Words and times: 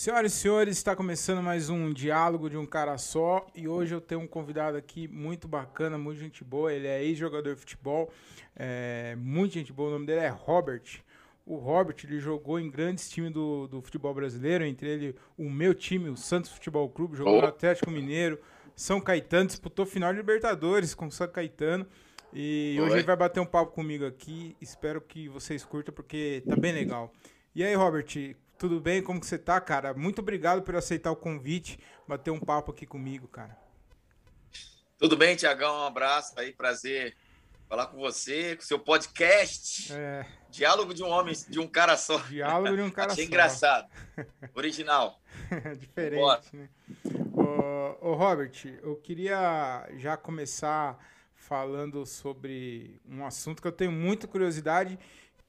Senhoras 0.00 0.32
e 0.32 0.36
senhores, 0.36 0.78
está 0.78 0.96
começando 0.96 1.42
mais 1.42 1.68
um 1.68 1.92
diálogo 1.92 2.48
de 2.48 2.56
um 2.56 2.64
cara 2.64 2.96
só 2.96 3.46
e 3.54 3.68
hoje 3.68 3.94
eu 3.94 4.00
tenho 4.00 4.22
um 4.22 4.26
convidado 4.26 4.78
aqui 4.78 5.06
muito 5.06 5.46
bacana, 5.46 5.98
muito 5.98 6.18
gente 6.18 6.42
boa. 6.42 6.72
Ele 6.72 6.86
é 6.86 7.04
ex-jogador 7.04 7.54
de 7.54 7.60
futebol, 7.60 8.10
é, 8.56 9.14
muito 9.18 9.52
gente 9.52 9.74
boa. 9.74 9.90
O 9.90 9.92
nome 9.92 10.06
dele 10.06 10.20
é 10.20 10.28
Robert. 10.30 11.02
O 11.44 11.56
Robert 11.56 11.96
ele 12.02 12.18
jogou 12.18 12.58
em 12.58 12.70
grandes 12.70 13.10
times 13.10 13.30
do, 13.30 13.68
do 13.68 13.82
futebol 13.82 14.14
brasileiro, 14.14 14.64
entre 14.64 14.88
ele 14.88 15.16
o 15.36 15.50
meu 15.50 15.74
time, 15.74 16.08
o 16.08 16.16
Santos 16.16 16.50
Futebol 16.50 16.88
Clube, 16.88 17.18
jogou 17.18 17.38
no 17.38 17.48
Atlético 17.48 17.90
Mineiro, 17.90 18.40
São 18.74 19.02
Caetano, 19.02 19.48
disputou 19.48 19.84
final 19.84 20.14
de 20.14 20.18
Libertadores 20.18 20.94
com 20.94 21.10
São 21.10 21.28
Caetano. 21.28 21.86
E 22.32 22.74
Oi. 22.78 22.86
hoje 22.86 22.94
ele 22.94 23.02
vai 23.02 23.16
bater 23.16 23.40
um 23.40 23.44
papo 23.44 23.72
comigo 23.72 24.06
aqui. 24.06 24.56
Espero 24.62 24.98
que 24.98 25.28
vocês 25.28 25.62
curtam 25.62 25.92
porque 25.92 26.42
tá 26.48 26.56
bem 26.56 26.72
legal. 26.72 27.12
E 27.54 27.62
aí, 27.62 27.74
Robert, 27.74 28.06
tudo 28.60 28.78
bem? 28.78 29.02
Como 29.02 29.18
que 29.18 29.26
você 29.26 29.38
tá, 29.38 29.58
cara? 29.58 29.94
Muito 29.94 30.18
obrigado 30.18 30.60
por 30.60 30.76
aceitar 30.76 31.10
o 31.10 31.16
convite, 31.16 31.78
bater 32.06 32.30
um 32.30 32.38
papo 32.38 32.70
aqui 32.70 32.84
comigo, 32.84 33.26
cara. 33.26 33.56
Tudo 34.98 35.16
bem, 35.16 35.34
Tiagão? 35.34 35.80
Um 35.80 35.86
abraço 35.86 36.38
aí, 36.38 36.52
prazer 36.52 37.16
falar 37.66 37.86
com 37.86 37.96
você, 37.96 38.56
com 38.56 38.62
seu 38.62 38.78
podcast. 38.78 39.90
É. 39.94 40.26
Diálogo 40.50 40.92
de 40.92 41.02
um 41.02 41.08
homem, 41.08 41.34
de 41.48 41.58
um 41.58 41.66
cara 41.66 41.96
só. 41.96 42.18
Diálogo 42.18 42.76
de 42.76 42.82
um 42.82 42.90
cara 42.90 43.12
Achei 43.12 43.24
só. 43.24 43.28
engraçado. 43.28 43.88
Original. 44.54 45.18
Diferente, 45.78 46.20
Bora. 46.20 46.42
né? 46.52 46.68
Ô, 47.32 48.10
ô, 48.10 48.14
Robert, 48.14 48.52
eu 48.82 48.94
queria 48.96 49.88
já 49.96 50.18
começar 50.18 50.98
falando 51.34 52.04
sobre 52.04 53.00
um 53.08 53.24
assunto 53.24 53.62
que 53.62 53.68
eu 53.68 53.72
tenho 53.72 53.92
muita 53.92 54.26
curiosidade 54.26 54.98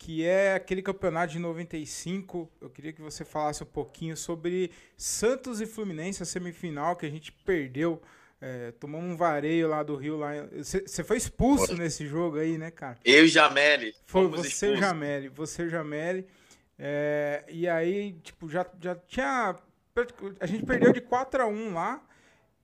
que 0.02 0.26
é 0.26 0.56
aquele 0.56 0.82
campeonato 0.82 1.34
de 1.34 1.38
95. 1.38 2.52
Eu 2.60 2.72
queria 2.72 2.92
que 2.92 3.04
você 3.04 3.24
falasse 3.24 3.62
um 3.62 3.68
pouquinho 3.68 4.18
sobre 4.18 4.72
Santos 4.98 5.62
e 5.62 5.68
Fluminense, 5.68 6.24
a 6.24 6.26
semifinal 6.26 6.96
que 6.96 7.06
a 7.06 7.10
gente 7.10 7.32
perdeu. 7.32 8.02
É, 8.42 8.72
tomamos 8.72 9.12
um 9.12 9.16
vareio 9.16 9.68
lá 9.68 9.84
do 9.84 9.96
Rio. 9.96 10.20
Você 10.58 11.04
foi 11.04 11.18
expulso 11.18 11.68
foi. 11.68 11.76
nesse 11.76 12.08
jogo 12.08 12.40
aí, 12.40 12.58
né, 12.58 12.72
cara? 12.72 12.98
Eu 13.06 13.26
e 13.26 13.28
Jameli. 13.28 13.94
Foi 14.08 14.26
você 14.26 14.74
e 14.74 14.78
Jameli. 14.78 15.30
Você 15.30 15.66
e 15.66 15.70
Jameli. 15.70 16.26
É, 16.80 17.46
e 17.48 17.70
aí, 17.70 18.14
tipo, 18.24 18.50
já, 18.50 18.66
já 18.82 18.96
tinha. 18.96 19.56
A 20.40 20.46
gente 20.48 20.66
perdeu 20.66 20.92
de 20.92 21.02
4 21.02 21.44
a 21.44 21.46
1 21.46 21.76
lá. 21.76 22.04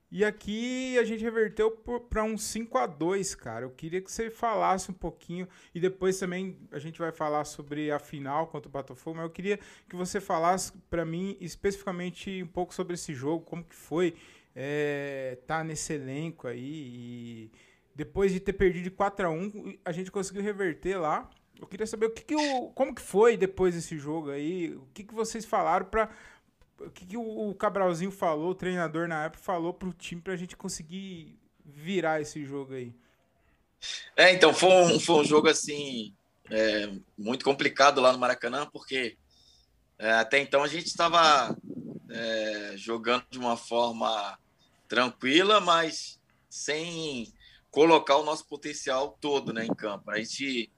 E 0.09 0.23
aqui 0.23 0.97
a 0.97 1.03
gente 1.03 1.21
reverteu 1.21 1.69
para 2.09 2.23
um 2.23 2.37
5 2.37 2.77
a 2.77 2.87
2 2.87 3.35
cara. 3.35 3.65
Eu 3.65 3.71
queria 3.71 4.01
que 4.01 4.09
você 4.09 4.29
falasse 4.29 4.89
um 4.89 4.93
pouquinho. 4.93 5.47
E 5.75 5.79
depois 5.79 6.17
também 6.17 6.57
a 6.71 6.79
gente 6.79 6.97
vai 6.97 7.11
falar 7.11 7.43
sobre 7.43 7.91
a 7.91 7.99
final 7.99 8.47
contra 8.47 8.69
o 8.69 8.71
Botafogo. 8.71 9.17
Mas 9.17 9.25
eu 9.25 9.31
queria 9.31 9.59
que 9.89 9.95
você 9.95 10.21
falasse 10.21 10.71
para 10.89 11.03
mim 11.03 11.35
especificamente 11.41 12.41
um 12.41 12.47
pouco 12.47 12.73
sobre 12.73 12.93
esse 12.93 13.13
jogo, 13.13 13.43
como 13.43 13.63
que 13.63 13.75
foi 13.75 14.15
é, 14.55 15.37
tá 15.45 15.61
nesse 15.61 15.93
elenco 15.93 16.47
aí. 16.47 16.61
E 16.63 17.51
depois 17.93 18.31
de 18.31 18.39
ter 18.39 18.53
perdido 18.53 18.85
de 18.85 18.91
4 18.91 19.27
a 19.27 19.29
1 19.29 19.79
a 19.83 19.91
gente 19.91 20.09
conseguiu 20.09 20.41
reverter 20.41 20.97
lá. 20.97 21.29
Eu 21.59 21.67
queria 21.67 21.87
saber 21.87 22.05
o 22.05 22.11
que, 22.11 22.23
que 22.23 22.35
o, 22.35 22.69
como 22.69 22.93
que 22.93 23.01
foi 23.01 23.35
depois 23.35 23.75
desse 23.75 23.97
jogo 23.97 24.29
aí. 24.29 24.73
O 24.73 24.87
que, 24.93 25.03
que 25.03 25.13
vocês 25.13 25.43
falaram 25.43 25.85
para 25.85 26.09
o 26.79 26.89
que, 26.89 27.05
que 27.05 27.17
o 27.17 27.53
Cabralzinho 27.55 28.11
falou, 28.11 28.51
o 28.51 28.55
treinador 28.55 29.07
na 29.07 29.25
época 29.25 29.43
falou 29.43 29.73
pro 29.73 29.93
time 29.93 30.21
pra 30.21 30.35
gente 30.35 30.55
conseguir 30.55 31.37
virar 31.65 32.21
esse 32.21 32.43
jogo 32.45 32.73
aí? 32.73 32.93
É, 34.15 34.33
então, 34.33 34.53
foi 34.53 34.69
um, 34.69 34.99
foi 34.99 35.15
um 35.17 35.23
jogo 35.23 35.49
assim 35.49 36.13
é, 36.49 36.91
muito 37.17 37.43
complicado 37.43 38.01
lá 38.01 38.11
no 38.11 38.19
Maracanã, 38.19 38.65
porque 38.65 39.17
é, 39.99 40.11
até 40.13 40.39
então 40.39 40.63
a 40.63 40.67
gente 40.67 40.87
estava 40.87 41.55
é, 42.09 42.73
jogando 42.75 43.25
de 43.29 43.37
uma 43.37 43.57
forma 43.57 44.37
tranquila, 44.87 45.59
mas 45.59 46.19
sem 46.49 47.31
colocar 47.69 48.17
o 48.17 48.23
nosso 48.23 48.47
potencial 48.47 49.17
todo 49.19 49.53
né, 49.53 49.65
em 49.65 49.73
campo. 49.73 50.09
A 50.09 50.17
gente 50.17 50.71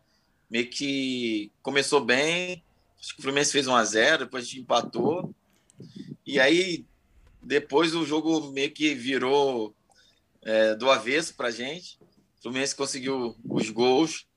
meio 0.49 0.69
que 0.69 1.51
começou 1.61 2.03
bem, 2.03 2.63
acho 2.99 3.13
que 3.13 3.19
o 3.19 3.23
Fluminense 3.23 3.51
fez 3.51 3.67
1 3.67 3.75
a 3.75 3.83
0 3.83 4.25
depois 4.25 4.43
a 4.43 4.47
gente 4.47 4.61
empatou, 4.61 5.33
e 6.29 6.39
aí, 6.39 6.85
depois 7.41 7.95
o 7.95 8.05
jogo 8.05 8.51
meio 8.51 8.71
que 8.71 8.93
virou 8.93 9.75
é, 10.43 10.75
do 10.75 10.87
avesso 10.91 11.33
para 11.33 11.49
gente. 11.49 11.97
O 12.37 12.43
Fluminense 12.43 12.75
conseguiu 12.75 13.35
os 13.43 13.71
gols. 13.71 14.27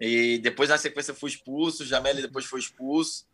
E 0.00 0.38
depois, 0.38 0.70
na 0.70 0.78
sequência, 0.78 1.12
foi 1.12 1.28
expulso. 1.28 1.82
O 1.82 1.86
Jameli 1.86 2.22
depois 2.22 2.46
foi 2.46 2.58
expulso. 2.58 3.26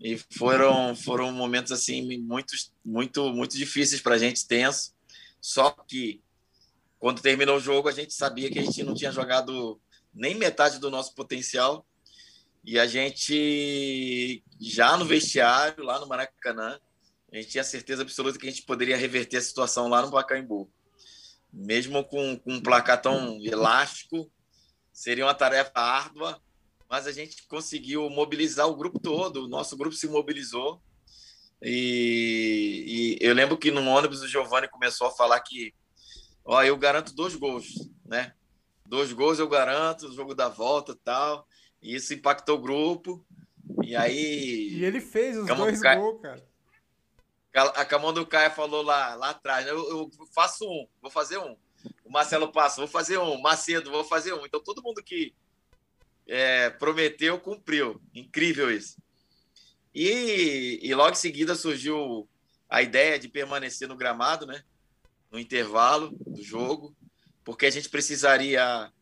E 0.00 0.18
foram, 0.32 0.96
foram 0.96 1.30
momentos 1.30 1.70
assim 1.70 2.18
muito, 2.18 2.52
muito, 2.84 3.32
muito 3.32 3.56
difíceis 3.56 4.02
para 4.02 4.16
a 4.16 4.18
gente, 4.18 4.48
tenso. 4.48 4.92
Só 5.40 5.70
que 5.70 6.20
quando 6.98 7.22
terminou 7.22 7.58
o 7.58 7.60
jogo, 7.60 7.88
a 7.88 7.92
gente 7.92 8.12
sabia 8.12 8.50
que 8.50 8.58
a 8.58 8.62
gente 8.62 8.82
não 8.82 8.92
tinha 8.92 9.12
jogado 9.12 9.80
nem 10.12 10.34
metade 10.34 10.80
do 10.80 10.90
nosso 10.90 11.14
potencial. 11.14 11.86
E 12.64 12.76
a 12.76 12.88
gente, 12.88 14.42
já 14.60 14.96
no 14.96 15.04
vestiário, 15.04 15.84
lá 15.84 16.00
no 16.00 16.08
Maracanã, 16.08 16.76
a 17.32 17.36
gente 17.36 17.48
tinha 17.48 17.64
certeza 17.64 18.02
absoluta 18.02 18.38
que 18.38 18.46
a 18.46 18.50
gente 18.50 18.62
poderia 18.62 18.96
reverter 18.96 19.36
a 19.36 19.42
situação 19.42 19.88
lá 19.88 20.02
no 20.02 20.10
Pacaembu. 20.10 20.70
Mesmo 21.52 22.04
com, 22.04 22.36
com 22.38 22.54
um 22.54 22.60
placar 22.60 23.00
tão 23.00 23.40
elástico, 23.42 24.30
seria 24.92 25.24
uma 25.24 25.34
tarefa 25.34 25.78
árdua, 25.80 26.40
mas 26.88 27.06
a 27.06 27.12
gente 27.12 27.46
conseguiu 27.46 28.08
mobilizar 28.10 28.68
o 28.68 28.76
grupo 28.76 28.98
todo, 28.98 29.44
o 29.44 29.48
nosso 29.48 29.76
grupo 29.76 29.94
se 29.94 30.08
mobilizou. 30.08 30.82
E, 31.62 33.18
e 33.20 33.26
eu 33.26 33.34
lembro 33.34 33.56
que 33.58 33.70
no 33.70 33.84
ônibus 33.86 34.22
o 34.22 34.28
Giovanni 34.28 34.68
começou 34.68 35.06
a 35.06 35.10
falar 35.10 35.38
que 35.40 35.74
ó, 36.44 36.62
eu 36.62 36.76
garanto 36.76 37.14
dois 37.14 37.34
gols, 37.36 37.90
né? 38.04 38.32
Dois 38.84 39.12
gols 39.12 39.38
eu 39.38 39.48
garanto, 39.48 40.06
o 40.06 40.12
jogo 40.12 40.34
da 40.34 40.48
volta 40.48 40.98
tal. 41.04 41.46
E 41.80 41.94
isso 41.94 42.12
impactou 42.12 42.58
o 42.58 42.60
grupo. 42.60 43.24
E 43.84 43.94
aí. 43.94 44.72
E 44.72 44.84
ele 44.84 45.00
fez 45.00 45.36
os 45.36 45.46
dois 45.46 45.80
gols, 45.80 46.20
cara. 46.20 46.49
A 47.52 47.84
Camão 47.84 48.12
do 48.12 48.24
Caia 48.24 48.50
falou 48.50 48.82
lá, 48.82 49.14
lá 49.16 49.30
atrás, 49.30 49.66
né? 49.66 49.72
eu, 49.72 49.88
eu, 49.88 50.10
faço 50.32 50.64
um, 50.64 50.86
vou 51.02 51.10
fazer 51.10 51.38
um. 51.38 51.56
O 52.04 52.10
Marcelo 52.10 52.52
passa, 52.52 52.80
vou 52.80 52.86
fazer 52.86 53.18
um. 53.18 53.40
Macedo, 53.40 53.90
vou 53.90 54.04
fazer 54.04 54.32
um. 54.32 54.46
Então 54.46 54.62
todo 54.62 54.82
mundo 54.82 55.02
que 55.02 55.34
é, 56.28 56.70
prometeu, 56.70 57.40
cumpriu. 57.40 58.00
Incrível 58.14 58.70
isso. 58.70 58.96
E, 59.92 60.78
e 60.80 60.94
logo 60.94 61.10
em 61.10 61.16
seguida 61.16 61.56
surgiu 61.56 62.28
a 62.68 62.82
ideia 62.82 63.18
de 63.18 63.28
permanecer 63.28 63.88
no 63.88 63.96
gramado, 63.96 64.46
né? 64.46 64.62
No 65.30 65.38
intervalo 65.38 66.16
do 66.24 66.42
jogo, 66.42 66.94
porque 67.44 67.66
a 67.66 67.70
gente 67.70 67.88
precisaria 67.88 68.92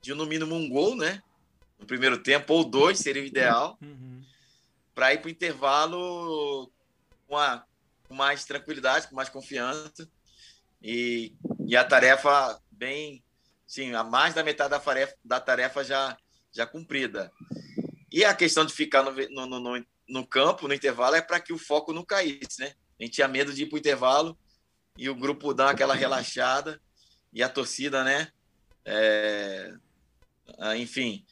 de 0.00 0.14
no 0.14 0.26
mínimo 0.26 0.54
um 0.54 0.68
gol, 0.68 0.94
né? 0.94 1.20
No 1.78 1.86
primeiro 1.86 2.22
tempo, 2.22 2.54
ou 2.54 2.64
dois 2.64 2.98
seria 2.98 3.22
o 3.22 3.26
ideal, 3.26 3.76
uhum. 3.82 4.22
para 4.94 5.12
ir 5.12 5.18
para 5.18 5.28
o 5.28 5.30
intervalo 5.30 6.70
com 7.26 7.36
a, 7.36 7.64
com 8.08 8.14
mais 8.14 8.44
tranquilidade, 8.44 9.08
com 9.08 9.14
mais 9.14 9.28
confiança. 9.28 10.08
E, 10.82 11.34
e 11.66 11.76
a 11.76 11.84
tarefa 11.84 12.58
bem, 12.70 13.22
sim, 13.66 13.94
a 13.94 14.02
mais 14.02 14.34
da 14.34 14.42
metade 14.42 14.70
da 14.70 14.80
tarefa, 14.80 15.14
da 15.24 15.40
tarefa 15.40 15.84
já, 15.84 16.16
já 16.50 16.66
cumprida. 16.66 17.30
E 18.10 18.24
a 18.24 18.34
questão 18.34 18.64
de 18.64 18.72
ficar 18.72 19.02
no, 19.02 19.46
no, 19.46 19.60
no, 19.60 19.86
no 20.08 20.26
campo, 20.26 20.66
no 20.66 20.74
intervalo, 20.74 21.14
é 21.16 21.20
para 21.20 21.40
que 21.40 21.52
o 21.52 21.58
foco 21.58 21.92
não 21.92 22.04
caísse, 22.04 22.60
né? 22.60 22.72
A 22.98 23.04
gente 23.04 23.14
tinha 23.14 23.28
medo 23.28 23.52
de 23.52 23.62
ir 23.62 23.66
para 23.66 23.76
o 23.76 23.78
intervalo 23.78 24.38
e 24.96 25.08
o 25.08 25.14
grupo 25.14 25.54
dar 25.54 25.70
aquela 25.70 25.94
relaxada 25.94 26.80
e 27.32 27.42
a 27.42 27.48
torcida, 27.48 28.02
né? 28.02 28.32
É, 28.84 29.72
enfim, 30.76 31.24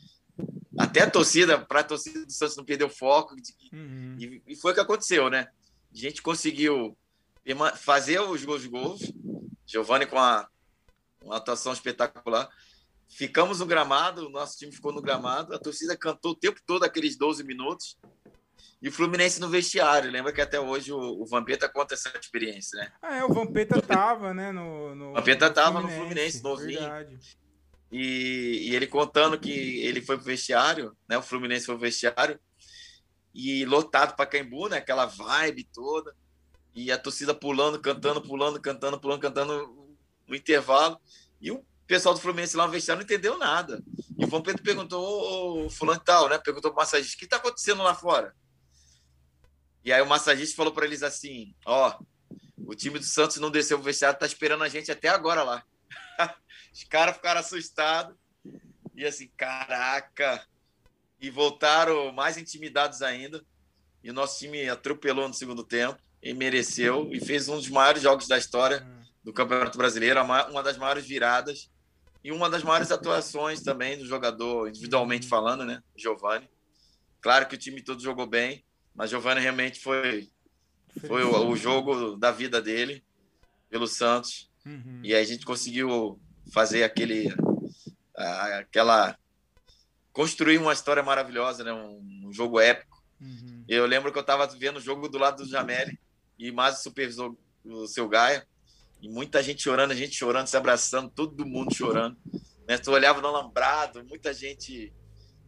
até 0.79 1.01
a 1.03 1.11
torcida, 1.11 1.59
para 1.59 1.81
a 1.81 1.85
torcida 1.85 2.25
do 2.25 2.33
Santos 2.33 2.57
não 2.57 2.65
perder 2.65 2.84
o 2.84 2.91
foco. 2.91 3.34
Uhum. 3.72 4.17
E, 4.21 4.43
e, 4.47 4.57
foi 4.57 4.72
o 4.72 4.75
que 4.75 4.81
aconteceu, 4.81 5.31
né? 5.31 5.49
A 5.97 5.98
gente 5.98 6.21
conseguiu 6.21 6.95
fazer 7.77 8.21
os 8.21 8.45
gols 8.45 8.66
gols. 8.66 9.01
Giovanni 9.66 10.04
com 10.04 10.19
a, 10.19 10.47
uma 11.22 11.39
atuação 11.39 11.72
espetacular. 11.72 12.48
Ficamos 13.09 13.60
no 13.60 13.66
gramado, 13.66 14.27
o 14.27 14.31
nosso 14.31 14.59
time 14.59 14.71
ficou 14.72 14.93
no 14.93 15.01
gramado, 15.01 15.54
a 15.54 15.59
torcida 15.59 15.97
cantou 15.97 16.33
o 16.33 16.37
tempo 16.37 16.60
todo 16.66 16.84
aqueles 16.84 17.16
12 17.16 17.43
minutos. 17.45 17.97
E 18.83 18.89
o 18.89 18.93
Fluminense 18.93 19.41
no 19.41 19.48
vestiário. 19.48 20.10
Lembra 20.10 20.34
que 20.34 20.41
até 20.41 20.60
hoje 20.60 20.93
o, 20.93 20.98
o 20.98 21.25
Vampeta 21.25 21.66
conta 21.66 21.95
essa 21.95 22.13
experiência, 22.21 22.78
né? 22.78 22.93
Ah, 23.01 23.16
é, 23.16 23.25
o 23.25 23.33
Vampeta 23.33 23.78
estava, 23.78 24.34
né? 24.34 24.53
No, 24.53 24.95
no, 24.95 25.10
o 25.13 25.15
Vampeta 25.15 25.47
estava 25.47 25.81
no 25.81 25.89
Fluminense, 25.89 26.43
novinho. 26.43 26.81
Verdade. 26.81 27.19
E, 27.91 28.69
e, 28.69 28.77
ele 28.77 28.87
contando 28.87 29.39
que 29.39 29.81
ele 29.81 30.03
foi 30.03 30.16
pro 30.16 30.27
vestiário, 30.27 30.95
né? 31.09 31.16
O 31.16 31.22
Fluminense 31.22 31.65
foi 31.65 31.75
pro 31.77 31.84
vestiário 31.84 32.39
e 33.36 33.66
lotado 33.66 34.16
para 34.16 34.24
Caimbu, 34.24 34.66
né? 34.71 34.78
Aquela 34.78 35.04
vibe 35.04 35.65
toda. 35.65 36.16
E 36.74 36.91
a 36.91 36.97
torcida 36.97 37.34
pulando, 37.34 37.78
cantando, 37.78 38.22
pulando, 38.22 38.59
cantando, 38.59 38.98
pulando, 38.98 39.21
cantando 39.21 39.94
no 40.27 40.34
intervalo. 40.34 40.98
E 41.38 41.50
o 41.50 41.62
pessoal 41.86 42.15
do 42.15 42.21
Fluminense 42.21 42.56
lá 42.56 42.65
no 42.65 42.72
vestiário 42.72 43.00
não 43.00 43.04
entendeu 43.04 43.36
nada. 43.36 43.84
E 44.18 44.24
o 44.24 44.30
João 44.30 44.42
Pedro 44.42 44.62
perguntou, 44.62 45.66
o 45.66 45.71
fulano 45.71 46.00
tal, 46.00 46.30
né? 46.30 46.38
Perguntou 46.38 46.71
pro 46.71 46.80
massagista, 46.80 47.15
o 47.15 47.18
que 47.18 47.27
está 47.27 47.36
acontecendo 47.36 47.83
lá 47.83 47.94
fora? 47.94 48.34
E 49.84 49.92
aí 49.92 50.00
o 50.00 50.06
massagista 50.06 50.56
falou 50.56 50.72
para 50.72 50.86
eles 50.86 51.03
assim: 51.03 51.54
ó, 51.66 51.98
o 52.56 52.74
time 52.74 52.98
do 52.98 53.04
Santos 53.04 53.36
não 53.36 53.50
desceu 53.50 53.78
o 53.78 53.83
vestiário, 53.83 54.18
tá 54.18 54.24
esperando 54.24 54.65
a 54.65 54.68
gente 54.68 54.91
até 54.91 55.09
agora 55.09 55.42
lá. 55.42 55.62
Os 56.72 56.84
caras 56.84 57.16
ficaram 57.16 57.41
assustados. 57.41 58.16
E 58.94 59.04
assim, 59.04 59.30
caraca! 59.36 60.42
E 61.21 61.30
voltaram 61.30 62.13
mais 62.13 62.36
intimidados 62.36 63.03
ainda. 63.03 63.45
E 64.03 64.10
o 64.10 64.13
nosso 64.13 64.39
time 64.39 64.68
atropelou 64.68 65.27
no 65.27 65.34
segundo 65.34 65.65
tempo 65.65 65.98
e 66.22 66.33
mereceu 66.34 67.09
e 67.13 67.21
fez 67.21 67.48
um 67.48 67.57
dos 67.57 67.68
maiores 67.68 68.03
jogos 68.03 68.28
da 68.28 68.39
história 68.39 68.86
do 69.22 69.33
Campeonato 69.33 69.77
Brasileiro, 69.77 70.22
uma 70.22 70.63
das 70.63 70.77
maiores 70.77 71.07
viradas 71.07 71.71
e 72.27 72.33
uma 72.33 72.51
das 72.51 72.65
maiores 72.65 72.91
atuações 72.91 73.63
também 73.63 73.97
do 73.97 74.04
jogador, 74.04 74.68
individualmente 74.68 75.28
falando, 75.28 75.65
né? 75.65 75.80
Giovani. 75.97 76.48
Claro 77.21 77.47
que 77.47 77.54
o 77.54 77.59
time 77.59 77.80
todo 77.80 78.03
jogou 78.03 78.27
bem, 78.27 78.65
mas 78.95 79.10
Giovani 79.10 79.41
realmente 79.41 79.80
foi 79.80 80.28
foi 81.07 81.22
o, 81.22 81.48
o 81.48 81.57
jogo 81.57 82.16
da 82.16 82.33
vida 82.33 82.60
dele 82.60 83.04
pelo 83.69 83.86
Santos. 83.86 84.51
Uhum. 84.65 85.01
E 85.04 85.15
aí 85.15 85.22
a 85.22 85.27
gente 85.27 85.45
conseguiu 85.45 86.21
fazer 86.53 86.83
aquele 86.83 87.33
aquela 88.15 89.16
construir 90.16 90.57
uma 90.57 90.72
história 90.72 91.03
maravilhosa, 91.03 91.63
né? 91.63 91.74
Um, 91.74 92.24
um 92.24 92.33
jogo 92.33 92.59
épico. 92.59 93.04
Uhum. 93.21 93.63
Eu 93.68 93.84
lembro 93.84 94.10
que 94.10 94.16
eu 94.16 94.22
estava 94.22 94.47
vendo 94.47 94.78
o 94.78 94.80
jogo 94.80 95.09
do 95.09 95.18
lado 95.18 95.45
do 95.45 95.48
Jameli 95.48 95.98
e 96.39 96.51
mais 96.51 96.78
o 96.78 96.83
supervisor 96.83 97.36
o 97.63 97.86
seu 97.86 98.09
Gaia 98.09 98.47
e 99.03 99.09
muita 99.09 99.42
gente 99.42 99.63
chorando, 99.63 99.91
a 99.91 99.95
gente 99.95 100.15
chorando, 100.15 100.47
se 100.47 100.57
abraçando, 100.57 101.10
todo 101.10 101.45
mundo 101.45 101.74
chorando. 101.74 102.16
Né? 102.66 102.78
Tu 102.78 102.91
olhava 102.91 103.21
no 103.21 103.28
alambrado, 103.28 104.03
muita 104.04 104.33
gente 104.33 104.91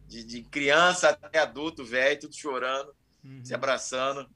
de, 0.05 0.23
de 0.23 0.43
criança 0.43 1.09
até 1.09 1.39
adulto, 1.39 1.83
velho, 1.83 2.19
tudo 2.19 2.35
chorando 2.35 2.93
uhum. 3.23 3.43
se 3.43 3.53
abraçando. 3.53 4.27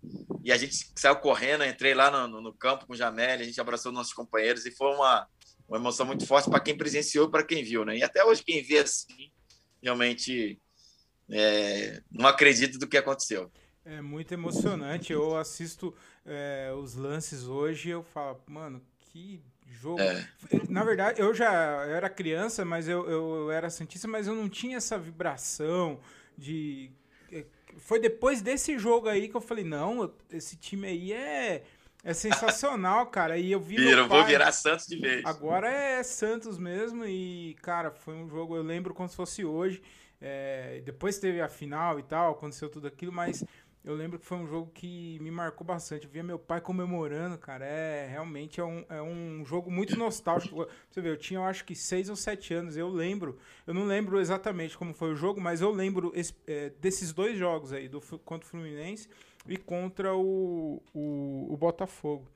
E 0.43 0.51
a 0.51 0.57
gente 0.57 0.75
saiu 0.95 1.15
correndo, 1.17 1.63
entrei 1.63 1.93
lá 1.93 2.27
no, 2.27 2.41
no 2.41 2.53
campo 2.53 2.85
com 2.85 2.93
o 2.93 2.95
Jamel, 2.95 3.39
a 3.39 3.43
gente 3.43 3.59
abraçou 3.61 3.91
nossos 3.91 4.13
companheiros 4.13 4.65
e 4.65 4.71
foi 4.71 4.93
uma, 4.93 5.27
uma 5.67 5.77
emoção 5.77 6.05
muito 6.05 6.25
forte 6.25 6.49
para 6.49 6.59
quem 6.59 6.77
presenciou 6.77 7.27
e 7.27 7.31
para 7.31 7.45
quem 7.45 7.63
viu. 7.63 7.85
Né? 7.85 7.97
E 7.97 8.03
até 8.03 8.23
hoje, 8.23 8.43
quem 8.43 8.63
vê 8.63 8.79
assim, 8.79 9.31
realmente 9.83 10.59
é, 11.29 12.01
não 12.11 12.27
acredita 12.27 12.77
do 12.77 12.87
que 12.87 12.97
aconteceu. 12.97 13.51
É 13.85 14.01
muito 14.01 14.33
emocionante. 14.33 15.11
Eu 15.11 15.35
assisto 15.35 15.93
é, 16.25 16.71
os 16.75 16.95
lances 16.95 17.43
hoje 17.43 17.89
e 17.89 17.91
eu 17.91 18.01
falo, 18.01 18.41
mano, 18.47 18.81
que 18.99 19.41
jogo. 19.65 19.99
É. 19.99 20.27
Na 20.69 20.83
verdade, 20.83 21.21
eu 21.21 21.33
já 21.33 21.51
era 21.85 22.09
criança, 22.09 22.63
mas 22.63 22.87
eu, 22.87 23.09
eu, 23.09 23.35
eu, 23.35 23.51
era 23.51 23.69
Santista, 23.69 24.07
mas 24.07 24.27
eu 24.27 24.35
não 24.35 24.47
tinha 24.47 24.77
essa 24.77 24.97
vibração 24.97 25.99
de 26.37 26.91
foi 27.77 27.99
depois 27.99 28.41
desse 28.41 28.77
jogo 28.77 29.07
aí 29.07 29.27
que 29.27 29.35
eu 29.35 29.41
falei, 29.41 29.63
não, 29.63 30.13
esse 30.31 30.55
time 30.55 30.87
aí 30.87 31.13
é, 31.13 31.63
é 32.03 32.13
sensacional, 32.13 33.07
cara. 33.07 33.37
E 33.37 33.51
eu 33.51 33.59
vi. 33.59 33.77
Vira, 33.77 34.07
pai, 34.07 34.17
vou 34.17 34.27
virar 34.27 34.51
Santos 34.51 34.85
de 34.87 34.97
vez. 34.97 35.25
Agora 35.25 35.69
é 35.69 36.03
Santos 36.03 36.57
mesmo. 36.57 37.05
E, 37.05 37.55
cara, 37.61 37.91
foi 37.91 38.13
um 38.13 38.27
jogo, 38.27 38.55
eu 38.57 38.63
lembro 38.63 38.93
como 38.93 39.07
se 39.07 39.15
fosse 39.15 39.45
hoje. 39.45 39.81
É, 40.19 40.81
depois 40.85 41.17
teve 41.17 41.41
a 41.41 41.49
final 41.49 41.99
e 41.99 42.03
tal, 42.03 42.31
aconteceu 42.31 42.69
tudo 42.69 42.87
aquilo, 42.87 43.11
mas 43.11 43.43
eu 43.83 43.93
lembro 43.93 44.17
que 44.17 44.25
foi 44.25 44.37
um 44.37 44.47
jogo 44.47 44.71
que 44.73 45.17
me 45.21 45.29
marcou 45.29 45.65
bastante. 45.65 46.05
Eu 46.05 46.11
via 46.11 46.23
meu 46.23 46.39
pai 46.39 46.61
comemorando, 46.61 47.37
cara. 47.37 47.65
É 47.65 48.07
realmente 48.07 48.59
é 48.59 48.63
um, 48.63 48.85
é 48.89 49.01
um 49.01 49.43
jogo 49.45 49.71
muito 49.71 49.97
nostálgico. 49.97 50.67
Você 50.89 51.01
vê, 51.01 51.09
eu 51.09 51.17
tinha 51.17 51.39
eu 51.39 51.43
acho 51.43 51.63
que 51.65 51.75
seis 51.75 52.09
ou 52.09 52.15
sete 52.15 52.53
anos. 52.53 52.75
Eu 52.77 52.89
lembro, 52.89 53.37
eu 53.65 53.73
não 53.73 53.85
lembro 53.85 54.19
exatamente 54.19 54.77
como 54.77 54.93
foi 54.93 55.11
o 55.11 55.15
jogo, 55.15 55.39
mas 55.41 55.61
eu 55.61 55.71
lembro 55.71 56.11
esse, 56.15 56.33
é, 56.47 56.69
desses 56.81 57.13
dois 57.13 57.37
jogos 57.37 57.73
aí, 57.73 57.87
do, 57.87 58.01
contra 58.19 58.45
o 58.45 58.49
Fluminense 58.49 59.09
e 59.47 59.57
contra 59.57 60.15
o, 60.15 60.81
o, 60.93 61.53
o 61.53 61.57
Botafogo 61.57 62.27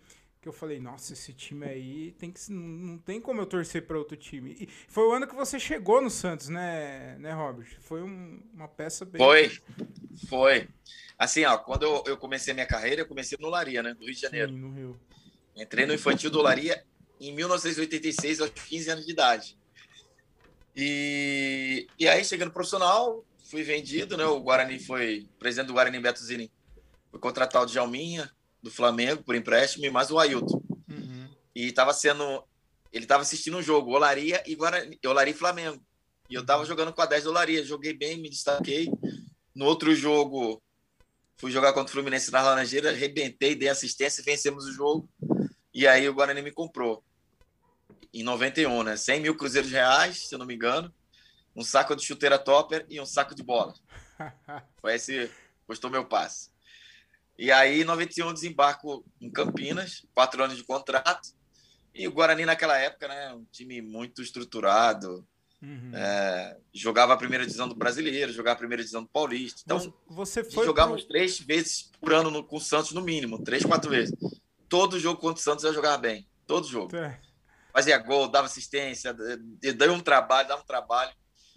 que 0.42 0.48
eu 0.48 0.54
falei, 0.54 0.80
nossa, 0.80 1.14
esse 1.14 1.34
time 1.34 1.66
aí 1.66 2.12
tem 2.14 2.32
que 2.32 2.40
não 2.52 2.98
tem 2.98 3.20
como 3.20 3.42
eu 3.42 3.46
torcer 3.46 3.86
para 3.86 3.98
outro 3.98 4.16
time. 4.16 4.56
E 4.60 4.70
foi 4.88 5.04
o 5.06 5.12
ano 5.12 5.28
que 5.28 5.36
você 5.36 5.60
chegou 5.60 6.02
no 6.02 6.10
Santos, 6.10 6.48
né, 6.48 7.18
né, 7.20 7.34
Robert? 7.34 7.68
Foi 7.82 8.02
um, 8.02 8.42
uma 8.54 8.68
peça 8.68 9.04
bem 9.04 9.20
Foi. 9.20 9.52
Foi. 10.30 10.68
Assim, 11.18 11.44
ó, 11.44 11.58
quando 11.58 11.84
eu, 11.84 12.04
eu 12.08 12.18
comecei 12.18 12.52
a 12.52 12.54
minha 12.54 12.66
carreira, 12.66 13.02
eu 13.02 13.08
comecei 13.08 13.38
no 13.42 13.50
Laria, 13.50 13.84
né, 13.84 13.94
do 13.94 14.06
Rio 14.06 14.14
de 14.14 14.22
Janeiro. 14.22 14.52
Sim, 14.52 14.58
no 14.58 14.72
Rio. 14.72 15.00
Entrei 15.56 15.86
no 15.86 15.94
infantil 15.94 16.30
do 16.30 16.42
Laria 16.42 16.84
em 17.20 17.34
1986, 17.34 18.40
aos 18.40 18.52
15 18.52 18.90
anos 18.92 19.06
de 19.06 19.12
idade. 19.12 19.58
E, 20.76 21.88
e 21.98 22.08
aí, 22.08 22.24
chegando 22.24 22.52
profissional, 22.52 23.26
fui 23.50 23.64
vendido, 23.64 24.16
né? 24.16 24.26
O 24.26 24.40
Guarani 24.40 24.78
foi, 24.80 25.28
o 25.36 25.40
presidente 25.40 25.68
do 25.68 25.74
Guarani, 25.74 26.00
Beto 26.00 26.24
Zini, 26.24 26.52
foi 27.10 27.20
contratar 27.20 27.64
o 27.64 27.66
Djalminha, 27.66 28.32
do 28.62 28.72
Flamengo, 28.72 29.24
por 29.24 29.36
empréstimo, 29.36 29.86
e 29.86 29.90
mais 29.90 30.12
o 30.12 30.20
Ailton. 30.20 30.62
Uhum. 30.90 31.30
E 31.56 31.68
estava 31.68 31.94
sendo, 31.94 32.44
ele 32.92 33.06
estava 33.06 33.22
assistindo 33.22 33.58
um 33.58 33.62
jogo, 33.62 33.92
Olaria 33.92 34.44
e 34.46 34.56
Guarani, 34.56 35.00
Olaria 35.06 35.34
e 35.34 35.38
Flamengo. 35.38 35.82
E 36.30 36.36
eu 36.36 36.42
estava 36.42 36.66
jogando 36.66 36.92
com 36.92 37.02
a 37.02 37.06
10 37.06 37.24
do 37.24 37.30
Olaria, 37.30 37.64
joguei 37.64 37.94
bem, 37.94 38.18
me 38.18 38.30
destaquei. 38.30 38.92
No 39.56 39.66
outro 39.66 39.96
jogo, 39.96 40.62
Fui 41.40 41.52
jogar 41.52 41.72
contra 41.72 41.90
o 41.90 41.94
Fluminense 41.94 42.32
na 42.32 42.42
Laranjeira, 42.42 42.90
arrebentei, 42.90 43.54
dei 43.54 43.70
assistência, 43.70 44.24
vencemos 44.24 44.66
o 44.66 44.74
jogo. 44.74 45.08
E 45.72 45.88
aí 45.88 46.10
o 46.10 46.14
Guarani 46.14 46.42
me 46.42 46.52
comprou. 46.52 47.04
Em 48.12 48.24
91, 48.24 48.82
né? 48.82 48.98
100 48.98 49.22
mil 49.22 49.36
cruzeiros 49.36 49.70
reais, 49.70 50.28
se 50.28 50.34
eu 50.34 50.40
não 50.40 50.48
me 50.48 50.56
engano. 50.56 50.92
Um 51.56 51.64
saco 51.64 51.96
de 51.96 52.04
chuteira 52.04 52.40
topper 52.40 52.88
e 52.90 53.00
um 53.00 53.06
saco 53.06 53.36
de 53.36 53.44
bola. 53.44 53.76
Foi 54.82 54.96
esse, 54.96 55.30
custou 55.68 55.92
meu 55.92 56.06
passe. 56.06 56.50
E 57.38 57.52
aí, 57.52 57.82
em 57.82 57.86
91, 57.86 58.34
desembarco 58.34 59.06
em 59.22 59.30
Campinas, 59.30 60.06
quatro 60.14 60.44
anos 60.44 60.58
de 60.58 60.64
contrato. 60.64 61.30
E 61.94 62.08
o 62.08 62.12
Guarani, 62.12 62.46
naquela 62.46 62.78
época, 62.78 63.08
né? 63.08 63.34
Um 63.34 63.46
time 63.52 63.82
muito 63.82 64.22
estruturado, 64.22 65.26
Uhum. 65.62 65.92
É, 65.94 66.56
jogava 66.74 67.14
a 67.14 67.18
primeira 67.18 67.44
divisão 67.44 67.68
do 67.68 67.76
brasileiro, 67.76 68.32
jogava 68.32 68.54
a 68.54 68.60
primeira 68.60 68.84
divisão 68.84 69.02
do 69.02 69.10
paulista. 69.10 69.62
Então, 69.66 69.94
você 70.08 70.44
foi 70.44 70.66
jogávamos 70.66 71.02
pro... 71.02 71.10
três 71.10 71.40
vezes 71.40 71.90
por 72.00 72.14
ano 72.14 72.30
no, 72.30 72.44
com 72.44 72.58
o 72.58 72.62
Santos, 72.62 72.92
no 72.92 73.02
mínimo, 73.02 73.44
três, 73.44 73.66
quatro 73.66 73.90
vezes. 73.90 74.14
Todo 74.70 75.00
jogo 75.00 75.20
contra 75.20 75.40
o 75.40 75.44
Santos 75.44 75.64
eu 75.64 75.74
jogava 75.74 75.98
bem. 75.98 76.28
Todo 76.46 76.68
jogo. 76.68 76.96
É. 76.96 77.20
Fazia 77.74 77.98
gol, 77.98 78.28
dava 78.28 78.48
assistência, 78.48 79.14
deu 79.14 79.94
um 79.94 80.00
trabalho, 80.00 80.48
dava 80.48 80.62
um 80.62 80.66
trabalho. 80.66 81.12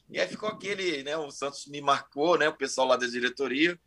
E 0.08 0.18
aí 0.18 0.26
ficou 0.26 0.48
aquele, 0.48 1.02
né? 1.02 1.16
O 1.16 1.30
Santos 1.30 1.66
me 1.66 1.80
marcou, 1.80 2.36
né? 2.36 2.48
O 2.48 2.56
pessoal 2.56 2.86
lá 2.86 2.96
da 2.96 3.06
diretoria. 3.06 3.78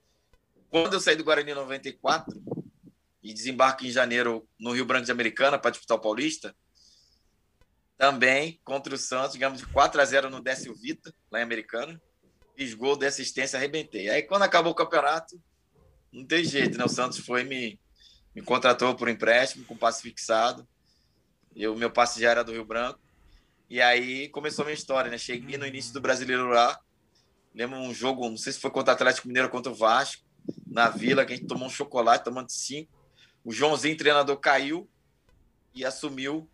Quando 0.73 0.93
eu 0.93 0.99
saí 0.99 1.15
do 1.15 1.23
Guarani 1.23 1.51
em 1.51 1.53
94 1.53 2.43
e 3.21 3.31
desembarco 3.31 3.85
em 3.85 3.91
janeiro 3.91 4.49
no 4.59 4.71
Rio 4.71 4.87
Branco 4.87 5.05
de 5.05 5.11
Americana 5.11 5.59
para 5.59 5.69
disputar 5.69 5.95
o 5.95 6.01
Paulista, 6.01 6.55
também 7.95 8.59
contra 8.63 8.95
o 8.95 8.97
Santos, 8.97 9.35
ganhamos 9.35 9.59
de 9.59 9.67
4 9.67 10.01
a 10.01 10.03
0 10.03 10.31
no 10.31 10.41
Décio 10.41 10.73
Vita, 10.73 11.13
lá 11.29 11.41
em 11.41 11.43
Americana. 11.43 12.01
Fiz 12.57 12.73
gol 12.73 12.97
de 12.97 13.05
assistência, 13.05 13.55
arrebentei. 13.55 14.09
Aí 14.09 14.23
quando 14.23 14.41
acabou 14.41 14.71
o 14.71 14.75
campeonato, 14.75 15.39
não 16.11 16.25
tem 16.25 16.43
jeito, 16.43 16.75
né? 16.75 16.85
O 16.85 16.89
Santos 16.89 17.19
foi 17.19 17.43
me, 17.43 17.79
me 18.33 18.41
contratou 18.41 18.95
por 18.95 19.07
empréstimo, 19.07 19.65
com 19.65 19.77
passe 19.77 20.01
fixado. 20.01 20.67
O 21.55 21.75
meu 21.75 21.91
passe 21.91 22.19
já 22.19 22.31
era 22.31 22.43
do 22.43 22.51
Rio 22.51 22.65
Branco. 22.65 22.99
E 23.69 23.79
aí 23.79 24.27
começou 24.29 24.63
a 24.63 24.65
minha 24.65 24.73
história, 24.73 25.11
né? 25.11 25.19
Cheguei 25.19 25.55
no 25.55 25.67
início 25.67 25.93
do 25.93 26.01
Brasileiro 26.01 26.47
lá. 26.47 26.79
Lembro 27.53 27.77
um 27.77 27.93
jogo, 27.93 28.27
não 28.27 28.37
sei 28.37 28.53
se 28.53 28.59
foi 28.59 28.71
contra 28.71 28.93
o 28.93 28.95
Atlético 28.95 29.27
Mineiro 29.27 29.51
contra 29.51 29.71
o 29.71 29.75
Vasco, 29.75 30.23
na 30.73 30.89
Vila, 30.89 31.23
que 31.23 31.33
a 31.33 31.35
gente 31.35 31.47
tomou 31.47 31.67
um 31.67 31.71
chocolate, 31.71 32.23
tomando 32.23 32.49
cinco. 32.49 32.91
O 33.45 33.51
Joãozinho, 33.51 33.95
treinador, 33.95 34.37
caiu 34.37 34.89
e 35.73 35.85
assumiu 35.85 36.49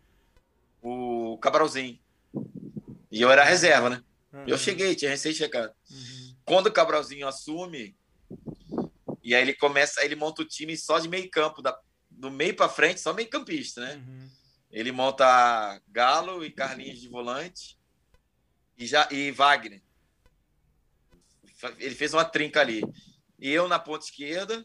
o 0.82 1.38
Cabralzinho. 1.38 1.98
E 3.10 3.20
eu 3.22 3.30
era 3.30 3.42
reserva, 3.42 3.88
né? 3.88 4.04
Uhum. 4.30 4.44
Eu 4.46 4.58
cheguei, 4.58 4.94
tinha 4.94 5.10
recém-chegado. 5.10 5.72
Uhum. 5.90 6.36
Quando 6.44 6.66
o 6.66 6.72
Cabralzinho 6.72 7.26
assume, 7.26 7.96
e 9.22 9.34
aí 9.34 9.40
ele 9.40 9.54
começa, 9.54 10.04
ele 10.04 10.14
monta 10.14 10.42
o 10.42 10.44
time 10.44 10.76
só 10.76 10.98
de 10.98 11.08
meio 11.08 11.30
campo, 11.30 11.62
da, 11.62 11.78
do 12.10 12.30
meio 12.30 12.54
para 12.54 12.68
frente, 12.68 13.00
só 13.00 13.14
meio 13.14 13.30
campista, 13.30 13.80
né? 13.80 13.94
Uhum. 14.06 14.28
Ele 14.70 14.92
monta 14.92 15.80
Galo 15.88 16.44
e 16.44 16.50
Carlinhos 16.50 17.00
de 17.00 17.08
volante 17.08 17.78
e, 18.76 18.86
já, 18.86 19.08
e 19.10 19.30
Wagner. 19.30 19.82
Ele 21.78 21.94
fez 21.94 22.12
uma 22.12 22.24
trinca 22.24 22.60
ali. 22.60 22.82
E 23.40 23.50
eu 23.50 23.66
na 23.66 23.78
ponta 23.78 24.04
esquerda, 24.04 24.64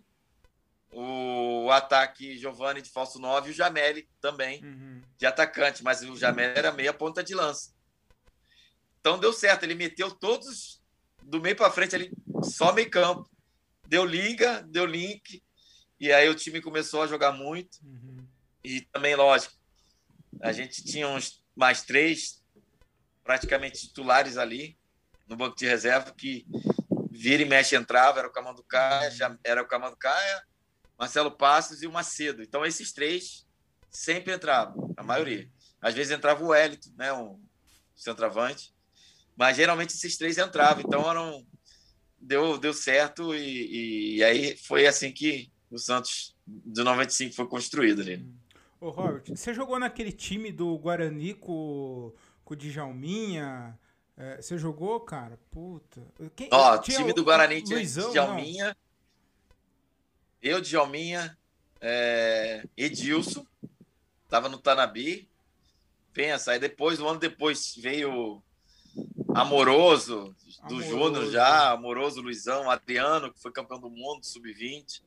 o 0.91 1.69
ataque 1.71 2.37
Giovanni 2.37 2.81
de 2.81 2.89
falso 2.89 3.19
9 3.19 3.49
e 3.49 3.51
o 3.51 3.55
Jameli 3.55 4.07
também 4.21 4.63
uhum. 4.63 5.01
de 5.17 5.25
atacante, 5.25 5.83
mas 5.83 6.01
o 6.01 6.15
Jameli 6.17 6.57
era 6.57 6.71
meia 6.71 6.93
ponta 6.93 7.23
de 7.23 7.33
lança. 7.33 7.73
Então 8.99 9.19
deu 9.19 9.31
certo, 9.31 9.63
ele 9.63 9.75
meteu 9.75 10.11
todos 10.11 10.81
do 11.23 11.41
meio 11.41 11.55
para 11.55 11.71
frente 11.71 11.95
ali, 11.95 12.11
só 12.43 12.73
meio 12.73 12.89
campo. 12.89 13.29
Deu 13.87 14.03
liga, 14.03 14.63
deu 14.63 14.85
link, 14.85 15.43
e 15.99 16.11
aí 16.11 16.27
o 16.27 16.35
time 16.35 16.61
começou 16.61 17.03
a 17.03 17.07
jogar 17.07 17.31
muito. 17.31 17.77
Uhum. 17.83 18.25
E 18.63 18.81
também, 18.81 19.15
lógico, 19.15 19.53
a 20.41 20.51
gente 20.51 20.83
tinha 20.83 21.07
uns 21.07 21.43
mais 21.55 21.83
três 21.83 22.43
praticamente 23.23 23.87
titulares 23.87 24.37
ali 24.37 24.77
no 25.27 25.35
banco 25.35 25.55
de 25.55 25.65
reserva 25.65 26.11
que 26.11 26.45
vira 27.15 27.41
e 27.41 27.45
mexe 27.45 27.75
entrava, 27.75 28.19
era 28.19 28.27
o 28.27 28.31
Camanducaia, 28.31 29.11
era 29.43 29.61
o 29.61 29.67
Camanducaia, 29.67 30.43
Marcelo 30.97 31.31
Passos 31.31 31.81
e 31.81 31.87
o 31.87 31.91
Macedo. 31.91 32.43
Então, 32.43 32.65
esses 32.65 32.91
três 32.91 33.47
sempre 33.89 34.33
entravam, 34.33 34.93
a 34.97 35.03
maioria. 35.03 35.49
Às 35.81 35.93
vezes 35.93 36.11
entrava 36.11 36.43
o 36.43 36.47
Wellington, 36.47 36.91
né, 36.97 37.13
um 37.13 37.39
centroavante, 37.95 38.73
mas 39.35 39.57
geralmente 39.57 39.93
esses 39.93 40.17
três 40.17 40.37
entravam. 40.37 40.83
Então, 40.85 41.09
eram, 41.09 41.45
deu, 42.17 42.57
deu 42.57 42.73
certo 42.73 43.33
e, 43.33 44.17
e 44.17 44.23
aí 44.23 44.57
foi 44.57 44.85
assim 44.85 45.11
que 45.11 45.51
o 45.69 45.77
Santos 45.77 46.35
de 46.45 46.83
95 46.83 47.35
foi 47.35 47.47
construído 47.47 48.01
ali. 48.01 48.25
Ô, 48.79 48.89
Robert, 48.89 49.23
você 49.27 49.53
jogou 49.53 49.79
naquele 49.79 50.11
time 50.11 50.51
do 50.51 50.77
Guarani 50.77 51.33
com, 51.33 52.13
com 52.43 52.53
o 52.53 52.57
Djalminha? 52.57 53.77
É, 54.17 54.41
você 54.41 54.57
jogou, 54.57 54.99
cara? 55.01 55.37
Puta. 55.51 56.01
Quem, 56.35 56.47
Ó, 56.51 56.77
time 56.77 57.11
do 57.11 57.23
Guarani 57.23 57.61
tinha 57.61 57.77
Luizão, 57.77 58.11
Djalminha, 58.11 58.67
não. 58.67 58.75
eu, 60.41 60.61
Djalminha, 60.61 61.37
é, 61.81 62.63
Edilson, 62.77 63.45
tava 64.29 64.47
no 64.47 64.57
Tanabi. 64.57 65.29
Pensa, 66.13 66.53
aí 66.53 66.59
depois, 66.59 66.99
um 67.01 67.09
ano 67.09 67.19
depois, 67.19 67.75
veio 67.75 68.41
Amoroso, 69.33 70.33
do 70.69 70.81
Júnior 70.81 71.29
já, 71.29 71.71
Amoroso 71.71 72.21
Luizão, 72.21 72.71
Adriano, 72.71 73.33
que 73.33 73.41
foi 73.41 73.51
campeão 73.51 73.81
do 73.81 73.89
mundo, 73.89 74.25
sub-20. 74.25 75.01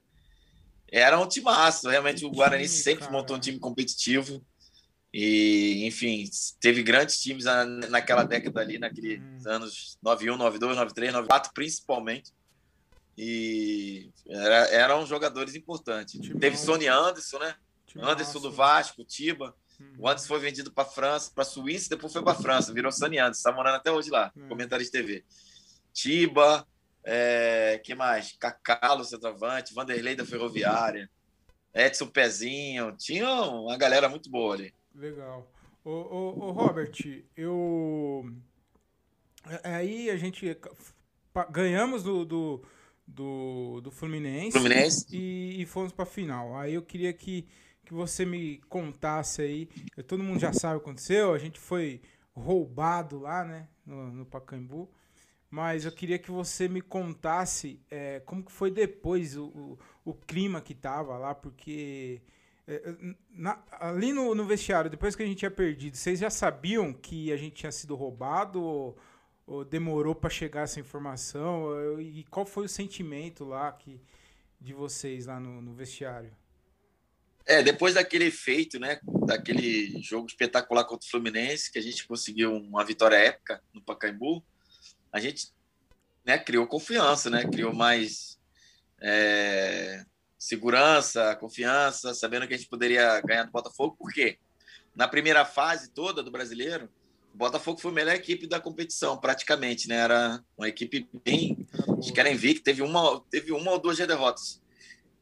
Era 0.86 1.18
um 1.18 1.26
time 1.26 1.46
massa, 1.46 1.90
realmente 1.90 2.26
o 2.26 2.30
Guarani 2.30 2.68
sempre 2.68 3.06
cara. 3.06 3.12
montou 3.12 3.36
um 3.36 3.40
time 3.40 3.58
competitivo. 3.58 4.44
E, 5.12 5.86
enfim, 5.86 6.28
teve 6.60 6.82
grandes 6.82 7.18
times 7.20 7.44
naquela 7.88 8.24
década 8.24 8.60
ali, 8.60 8.78
naqueles 8.78 9.20
hum. 9.20 9.38
anos 9.46 9.98
91, 10.02 10.36
92, 10.36 10.76
93, 10.76 11.12
94, 11.12 11.52
principalmente. 11.54 12.32
E 13.16 14.10
era, 14.28 14.68
eram 14.68 15.06
jogadores 15.06 15.54
importantes. 15.54 16.20
Timão. 16.20 16.38
Teve 16.38 16.56
Sony 16.56 16.86
Anderson, 16.86 17.38
né? 17.38 17.54
Anderson 17.96 18.38
do 18.40 18.52
Vasco, 18.52 19.02
Tiba. 19.02 19.54
Hum. 19.80 19.94
O 19.98 20.08
Anderson 20.08 20.28
foi 20.28 20.40
vendido 20.40 20.70
para 20.70 20.84
França, 20.84 21.32
para 21.34 21.44
Suíça, 21.44 21.88
depois 21.90 22.12
foi 22.12 22.22
para 22.22 22.34
França, 22.34 22.72
virou 22.72 22.92
Sony 22.92 23.18
Anderson, 23.18 23.38
está 23.38 23.52
morando 23.52 23.76
até 23.76 23.90
hoje 23.90 24.10
lá, 24.10 24.30
hum. 24.36 24.48
comentarista 24.48 24.98
de 24.98 25.04
TV. 25.04 25.24
Tiba, 25.92 26.66
é, 27.02 27.80
que 27.82 27.94
mais? 27.94 28.36
Cacalo, 28.38 29.04
centroavante, 29.04 29.74
Vanderlei 29.74 30.14
da 30.14 30.24
Ferroviária, 30.24 31.10
Edson 31.74 32.06
Pezinho, 32.06 32.94
tinha 32.96 33.28
uma 33.28 33.76
galera 33.76 34.08
muito 34.08 34.30
boa 34.30 34.54
ali. 34.54 34.74
Legal. 34.98 35.48
Ô, 35.84 35.90
ô, 35.90 36.38
ô 36.46 36.50
Robert, 36.50 36.92
eu. 37.36 38.28
É, 39.62 39.76
aí 39.76 40.10
a 40.10 40.16
gente 40.16 40.58
ganhamos 41.50 42.02
do, 42.02 42.24
do, 42.24 42.62
do, 43.06 43.80
do 43.80 43.90
Fluminense, 43.92 44.58
Fluminense. 44.58 45.06
E, 45.12 45.62
e 45.62 45.66
fomos 45.66 45.92
para 45.92 46.04
final. 46.04 46.56
Aí 46.56 46.74
eu 46.74 46.82
queria 46.82 47.12
que, 47.12 47.46
que 47.84 47.94
você 47.94 48.26
me 48.26 48.58
contasse 48.68 49.40
aí. 49.40 49.68
Todo 50.08 50.24
mundo 50.24 50.40
já 50.40 50.52
sabe 50.52 50.76
o 50.76 50.80
que 50.80 50.86
aconteceu. 50.86 51.32
A 51.32 51.38
gente 51.38 51.60
foi 51.60 52.02
roubado 52.34 53.20
lá, 53.20 53.44
né, 53.44 53.68
no, 53.86 54.10
no 54.10 54.26
Pacaembu. 54.26 54.90
Mas 55.48 55.84
eu 55.84 55.92
queria 55.92 56.18
que 56.18 56.30
você 56.30 56.68
me 56.68 56.80
contasse 56.80 57.80
é, 57.88 58.20
como 58.26 58.42
que 58.42 58.52
foi 58.52 58.70
depois 58.70 59.36
o, 59.36 59.46
o, 59.46 59.78
o 60.04 60.12
clima 60.12 60.60
que 60.60 60.74
tava 60.74 61.16
lá, 61.16 61.34
porque 61.34 62.20
é, 62.20 62.20
é, 62.20 62.37
na, 63.30 63.62
ali 63.72 64.12
no, 64.12 64.34
no, 64.34 64.44
vestiário, 64.44 64.90
depois 64.90 65.16
que 65.16 65.22
a 65.22 65.26
gente 65.26 65.38
tinha 65.38 65.50
perdido, 65.50 65.96
vocês 65.96 66.20
já 66.20 66.28
sabiam 66.28 66.92
que 66.92 67.32
a 67.32 67.36
gente 67.36 67.54
tinha 67.54 67.72
sido 67.72 67.94
roubado 67.94 68.62
ou, 68.62 68.98
ou 69.46 69.64
demorou 69.64 70.14
para 70.14 70.28
chegar 70.28 70.62
essa 70.62 70.78
informação? 70.78 72.00
E 72.00 72.24
qual 72.24 72.44
foi 72.44 72.66
o 72.66 72.68
sentimento 72.68 73.44
lá 73.44 73.72
que, 73.72 74.00
de 74.60 74.74
vocês 74.74 75.26
lá 75.26 75.40
no, 75.40 75.62
no 75.62 75.72
vestiário? 75.72 76.30
É, 77.46 77.62
depois 77.62 77.94
daquele 77.94 78.30
feito, 78.30 78.78
né, 78.78 79.00
daquele 79.24 79.98
jogo 80.02 80.26
espetacular 80.26 80.84
contra 80.84 81.06
o 81.06 81.10
Fluminense, 81.10 81.72
que 81.72 81.78
a 81.78 81.82
gente 81.82 82.06
conseguiu 82.06 82.52
uma 82.52 82.84
vitória 82.84 83.16
épica 83.16 83.62
no 83.72 83.80
Pacaembu, 83.80 84.44
a 85.10 85.18
gente 85.18 85.50
né, 86.22 86.36
criou 86.36 86.66
confiança, 86.66 87.30
né, 87.30 87.46
criou 87.46 87.72
mais 87.72 88.38
é, 89.00 90.04
segurança, 90.38 91.34
confiança, 91.36 92.14
sabendo 92.14 92.46
que 92.46 92.54
a 92.54 92.56
gente 92.56 92.68
poderia 92.68 93.20
ganhar 93.22 93.44
do 93.44 93.52
Botafogo, 93.52 93.96
porque 93.98 94.38
na 94.94 95.08
primeira 95.08 95.44
fase 95.44 95.90
toda 95.90 96.22
do 96.22 96.30
brasileiro, 96.30 96.88
o 97.34 97.36
Botafogo 97.36 97.80
foi 97.80 97.90
a 97.90 97.94
melhor 97.94 98.14
equipe 98.14 98.46
da 98.46 98.60
competição, 98.60 99.18
praticamente, 99.18 99.88
né? 99.88 99.96
Era 99.96 100.42
uma 100.56 100.68
equipe 100.68 101.08
bem. 101.24 101.66
Acho 101.98 102.12
que 102.12 102.18
era 102.18 102.30
invicta, 102.30 102.64
teve 102.64 102.82
uma, 102.82 103.22
teve 103.30 103.52
uma 103.52 103.72
ou 103.72 103.78
duas 103.78 103.98
derrotas. 103.98 104.60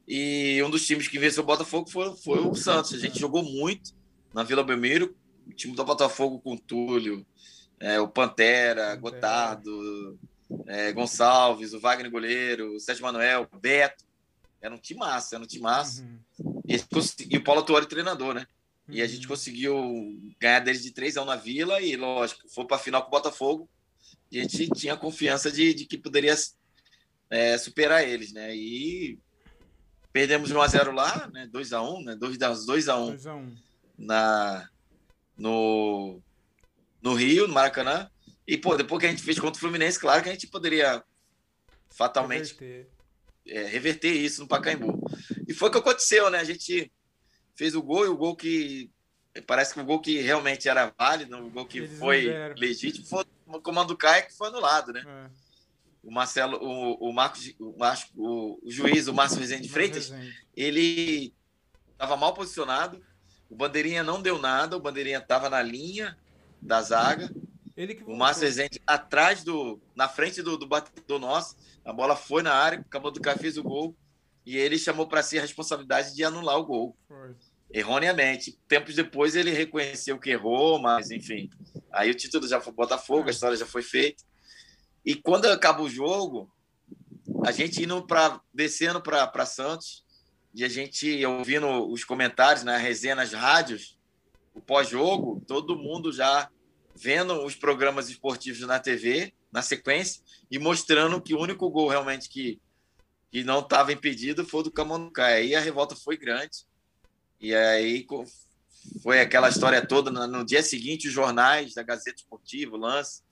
E 0.07 0.63
um 0.63 0.71
dos 0.71 0.87
times 0.87 1.09
que 1.09 1.19
venceu 1.19 1.43
o 1.43 1.47
Botafogo 1.47 1.91
foi, 1.91 2.17
foi 2.17 2.39
o 2.39 2.55
Santos. 2.55 2.95
A 2.95 2.99
gente 2.99 3.19
jogou 3.19 3.43
muito 3.43 3.93
na 4.33 4.43
Vila 4.43 4.63
Belmiro, 4.63 5.17
o 5.47 5.53
time 5.53 5.75
do 5.75 5.85
Botafogo 5.85 6.41
com 6.41 6.55
o 6.55 6.59
Túlio, 6.59 7.27
é, 7.81 8.01
o 8.01 8.09
Pantera, 8.09 8.95
Gotardo, 8.97 10.19
é, 10.67 10.93
Gonçalves, 10.93 11.75
o 11.75 11.81
Wagner 11.81 12.11
Goleiro, 12.11 12.77
o 12.77 12.81
Sérgio 12.81 13.05
Manuel, 13.05 13.49
o 13.53 13.59
Beto. 13.59 14.05
Era 14.61 14.75
um 14.75 14.79
time 14.79 15.01
massa, 15.01 15.37
era 15.37 15.45
um 15.45 15.47
time 15.47 15.63
massa. 15.63 16.03
Uhum. 16.39 16.63
E, 16.67 16.77
e, 17.31 17.37
o 17.37 17.45
Paulo 17.45 17.63
Tuori 17.63 17.87
treinador, 17.87 18.35
né? 18.35 18.47
Uhum. 18.89 18.95
E 18.95 19.03
a 19.03 19.07
gente 19.07 19.23
uhum. 19.23 19.29
conseguiu 19.29 20.35
ganhar 20.41 20.61
deles 20.61 20.83
de 20.83 20.93
3 20.93 21.17
a 21.17 21.23
1 21.23 21.25
na 21.25 21.37
Vila 21.37 21.81
e, 21.81 21.97
lógico, 21.97 22.49
foi 22.49 22.67
para 22.67 22.77
a 22.77 22.81
final 22.81 23.03
com 23.03 23.09
o 23.09 23.11
Botafogo. 23.11 23.69
A 24.33 24.37
gente 24.37 24.69
tinha 24.71 24.97
confiança 24.97 25.51
de, 25.51 25.73
de 25.73 25.85
que 25.87 25.97
poderia 25.97 26.35
é, 27.31 27.57
superar 27.59 28.07
eles, 28.07 28.33
né? 28.33 28.55
E 28.55 29.19
perdemos 30.13 30.51
1 30.51 30.61
a 30.61 30.67
0 30.67 30.93
lá, 30.93 31.29
né? 31.33 31.47
2 31.47 31.73
a 31.73 31.83
1, 31.83 32.03
né? 32.03 32.17
2 32.17 32.43
a 32.43 32.55
2 32.55 32.89
a 32.89 32.97
1, 32.99 33.07
2 33.07 33.27
a 33.27 33.35
1. 33.35 33.57
na 33.99 34.71
no 35.37 36.21
no 37.03 37.15
Rio, 37.15 37.47
no 37.47 37.55
Maracanã. 37.55 38.11
E 38.47 38.57
pô, 38.57 38.77
depois 38.77 39.01
que 39.01 39.07
a 39.07 39.11
gente 39.11 39.23
fez 39.23 39.39
contra 39.39 39.57
o 39.57 39.61
Fluminense, 39.61 39.99
claro 39.99 40.23
que 40.23 40.29
a 40.29 40.33
gente 40.33 40.47
poderia 40.47 41.05
fatalmente 41.89 42.53
Reverter 42.55 42.96
é, 43.49 43.65
reverter 43.65 44.13
isso 44.13 44.43
no 44.43 44.49
Pacaembu. 44.49 45.01
E 45.47 45.55
foi 45.55 45.69
o 45.69 45.73
que 45.73 45.79
aconteceu, 45.79 46.31
né? 46.31 46.39
A 46.39 46.45
gente 46.45 46.93
fez 47.55 47.75
o 47.75 47.83
gol 47.83 48.05
e 48.05 48.09
o 48.09 48.17
gol 48.17 48.37
que 48.37 48.91
parece 49.47 49.75
que 49.75 49.81
o 49.81 49.85
gol 49.85 50.01
que 50.01 50.21
realmente 50.21 50.69
era 50.69 50.93
válido, 50.97 51.37
o 51.39 51.51
gol 51.51 51.67
que 51.67 51.79
Eles 51.79 51.99
foi 51.99 52.33
legítimo, 52.57 53.07
foi 53.07 53.25
o 53.47 53.61
comando 53.61 53.89
do 53.89 53.97
Caio 53.97 54.27
que 54.27 54.37
foi 54.37 54.49
anulado, 54.49 54.93
né? 54.93 55.05
É. 55.07 55.31
O 56.03 56.13
Marcelo, 56.13 56.59
o, 56.63 57.11
o 57.11 57.13
Marcos, 57.13 57.53
o, 57.59 57.77
Marcos, 57.77 58.11
o, 58.15 58.61
o 58.63 58.71
juiz, 58.71 59.09
o 59.09 59.15
Márcio 59.15 59.41
Rezende 59.41 59.69
Freitas, 59.69 60.15
ele 60.57 61.35
estava 61.93 62.17
mal 62.17 62.33
posicionado, 62.33 63.03
o 63.51 63.57
Bandeirinha 63.57 64.05
não 64.05 64.23
deu 64.23 64.39
nada, 64.39 64.77
o 64.77 64.81
Bandeirinha 64.81 65.19
estava 65.19 65.51
na 65.51 65.61
linha 65.61 66.17
da 66.63 66.81
zaga, 66.81 67.29
o 68.07 68.17
Márcio 68.17 68.45
Rezende 68.45 68.81
atrás 68.87 69.43
do, 69.43 69.81
na 69.97 70.09
frente 70.09 70.43
do, 70.43 70.57
do 70.57 70.67
batedor 70.67 71.19
nosso, 71.19 71.57
a 71.87 71.93
bola 71.93 72.17
foi 72.17 72.43
na 72.43 72.53
área, 72.53 72.81
acabou 72.81 73.13
do 73.13 73.21
cara 73.21 73.39
fez 73.39 73.57
o 73.57 73.63
gol 73.63 73.97
e 74.45 74.59
ele 74.59 74.77
chamou 74.77 75.07
para 75.07 75.23
si 75.23 75.39
a 75.39 75.41
responsabilidade 75.41 76.15
de 76.15 76.25
anular 76.25 76.59
o 76.59 76.67
gol. 76.67 76.97
Erroneamente. 77.71 78.59
Tempos 78.67 78.97
depois 78.97 79.37
ele 79.37 79.53
reconheceu 79.53 80.19
que 80.19 80.31
errou, 80.31 80.81
mas 80.81 81.13
enfim. 81.13 81.49
Aí 81.93 82.11
o 82.11 82.15
título 82.15 82.47
já 82.47 82.61
foi 82.61 82.73
Botafogo, 82.73 83.29
a 83.29 83.31
história 83.31 83.57
já 83.57 83.67
foi 83.67 83.83
feita. 83.83 84.25
E 85.05 85.15
quando 85.15 85.47
acaba 85.47 85.81
o 85.81 85.89
jogo, 85.89 86.51
a 87.45 87.53
gente 87.53 87.85
indo 87.85 88.05
para 88.05 88.41
descendo 88.53 89.01
para 89.01 89.47
Santos 89.47 90.05
e 90.53 90.65
a 90.65 90.69
gente 90.69 91.25
ouvindo 91.25 91.89
os 91.89 92.03
comentários 92.03 92.65
na 92.65 92.73
né, 92.73 92.79
resenha 92.79 93.15
nas 93.15 93.33
rádios, 93.33 93.97
o 94.53 94.61
pós-jogo, 94.61 95.41
todo 95.47 95.77
mundo 95.77 96.13
já 96.13 96.51
vendo 96.97 97.45
os 97.45 97.55
programas 97.55 98.09
esportivos 98.09 98.61
na 98.61 98.81
TV, 98.81 99.33
na 99.51 99.63
sequência, 99.63 100.23
e 100.51 100.59
mostrando 100.59 101.21
que 101.21 101.35
o 101.35 101.41
único 101.41 101.69
gol 101.71 101.89
realmente 101.89 102.29
que, 102.29 102.61
que 103.31 103.45
não 103.45 103.61
estava 103.61 103.93
impedido 103.93 104.45
foi 104.45 104.61
o 104.61 104.65
do 104.65 104.71
Camonducai. 104.71 105.35
Aí 105.35 105.55
a 105.55 105.61
revolta 105.61 105.97
foi 105.97 106.17
grande. 106.17 106.67
E 107.41 107.55
aí 107.55 108.07
foi 109.03 109.21
aquela 109.21 109.49
história 109.49 109.85
toda. 109.85 110.11
No 110.11 110.45
dia 110.45 110.63
seguinte, 110.63 111.09
os 111.09 111.15
jornais 111.15 111.75
da 111.75 111.83
Gazeta 111.83 112.17
Esportiva, 112.17 112.77
lance, 112.77 113.23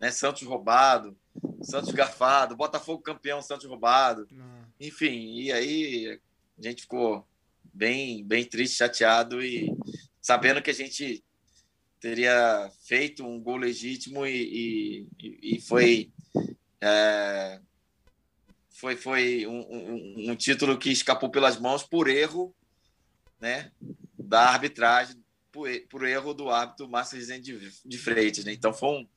né? 0.00 0.10
Santos 0.10 0.42
roubado, 0.42 1.16
Santos 1.62 1.90
garfado, 1.92 2.56
Botafogo 2.56 3.02
campeão, 3.02 3.42
Santos 3.42 3.66
roubado. 3.66 4.26
Não. 4.30 4.66
Enfim, 4.80 5.40
e 5.40 5.52
aí 5.52 6.20
a 6.58 6.62
gente 6.62 6.82
ficou 6.82 7.26
bem, 7.72 8.24
bem 8.24 8.44
triste, 8.44 8.76
chateado 8.76 9.42
e 9.42 9.72
sabendo 10.20 10.62
que 10.62 10.70
a 10.70 10.74
gente 10.74 11.24
teria 12.00 12.70
feito 12.84 13.24
um 13.24 13.40
gol 13.40 13.56
legítimo 13.56 14.26
e, 14.26 15.06
e, 15.20 15.56
e 15.56 15.60
foi, 15.60 16.12
é, 16.80 17.60
foi, 18.70 18.96
foi 18.96 19.46
um, 19.46 19.60
um, 19.60 20.30
um, 20.30 20.36
título 20.36 20.78
que 20.78 20.90
escapou 20.90 21.30
pelas 21.30 21.58
mãos 21.58 21.82
por 21.82 22.08
erro 22.08 22.54
né, 23.40 23.72
da 24.18 24.50
arbitragem, 24.50 25.16
por, 25.50 25.68
por 25.90 26.06
erro 26.06 26.34
do 26.34 26.50
árbitro 26.50 26.88
Márcio 26.88 27.18
Rezende 27.18 27.58
de, 27.58 27.72
de 27.84 27.98
Freitas. 27.98 28.44
Né? 28.44 28.52
Então 28.52 28.72
foi, 28.72 28.88
um, 28.88 29.08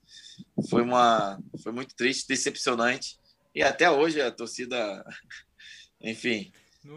foi, 0.70 0.82
uma, 0.82 1.40
foi 1.62 1.72
muito 1.72 1.96
triste, 1.96 2.28
decepcionante. 2.28 3.20
E 3.54 3.62
até 3.62 3.90
hoje 3.90 4.22
a 4.22 4.32
torcida, 4.32 5.06
enfim, 6.02 6.52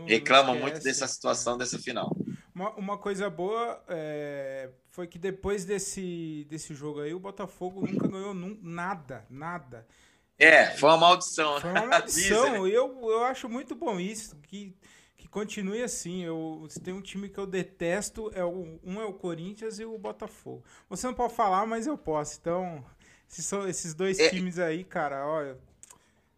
reclama 0.06 0.54
muito 0.54 0.80
dessa 0.80 1.06
situação, 1.06 1.58
dessa 1.58 1.78
final. 1.78 2.16
Uma, 2.54 2.70
uma 2.74 2.98
coisa 2.98 3.28
boa 3.28 3.82
é, 3.88 4.70
foi 4.86 5.08
que 5.08 5.18
depois 5.18 5.64
desse, 5.64 6.46
desse 6.48 6.72
jogo 6.72 7.00
aí, 7.00 7.12
o 7.12 7.18
Botafogo 7.18 7.84
nunca 7.84 8.06
ganhou 8.06 8.32
num, 8.32 8.56
nada, 8.62 9.26
nada. 9.28 9.84
É, 10.38 10.66
foi 10.76 10.88
uma 10.90 10.98
maldição. 10.98 11.60
Foi 11.60 11.70
uma 11.70 11.86
maldição. 11.86 12.66
e 12.66 12.72
eu, 12.72 13.10
eu 13.10 13.24
acho 13.24 13.48
muito 13.48 13.74
bom 13.74 13.98
isso, 13.98 14.36
que, 14.42 14.76
que 15.16 15.26
continue 15.26 15.82
assim. 15.82 16.22
Eu, 16.22 16.64
se 16.68 16.80
tem 16.80 16.94
um 16.94 17.02
time 17.02 17.28
que 17.28 17.38
eu 17.38 17.46
detesto, 17.46 18.30
é 18.32 18.44
o, 18.44 18.78
um 18.84 19.00
é 19.00 19.04
o 19.04 19.12
Corinthians 19.12 19.80
e 19.80 19.84
o 19.84 19.98
Botafogo. 19.98 20.64
Você 20.88 21.08
não 21.08 21.14
pode 21.14 21.34
falar, 21.34 21.66
mas 21.66 21.88
eu 21.88 21.98
posso. 21.98 22.38
Então, 22.40 22.84
esses, 23.28 23.52
esses 23.52 23.94
dois 23.94 24.20
é. 24.20 24.30
times 24.30 24.60
aí, 24.60 24.84
cara, 24.84 25.26
olha, 25.26 25.58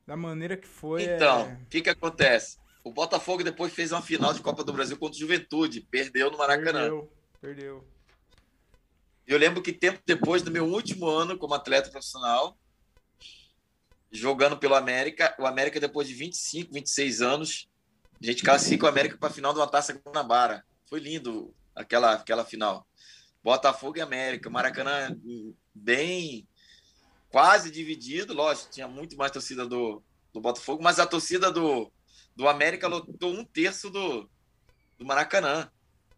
da 0.07 0.17
maneira 0.17 0.57
que 0.57 0.67
foi. 0.67 1.05
Então, 1.05 1.43
o 1.43 1.47
é... 1.49 1.59
que, 1.69 1.83
que 1.83 1.91
acontece? 1.91 2.59
O 2.87 2.93
Botafogo 2.93 3.43
depois 3.43 3.73
fez 3.73 3.91
uma 3.91 4.01
final 4.01 4.33
de 4.33 4.41
Copa 4.41 4.63
do 4.63 4.73
Brasil 4.73 4.97
contra 4.97 5.17
o 5.17 5.19
Juventude. 5.19 5.81
Perdeu 5.81 6.31
no 6.31 6.39
Maracanã. 6.39 6.83
Perdeu, 6.83 7.13
perdeu. 7.41 7.89
Eu 9.27 9.37
lembro 9.37 9.61
que 9.61 9.73
tempo 9.73 10.01
depois 10.07 10.41
do 10.41 10.53
meu 10.53 10.65
último 10.65 11.05
ano 11.09 11.37
como 11.37 11.53
atleta 11.53 11.91
profissional, 11.91 12.57
jogando 14.09 14.57
pelo 14.57 14.77
América, 14.77 15.35
o 15.37 15.49
América 15.49 15.81
depois 15.81 16.07
de 16.07 16.15
25, 16.15 16.73
26 16.73 17.23
anos, 17.23 17.69
a 18.23 18.25
gente 18.25 18.45
classifica 18.45 18.87
o 18.87 18.89
América 18.89 19.19
para 19.19 19.31
a 19.31 19.33
final 19.33 19.53
de 19.53 19.59
uma 19.59 19.67
Taça 19.67 19.93
Guanabara. 19.93 20.65
Foi 20.89 21.01
lindo 21.01 21.53
aquela 21.75 22.13
aquela 22.13 22.45
final. 22.45 22.87
Botafogo 23.43 23.99
e 23.99 24.01
América, 24.01 24.49
Maracanã 24.49 25.11
bem 25.75 26.47
quase 27.31 27.69
dividido, 27.69 28.33
lógico, 28.33 28.71
tinha 28.71 28.87
muito 28.87 29.17
mais 29.17 29.33
torcida 29.33 29.67
do, 29.67 30.01
do 30.33 30.41
Botafogo, 30.41 30.85
mas 30.85 31.01
a 31.01 31.07
torcida 31.07 31.51
do, 31.51 31.91
do 32.37 32.47
América 32.47 32.87
lotou 32.87 33.33
um 33.33 33.45
terço 33.45 33.89
do, 33.89 34.29
do 34.99 35.05
Maracanã. 35.05 35.71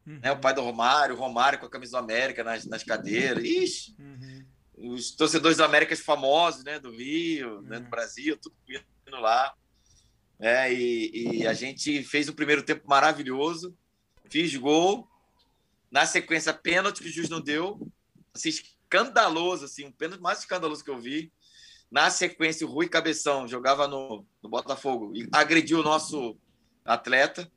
Uhum. 0.04 0.18
Né? 0.20 0.32
O 0.32 0.40
pai 0.40 0.52
do 0.52 0.62
Romário, 0.62 1.14
o 1.14 1.18
Romário 1.18 1.58
com 1.58 1.66
a 1.66 1.70
camisa 1.70 1.92
do 1.92 1.98
América 1.98 2.42
nas, 2.42 2.66
nas 2.66 2.82
cadeiras. 2.82 3.44
Ixi, 3.44 3.96
uhum. 3.98 4.92
os 4.92 5.12
torcedores 5.12 5.58
do 5.58 5.64
América 5.64 5.96
famosos, 5.96 6.64
né? 6.64 6.78
Do 6.78 6.90
Rio, 6.90 7.56
uhum. 7.56 7.62
né? 7.62 7.78
do 7.78 7.88
Brasil, 7.88 8.36
tudo 8.36 8.56
indo 8.68 9.20
lá. 9.20 9.54
É, 10.40 10.72
e, 10.72 11.40
e, 11.40 11.46
a 11.46 11.52
gente 11.52 12.02
fez 12.04 12.28
o 12.28 12.34
primeiro 12.34 12.62
tempo 12.62 12.88
maravilhoso, 12.88 13.76
fiz 14.28 14.54
gol. 14.56 15.08
Na 15.90 16.04
sequência, 16.04 16.52
pênalti 16.52 17.00
que 17.02 17.08
o 17.08 17.12
juiz 17.12 17.28
não 17.28 17.40
deu. 17.40 17.80
Assim, 18.34 18.50
escandaloso, 18.50 19.64
assim, 19.64 19.86
um 19.86 19.92
pênalti 19.92 20.20
mais 20.20 20.40
escandaloso 20.40 20.84
que 20.84 20.90
eu 20.90 20.98
vi. 20.98 21.32
Na 21.90 22.10
sequência, 22.10 22.66
o 22.66 22.70
Rui 22.70 22.88
Cabeção 22.88 23.48
jogava 23.48 23.88
no, 23.88 24.24
no 24.42 24.48
Botafogo 24.48 25.12
e 25.14 25.28
agrediu 25.32 25.80
o 25.80 25.82
nosso 25.82 26.36
atleta. 26.84 27.50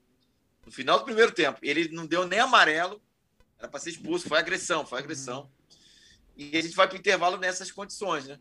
No 0.66 0.72
final 0.72 1.00
do 1.00 1.06
primeiro 1.06 1.32
tempo, 1.32 1.60
ele 1.62 1.90
não 1.90 2.06
deu 2.06 2.26
nem 2.26 2.40
amarelo, 2.40 3.02
era 3.60 3.68
para 3.68 3.80
ser 3.80 3.92
expulso, 3.92 4.28
foi 4.28 4.40
agressão, 4.40 4.86
foi 4.86 5.00
agressão. 5.00 5.50
E 6.38 6.58
a 6.58 6.62
gente 6.62 6.76
vai 6.76 6.88
para 6.88 6.96
o 6.96 7.00
intervalo 7.00 7.38
nessas 7.38 7.72
condições, 7.72 8.28
né? 8.28 8.40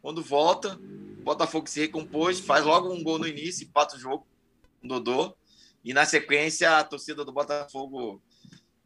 Quando 0.00 0.22
volta, 0.22 0.78
o 1.18 1.22
Botafogo 1.22 1.68
se 1.68 1.80
recompôs, 1.80 2.40
faz 2.40 2.64
logo 2.64 2.92
um 2.92 3.02
gol 3.02 3.18
no 3.18 3.26
início, 3.26 3.64
empata 3.64 3.96
o 3.96 3.98
jogo, 3.98 4.26
um 4.82 4.88
Dodô. 4.88 5.36
E 5.84 5.92
na 5.92 6.04
sequência, 6.06 6.78
a 6.78 6.84
torcida 6.84 7.24
do 7.24 7.32
Botafogo 7.32 8.22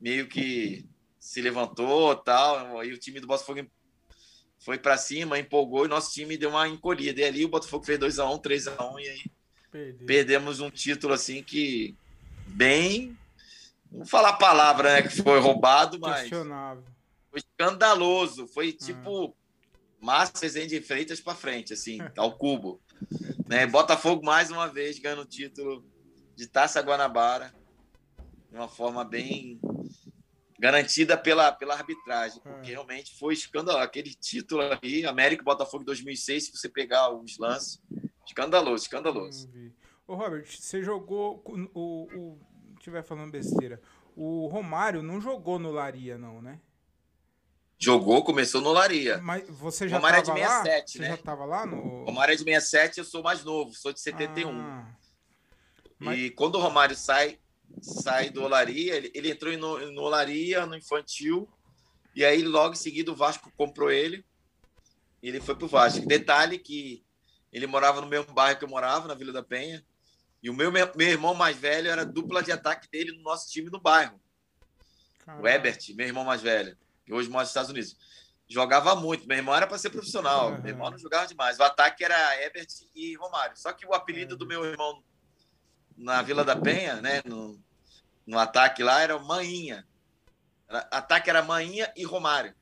meio 0.00 0.26
que 0.26 0.86
se 1.18 1.40
levantou 1.40 2.16
tal. 2.16 2.84
E 2.84 2.92
o 2.92 2.98
time 2.98 3.20
do 3.20 3.26
Botafogo 3.26 3.60
foi 4.60 4.78
para 4.78 4.96
cima, 4.98 5.38
empolgou 5.38 5.86
e 5.86 5.88
nosso 5.88 6.12
time 6.12 6.36
deu 6.36 6.50
uma 6.50 6.68
encolhida. 6.68 7.20
E 7.20 7.24
ali 7.24 7.44
o 7.44 7.48
Botafogo 7.48 7.84
fez 7.84 7.98
2x1, 7.98 8.34
um, 8.34 8.38
3x1 8.38 8.92
um, 8.92 9.00
e 9.00 9.08
aí 9.08 9.24
Perdeu. 9.72 10.06
perdemos 10.06 10.60
um 10.60 10.70
título 10.70 11.14
assim 11.14 11.42
que 11.42 11.96
bem. 12.46 13.16
Não 13.90 14.04
falar 14.04 14.30
a 14.30 14.34
palavra, 14.34 14.92
né? 14.94 15.02
Que 15.02 15.22
foi 15.22 15.40
roubado, 15.40 15.98
mas. 15.98 16.28
Foi 17.30 17.40
escandaloso. 17.40 18.46
Foi 18.48 18.68
ah. 18.68 18.84
tipo. 18.84 19.34
Ah. 19.36 19.40
Márcio 20.02 20.66
de 20.66 20.80
Freitas 20.80 21.20
para 21.20 21.34
frente, 21.34 21.74
assim, 21.74 21.98
ao 22.16 22.32
cubo. 22.32 22.80
né? 23.46 23.66
Botafogo, 23.66 24.24
mais 24.24 24.50
uma 24.50 24.66
vez, 24.66 24.98
ganhando 24.98 25.22
o 25.22 25.26
título 25.26 25.84
de 26.34 26.46
Taça 26.46 26.80
Guanabara. 26.80 27.52
De 28.50 28.56
uma 28.56 28.68
forma 28.68 29.04
bem 29.04 29.60
garantida 30.60 31.16
pela, 31.16 31.50
pela 31.50 31.74
arbitragem, 31.74 32.40
porque 32.42 32.70
é. 32.70 32.74
realmente 32.74 33.18
foi 33.18 33.32
escandaloso. 33.32 33.82
Aquele 33.82 34.14
título 34.14 34.60
ali, 34.60 35.06
América 35.06 35.42
Botafogo 35.42 35.82
2006, 35.84 36.44
se 36.44 36.52
você 36.52 36.68
pegar 36.68 37.10
os 37.10 37.38
lances, 37.38 37.80
escandaloso, 38.26 38.84
escandaloso. 38.84 39.50
Ô, 40.06 40.14
Robert, 40.14 40.44
você 40.46 40.82
jogou. 40.82 41.42
O, 41.74 42.08
o, 42.14 42.38
tiver 42.78 43.02
falando 43.02 43.32
besteira. 43.32 43.80
O 44.14 44.46
Romário 44.48 45.02
não 45.02 45.18
jogou 45.20 45.58
no 45.58 45.70
Laria, 45.70 46.18
não, 46.18 46.42
né? 46.42 46.60
Jogou, 47.78 48.22
começou 48.22 48.60
no 48.60 48.70
Laria. 48.70 49.18
Mas 49.22 49.48
você 49.48 49.88
já 49.88 49.96
Romário 49.96 50.18
é 50.18 50.22
de 50.22 50.32
67, 50.32 50.68
lá? 50.68 50.86
Você 50.86 50.98
né? 50.98 51.08
já 51.08 51.14
estava 51.14 51.44
lá 51.46 51.64
no. 51.64 52.04
Romário 52.04 52.32
é 52.32 52.36
de 52.36 52.44
67, 52.44 52.98
eu 52.98 53.04
sou 53.04 53.22
mais 53.22 53.42
novo, 53.42 53.72
sou 53.72 53.94
de 53.94 54.00
71. 54.00 54.50
Ah, 54.50 54.86
mas... 55.98 56.18
E 56.18 56.30
quando 56.30 56.56
o 56.56 56.60
Romário 56.60 56.94
sai, 56.94 57.38
sai 57.80 58.30
do 58.30 58.42
Olaria, 58.42 58.94
ele, 58.96 59.10
ele 59.14 59.30
entrou 59.30 59.56
no, 59.56 59.92
no 59.92 60.02
Olaria, 60.02 60.66
no 60.66 60.76
infantil, 60.76 61.48
e 62.14 62.24
aí 62.24 62.42
logo 62.42 62.74
em 62.74 62.78
seguida 62.78 63.12
o 63.12 63.16
Vasco 63.16 63.52
comprou 63.56 63.90
ele, 63.90 64.24
e 65.22 65.28
ele 65.28 65.40
foi 65.40 65.54
pro 65.54 65.68
Vasco. 65.68 66.06
Detalhe 66.06 66.58
que 66.58 67.04
ele 67.52 67.66
morava 67.66 68.00
no 68.00 68.06
mesmo 68.06 68.32
bairro 68.32 68.58
que 68.58 68.64
eu 68.64 68.68
morava, 68.68 69.08
na 69.08 69.14
Vila 69.14 69.32
da 69.32 69.42
Penha, 69.42 69.84
e 70.42 70.48
o 70.48 70.54
meu, 70.54 70.70
meu 70.72 71.08
irmão 71.08 71.34
mais 71.34 71.56
velho 71.56 71.90
era 71.90 72.04
dupla 72.04 72.42
de 72.42 72.50
ataque 72.50 72.88
dele 72.90 73.12
no 73.12 73.22
nosso 73.22 73.50
time 73.50 73.70
no 73.70 73.80
bairro. 73.80 74.20
Caramba. 75.18 75.42
O 75.42 75.48
Ebert, 75.48 75.94
meu 75.94 76.06
irmão 76.06 76.24
mais 76.24 76.40
velho, 76.40 76.76
que 77.04 77.12
hoje 77.12 77.28
mora 77.28 77.42
nos 77.42 77.50
Estados 77.50 77.70
Unidos. 77.70 77.96
Jogava 78.48 78.96
muito. 78.96 79.28
Meu 79.28 79.36
irmão 79.36 79.54
era 79.54 79.66
para 79.66 79.78
ser 79.78 79.90
profissional. 79.90 80.50
Uhum. 80.50 80.60
Meu 80.60 80.70
irmão 80.70 80.90
não 80.90 80.98
jogava 80.98 81.26
demais. 81.26 81.58
O 81.58 81.62
ataque 81.62 82.02
era 82.02 82.42
Ebert 82.42 82.68
e 82.94 83.14
Romário. 83.16 83.56
Só 83.56 83.72
que 83.72 83.86
o 83.86 83.94
apelido 83.94 84.36
do 84.36 84.46
meu 84.46 84.64
irmão 84.64 85.04
na 85.96 86.22
Vila 86.22 86.42
da 86.42 86.56
Penha, 86.56 87.00
né, 87.00 87.20
no, 87.24 87.62
no 88.30 88.38
ataque 88.38 88.80
lá, 88.84 89.02
era 89.02 89.18
Maninha. 89.18 89.84
Ataque 90.68 91.28
era 91.28 91.42
Maninha 91.42 91.92
e 91.96 92.04
Romário. 92.04 92.54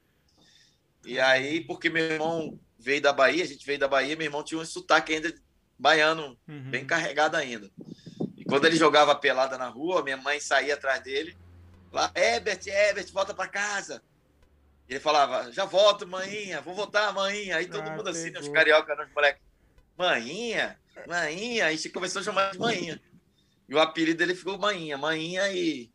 E 1.05 1.21
aí, 1.21 1.61
porque 1.61 1.91
meu 1.91 2.05
irmão 2.05 2.59
veio 2.79 3.03
da 3.03 3.13
Bahia, 3.13 3.45
a 3.45 3.47
gente 3.47 3.67
veio 3.67 3.79
da 3.79 3.87
Bahia, 3.87 4.17
meu 4.17 4.25
irmão 4.25 4.43
tinha 4.43 4.59
um 4.59 4.65
sotaque 4.65 5.13
ainda 5.13 5.33
baiano, 5.79 6.39
uhum. 6.49 6.71
bem 6.71 6.87
carregado 6.87 7.37
ainda. 7.37 7.71
E 8.35 8.45
quando 8.47 8.65
ele 8.65 8.77
jogava 8.77 9.15
pelada 9.15 9.59
na 9.59 9.69
rua, 9.69 10.03
minha 10.03 10.17
mãe 10.17 10.41
saía 10.41 10.73
atrás 10.73 11.03
dele, 11.03 11.37
lá, 11.93 12.11
Ebert, 12.15 12.67
Ebert, 12.67 13.13
volta 13.13 13.35
para 13.35 13.47
casa. 13.47 14.03
Ele 14.89 14.99
falava, 14.99 15.53
já 15.53 15.67
volto, 15.67 16.09
maninha, 16.09 16.63
vou 16.63 16.75
voltar, 16.75 17.13
maninha. 17.13 17.57
Aí 17.57 17.67
todo 17.67 17.87
ah, 17.87 17.95
mundo 17.95 18.09
assim, 18.09 18.31
né, 18.31 18.41
os 18.41 18.49
carioca, 18.49 19.05
os 19.05 19.13
moleques, 19.13 19.43
maninha, 19.99 20.81
maninha. 21.07 21.67
Aí 21.67 21.75
a 21.75 21.77
gente 21.77 21.91
começou 21.91 22.23
a 22.23 22.25
chamar 22.25 22.53
de 22.53 22.59
maninha. 22.59 22.99
E 23.69 23.75
o 23.75 23.81
apelido 23.81 24.19
dele 24.19 24.35
ficou 24.35 24.59
Maninha. 24.59 24.97
Maninha 24.97 25.53
e, 25.53 25.93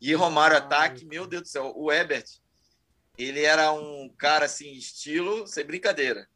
e 0.00 0.14
Romário 0.14 0.56
Ataque. 0.56 1.04
Meu 1.04 1.26
Deus 1.26 1.42
do 1.42 1.48
céu. 1.48 1.72
O 1.76 1.92
Ebert, 1.92 2.26
ele 3.16 3.42
era 3.42 3.72
um 3.72 4.12
cara 4.18 4.46
assim, 4.46 4.72
estilo, 4.72 5.46
sem 5.46 5.64
brincadeira. 5.64 6.28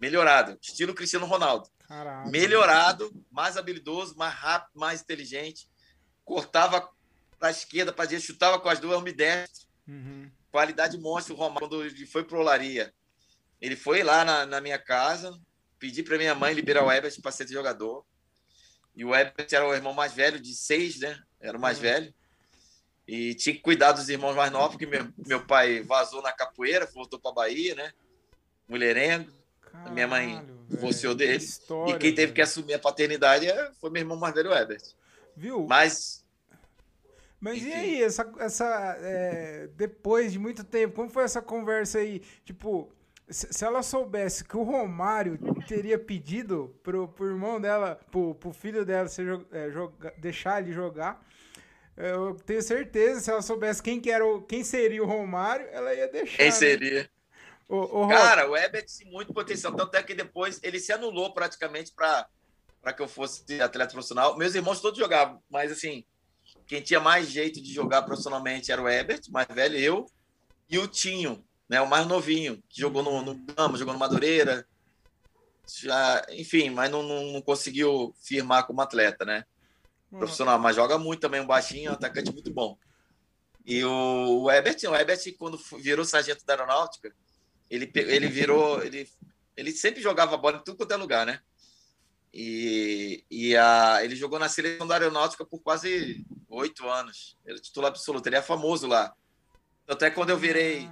Melhorado. 0.00 0.56
Estilo 0.62 0.94
Cristiano 0.94 1.26
Ronaldo. 1.26 1.68
Caraca. 1.86 2.30
Melhorado, 2.30 3.12
mais 3.30 3.56
habilidoso, 3.56 4.16
mais 4.16 4.32
rápido, 4.32 4.78
mais 4.78 5.02
inteligente. 5.02 5.68
Cortava 6.24 6.88
para 7.38 7.48
a 7.48 7.50
esquerda, 7.50 7.92
para 7.92 8.04
direita, 8.04 8.26
chutava 8.26 8.60
com 8.60 8.68
as 8.68 8.78
duas, 8.78 8.98
ambidestro. 8.98 9.66
Uhum. 9.88 10.30
Qualidade 10.52 10.96
monstra 10.96 11.34
o 11.34 11.36
Romário. 11.36 11.68
Quando 11.68 11.84
ele 11.84 12.06
foi 12.06 12.22
para 12.22 12.38
Olaria, 12.38 12.94
ele 13.60 13.74
foi 13.74 14.02
lá 14.02 14.24
na, 14.24 14.46
na 14.46 14.60
minha 14.60 14.78
casa, 14.78 15.36
pedi 15.78 16.02
para 16.02 16.16
minha 16.16 16.34
mãe 16.34 16.54
liberar 16.54 16.84
o 16.84 16.92
Ebert 16.92 17.20
para 17.20 17.32
ser 17.32 17.48
jogador. 17.48 18.06
E 18.94 19.04
o 19.04 19.14
Herbert 19.14 19.48
era 19.50 19.66
o 19.66 19.74
irmão 19.74 19.92
mais 19.92 20.12
velho, 20.12 20.40
de 20.40 20.54
seis, 20.54 20.98
né? 20.98 21.18
Era 21.40 21.56
o 21.56 21.60
mais 21.60 21.78
uhum. 21.78 21.82
velho. 21.82 22.14
E 23.06 23.34
tinha 23.34 23.54
que 23.54 23.60
cuidar 23.60 23.92
dos 23.92 24.08
irmãos 24.08 24.36
mais 24.36 24.52
novos, 24.52 24.76
porque 24.76 24.86
meu, 24.86 25.08
meu 25.26 25.44
pai 25.44 25.82
vazou 25.82 26.22
na 26.22 26.32
capoeira, 26.32 26.86
voltou 26.86 27.18
para 27.18 27.32
Bahia, 27.32 27.74
né? 27.74 27.92
Mulherengo. 28.68 29.30
Caralho, 29.60 29.92
minha 29.92 30.06
mãe 30.06 30.46
divorciou 30.68 31.14
dele. 31.14 31.38
Que 31.38 31.44
história, 31.44 31.94
e 31.94 31.98
quem 31.98 32.10
teve 32.10 32.26
velho. 32.26 32.34
que 32.34 32.42
assumir 32.42 32.74
a 32.74 32.78
paternidade 32.78 33.46
é, 33.46 33.72
foi 33.80 33.90
meu 33.90 34.00
irmão 34.00 34.16
mais 34.16 34.34
velho, 34.34 34.52
Herbert. 34.52 34.82
Viu? 35.36 35.66
Mas. 35.66 36.24
Mas 37.40 37.56
enfim. 37.56 37.68
e 37.68 37.72
aí, 37.72 38.02
essa, 38.02 38.32
essa 38.38 38.96
é, 39.00 39.68
depois 39.74 40.32
de 40.32 40.38
muito 40.38 40.62
tempo, 40.62 40.94
como 40.94 41.08
foi 41.08 41.24
essa 41.24 41.40
conversa 41.40 41.98
aí? 41.98 42.20
Tipo, 42.44 42.92
se 43.30 43.64
ela 43.64 43.82
soubesse 43.82 44.44
que 44.44 44.56
o 44.56 44.62
Romário 44.62 45.38
teria 45.66 45.98
pedido 45.98 46.74
pro, 46.82 47.08
pro 47.08 47.26
irmão 47.26 47.60
dela, 47.60 47.98
pro, 48.10 48.34
pro 48.34 48.52
filho 48.52 48.84
dela 48.84 49.08
se, 49.08 49.22
é, 49.52 49.70
joga, 49.70 50.12
deixar 50.18 50.62
ele 50.62 50.72
jogar, 50.72 51.24
eu 51.96 52.34
tenho 52.46 52.62
certeza, 52.62 53.20
se 53.20 53.30
ela 53.30 53.42
soubesse 53.42 53.82
quem, 53.82 54.00
que 54.00 54.10
era 54.10 54.26
o, 54.26 54.42
quem 54.42 54.64
seria 54.64 55.02
o 55.02 55.06
Romário, 55.06 55.66
ela 55.70 55.94
ia 55.94 56.08
deixar. 56.08 56.38
Quem 56.38 56.46
né? 56.46 56.52
seria? 56.52 57.10
O, 57.68 58.04
o 58.04 58.08
Cara, 58.08 58.50
o 58.50 58.56
Ebert 58.56 58.86
tem 58.98 59.10
muito 59.10 59.32
potencial. 59.32 59.72
Tanto 59.74 59.94
é 59.94 60.02
que 60.02 60.14
depois 60.14 60.58
ele 60.62 60.80
se 60.80 60.92
anulou 60.92 61.32
praticamente 61.32 61.92
para 61.92 62.26
para 62.82 62.94
que 62.94 63.02
eu 63.02 63.08
fosse 63.08 63.60
atleta 63.60 63.92
profissional. 63.92 64.38
Meus 64.38 64.54
irmãos 64.54 64.80
todos 64.80 64.98
jogavam, 64.98 65.42
mas 65.50 65.70
assim, 65.70 66.02
quem 66.66 66.80
tinha 66.80 66.98
mais 66.98 67.28
jeito 67.28 67.60
de 67.60 67.72
jogar 67.72 68.02
profissionalmente 68.02 68.72
era 68.72 68.80
o 68.80 68.88
Ebert, 68.88 69.20
mais 69.30 69.46
velho, 69.48 69.76
eu, 69.76 70.06
e 70.68 70.78
o 70.78 70.88
Tinho, 70.88 71.44
né, 71.70 71.80
o 71.80 71.86
mais 71.86 72.04
novinho, 72.04 72.60
que 72.68 72.80
jogou 72.80 73.00
no, 73.00 73.22
no 73.22 73.34
Gama, 73.36 73.78
jogou 73.78 73.94
no 73.94 74.00
Madureira, 74.00 74.66
já, 75.64 76.26
enfim, 76.30 76.68
mas 76.68 76.90
não, 76.90 77.00
não, 77.00 77.32
não, 77.32 77.40
conseguiu 77.40 78.12
firmar 78.20 78.66
como 78.66 78.80
atleta, 78.80 79.24
né? 79.24 79.44
Profissional, 80.10 80.58
mas 80.58 80.74
joga 80.74 80.98
muito 80.98 81.20
também, 81.20 81.40
um 81.40 81.46
baixinho, 81.46 81.92
um 81.92 81.94
atacante 81.94 82.32
muito 82.32 82.52
bom. 82.52 82.76
E 83.64 83.84
o, 83.84 84.42
o 84.42 84.50
Ebert, 84.50 84.82
o 84.82 84.96
Ebert, 84.96 85.20
quando 85.38 85.56
virou 85.78 86.04
sargento 86.04 86.44
da 86.44 86.54
aeronáutica, 86.54 87.14
ele, 87.70 87.88
ele 87.94 88.26
virou, 88.26 88.82
ele, 88.82 89.08
ele 89.56 89.70
sempre 89.70 90.02
jogava 90.02 90.36
bola 90.36 90.56
em 90.56 90.64
tudo 90.64 90.76
quanto 90.76 90.90
é 90.92 90.96
lugar, 90.96 91.24
né? 91.24 91.40
E, 92.34 93.24
e 93.30 93.56
a, 93.56 94.00
ele 94.02 94.16
jogou 94.16 94.40
na 94.40 94.48
seleção 94.48 94.88
da 94.88 94.96
aeronáutica 94.96 95.44
por 95.44 95.60
quase 95.60 96.26
oito 96.48 96.88
anos. 96.88 97.38
Ele 97.46 97.58
é 97.58 97.62
titular 97.62 97.92
absoluto, 97.92 98.26
ele 98.26 98.36
é 98.36 98.42
famoso 98.42 98.88
lá. 98.88 99.14
Até 99.86 100.10
quando 100.10 100.30
eu 100.30 100.36
virei 100.36 100.88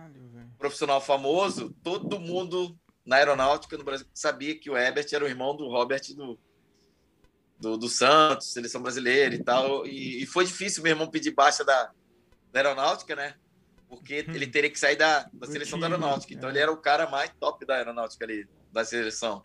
profissional 0.58 1.00
famoso, 1.00 1.74
todo 1.82 2.20
mundo 2.20 2.76
na 3.06 3.16
aeronáutica 3.16 3.78
no 3.78 3.84
Brasil 3.84 4.06
sabia 4.12 4.58
que 4.58 4.68
o 4.68 4.76
Ebert 4.76 5.08
era 5.12 5.24
o 5.24 5.28
irmão 5.28 5.56
do 5.56 5.66
Robert 5.68 6.02
do, 6.14 6.38
do, 7.58 7.78
do 7.78 7.88
Santos, 7.88 8.52
seleção 8.52 8.82
brasileira 8.82 9.34
e 9.34 9.42
tal. 9.42 9.86
E, 9.86 10.22
e, 10.22 10.26
foi 10.26 10.44
difícil 10.44 10.82
meu 10.82 10.92
irmão 10.92 11.10
pedir 11.10 11.30
baixa 11.30 11.64
da, 11.64 11.90
da 12.52 12.60
aeronáutica, 12.60 13.16
né? 13.16 13.34
Porque 13.88 14.12
ele 14.12 14.46
teria 14.46 14.68
que 14.68 14.78
sair 14.78 14.96
da, 14.96 15.28
da 15.32 15.46
seleção 15.46 15.78
da 15.78 15.86
aeronáutica. 15.86 16.34
Então 16.34 16.50
é. 16.50 16.52
ele 16.52 16.58
era 16.58 16.70
o 16.70 16.76
cara 16.76 17.08
mais 17.08 17.30
top 17.40 17.64
da 17.64 17.76
aeronáutica 17.76 18.26
ali, 18.26 18.46
da 18.70 18.84
seleção. 18.84 19.42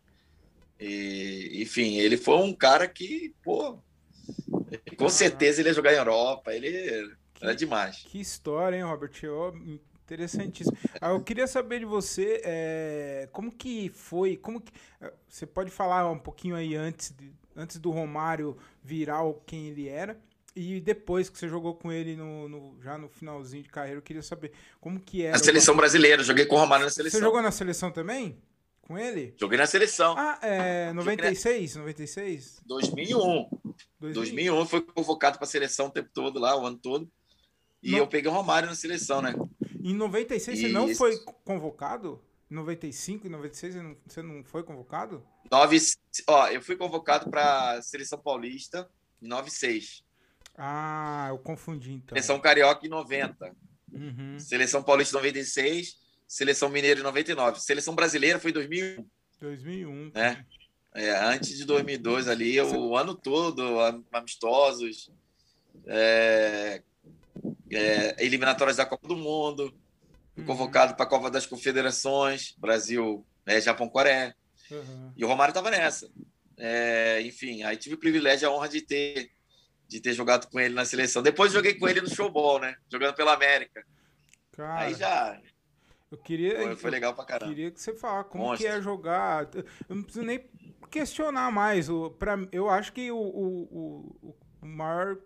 E, 0.77 1.61
enfim, 1.61 1.95
ele 1.97 2.17
foi 2.17 2.35
um 2.35 2.53
cara 2.53 2.85
que, 2.89 3.33
pô, 3.41 3.79
com 4.97 5.07
certeza 5.07 5.61
ele 5.61 5.69
ia 5.69 5.73
jogar 5.73 5.93
em 5.93 5.97
Europa. 5.97 6.53
Ele 6.53 7.15
era 7.39 7.55
demais. 7.55 8.03
Que 8.09 8.19
história, 8.19 8.75
hein, 8.75 8.83
Robert? 8.83 9.13
Eu, 9.23 9.53
interessantíssimo. 10.13 10.77
Ah, 11.01 11.09
eu 11.09 11.21
queria 11.21 11.47
saber 11.47 11.79
de 11.79 11.85
você 11.85 12.41
é, 12.43 13.29
como 13.31 13.51
que 13.51 13.89
foi, 13.89 14.37
como 14.37 14.61
que 14.61 14.71
eh, 15.01 15.13
você 15.27 15.45
pode 15.45 15.71
falar 15.71 16.09
um 16.09 16.19
pouquinho 16.19 16.55
aí 16.55 16.75
antes, 16.75 17.11
de, 17.11 17.31
antes 17.55 17.77
do 17.77 17.91
Romário 17.91 18.57
virar 18.83 19.21
quem 19.45 19.67
ele 19.67 19.87
era 19.87 20.17
e 20.55 20.79
depois 20.79 21.29
que 21.29 21.37
você 21.37 21.47
jogou 21.47 21.73
com 21.73 21.91
ele 21.91 22.15
no, 22.15 22.47
no, 22.47 22.77
já 22.81 22.97
no 22.97 23.09
finalzinho 23.09 23.63
de 23.63 23.69
carreira, 23.69 23.97
eu 23.97 24.03
queria 24.03 24.21
saber 24.21 24.51
como 24.79 24.99
que 24.99 25.23
era. 25.23 25.35
A 25.35 25.39
seleção 25.39 25.75
brasileira, 25.75 26.23
joguei 26.23 26.45
com 26.45 26.55
o 26.55 26.59
Romário 26.59 26.85
na 26.85 26.91
seleção. 26.91 27.19
Você 27.19 27.25
jogou 27.25 27.41
na 27.41 27.51
seleção 27.51 27.91
também? 27.91 28.37
Com 28.81 28.97
ele? 28.97 29.33
Joguei 29.39 29.57
na 29.57 29.65
seleção. 29.65 30.13
Ah, 30.17 30.37
é 30.41 30.93
96? 30.93 31.77
96? 31.77 32.61
2001. 32.65 33.49
2001. 33.99 34.13
2001 34.13 34.65
foi 34.65 34.81
convocado 34.81 35.37
para 35.37 35.45
a 35.45 35.49
seleção 35.49 35.87
o 35.87 35.89
tempo 35.89 36.09
todo 36.13 36.37
lá, 36.37 36.55
o 36.59 36.65
ano 36.65 36.77
todo. 36.77 37.09
E 37.81 37.91
não. 37.91 37.99
eu 37.99 38.07
peguei 38.07 38.29
o 38.29 38.33
Romário 38.33 38.69
na 38.69 38.75
seleção, 38.75 39.21
né? 39.21 39.33
Em 39.83 39.93
96 39.93 40.57
e... 40.57 40.61
você 40.61 40.67
não 40.69 40.95
foi 40.95 41.17
convocado? 41.43 42.23
Em 42.49 42.55
95 42.55 43.27
e 43.27 43.29
96 43.29 43.75
você 44.07 44.21
não 44.21 44.43
foi 44.43 44.63
convocado? 44.63 45.25
Nove, 45.51 45.77
ó, 46.27 46.47
eu 46.47 46.61
fui 46.61 46.75
convocado 46.75 47.29
para 47.29 47.81
seleção 47.81 48.17
paulista 48.17 48.89
em 49.21 49.27
96. 49.27 50.03
Ah, 50.57 51.27
eu 51.29 51.37
confundi 51.37 51.93
então. 51.93 52.15
Seleção 52.15 52.39
carioca 52.39 52.85
em 52.85 52.89
90. 52.89 53.55
Uhum. 53.91 54.39
Seleção 54.39 54.81
paulista 54.81 55.17
em 55.17 55.19
96 55.19 56.03
Seleção 56.33 56.67
Mineira 56.67 56.99
em 56.99 57.03
99. 57.03 57.59
Seleção 57.59 57.93
Brasileira 57.93 58.39
foi 58.39 58.49
em 58.49 58.55
2001. 58.55 59.05
2001. 59.39 60.11
Né? 60.15 60.43
É, 60.95 61.11
antes 61.11 61.55
de 61.57 61.63
2002 61.65 62.27
ali, 62.27 62.59
o 62.59 62.95
ano 62.97 63.13
todo, 63.13 63.79
amistosos, 64.11 65.11
é, 65.85 66.81
é, 67.75 68.15
eliminatórias 68.19 68.77
da 68.77 68.85
Copa 68.85 69.07
do 69.07 69.15
Mundo, 69.15 69.73
uhum. 70.37 70.45
convocado 70.45 70.95
para 70.95 71.05
a 71.05 71.09
Copa 71.09 71.29
das 71.29 71.45
Confederações, 71.45 72.55
Brasil, 72.57 73.25
é, 73.45 73.59
Japão, 73.59 73.89
Coreia. 73.89 74.35
Uhum. 74.71 75.13
E 75.15 75.23
o 75.23 75.27
Romário 75.27 75.51
estava 75.51 75.69
nessa. 75.69 76.09
É, 76.57 77.21
enfim, 77.21 77.63
aí 77.63 77.77
tive 77.77 77.95
o 77.95 77.99
privilégio, 77.99 78.47
a 78.47 78.51
honra 78.51 78.69
de 78.69 78.81
ter 78.81 79.31
de 79.87 79.99
ter 79.99 80.13
jogado 80.13 80.49
com 80.49 80.59
ele 80.59 80.73
na 80.73 80.85
seleção. 80.85 81.21
Depois 81.21 81.51
joguei 81.51 81.75
com 81.75 81.87
ele 81.87 82.01
no 82.01 82.09
showball, 82.09 82.59
né? 82.59 82.75
Jogando 82.91 83.13
pela 83.13 83.33
América. 83.33 83.85
Cara, 84.51 84.85
aí 84.85 84.93
já 84.95 85.39
eu 86.13 86.17
queria. 86.19 86.61
Foi, 86.61 86.75
foi 86.75 86.91
legal 86.91 87.15
pra 87.15 87.25
caramba. 87.25 87.51
Queria 87.51 87.71
que 87.71 87.81
você 87.81 87.95
falasse 87.95 88.29
como 88.29 88.55
que 88.55 88.67
é 88.67 88.79
jogar. 88.79 89.49
Eu 89.89 89.95
não 89.95 90.03
preciso 90.03 90.23
nem 90.23 90.47
questionar 90.91 91.51
mais. 91.51 91.89
O, 91.89 92.11
pra, 92.11 92.37
eu 92.51 92.69
acho 92.69 92.93
que 92.93 93.09
o, 93.09 93.17
o, 93.17 93.63
o, 94.21 94.35
o 94.61 94.65
maior 94.65 95.17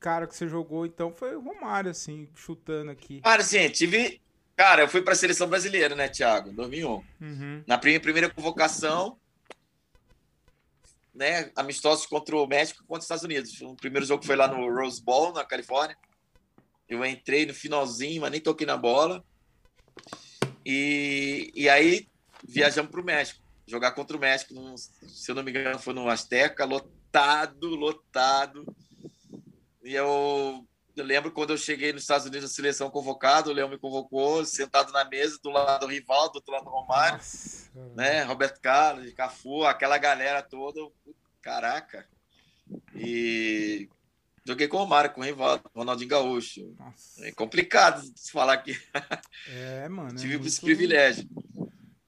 cara 0.00 0.26
que 0.26 0.34
você 0.34 0.48
jogou, 0.48 0.86
então, 0.86 1.12
foi 1.12 1.36
o 1.36 1.40
Romário, 1.40 1.90
assim, 1.90 2.28
chutando 2.34 2.90
aqui. 2.90 3.20
Cara, 3.20 3.42
assim, 3.42 3.68
tive. 3.68 4.20
Cara, 4.56 4.82
eu 4.82 4.88
fui 4.88 5.02
pra 5.02 5.14
seleção 5.14 5.48
brasileira, 5.48 5.94
né, 5.94 6.08
Thiago? 6.08 6.52
2001. 6.52 7.04
Uhum. 7.20 7.64
Na 7.66 7.78
primeira, 7.78 8.02
primeira 8.02 8.30
convocação, 8.30 9.18
né, 11.14 11.50
amistosos 11.54 12.06
contra 12.06 12.36
o 12.36 12.46
México 12.46 12.82
e 12.82 12.86
contra 12.86 13.00
os 13.00 13.04
Estados 13.04 13.24
Unidos. 13.24 13.60
O 13.62 13.74
primeiro 13.74 14.06
jogo 14.06 14.24
foi 14.24 14.36
lá 14.36 14.48
no 14.48 14.74
Rose 14.74 15.02
Bowl, 15.02 15.32
na 15.32 15.44
Califórnia. 15.44 15.96
Eu 16.88 17.04
entrei 17.04 17.46
no 17.46 17.54
finalzinho, 17.54 18.20
mas 18.20 18.30
nem 18.30 18.40
toquei 18.40 18.66
na 18.66 18.76
bola. 18.76 19.24
E, 20.64 21.50
e 21.54 21.68
aí 21.68 22.08
viajamos 22.46 22.90
para 22.90 23.00
o 23.00 23.04
México, 23.04 23.40
jogar 23.66 23.92
contra 23.92 24.16
o 24.16 24.20
México. 24.20 24.54
Num, 24.54 24.76
se 24.76 25.30
eu 25.30 25.34
não 25.34 25.42
me 25.42 25.50
engano, 25.50 25.78
foi 25.78 25.94
no 25.94 26.08
Azteca, 26.08 26.64
lotado, 26.64 27.68
lotado. 27.68 28.66
E 29.82 29.94
eu, 29.94 30.66
eu 30.96 31.04
lembro 31.04 31.32
quando 31.32 31.50
eu 31.50 31.56
cheguei 31.56 31.92
nos 31.92 32.02
Estados 32.02 32.26
Unidos, 32.26 32.50
a 32.50 32.54
seleção 32.54 32.90
convocada, 32.90 33.50
o 33.50 33.52
Leão 33.52 33.68
me 33.68 33.78
convocou, 33.78 34.44
sentado 34.44 34.92
na 34.92 35.04
mesa, 35.04 35.38
do 35.42 35.50
lado 35.50 35.80
do 35.80 35.92
rival, 35.92 36.30
do 36.30 36.36
outro 36.36 36.52
lado 36.52 36.64
do 36.64 36.70
Romário, 36.70 37.16
Nossa. 37.16 37.70
né? 37.94 38.22
Roberto 38.24 38.60
Carlos, 38.60 39.12
Cafu, 39.12 39.64
aquela 39.64 39.98
galera 39.98 40.42
toda. 40.42 40.80
Caraca. 41.40 42.06
E 42.94 43.88
Joguei 44.46 44.66
com 44.66 44.78
o 44.78 44.80
Romário, 44.80 45.12
com 45.12 45.20
o 45.20 45.24
rival, 45.24 45.60
Ronaldinho 45.74 46.08
Gaúcho. 46.08 46.74
Nossa. 46.78 47.26
É 47.26 47.32
complicado 47.32 48.02
falar 48.32 48.54
aqui. 48.54 48.76
É, 49.48 49.88
mano. 49.88 50.16
Tive 50.16 50.34
é 50.34 50.36
muito... 50.36 50.48
esse 50.48 50.60
privilégio. 50.60 51.28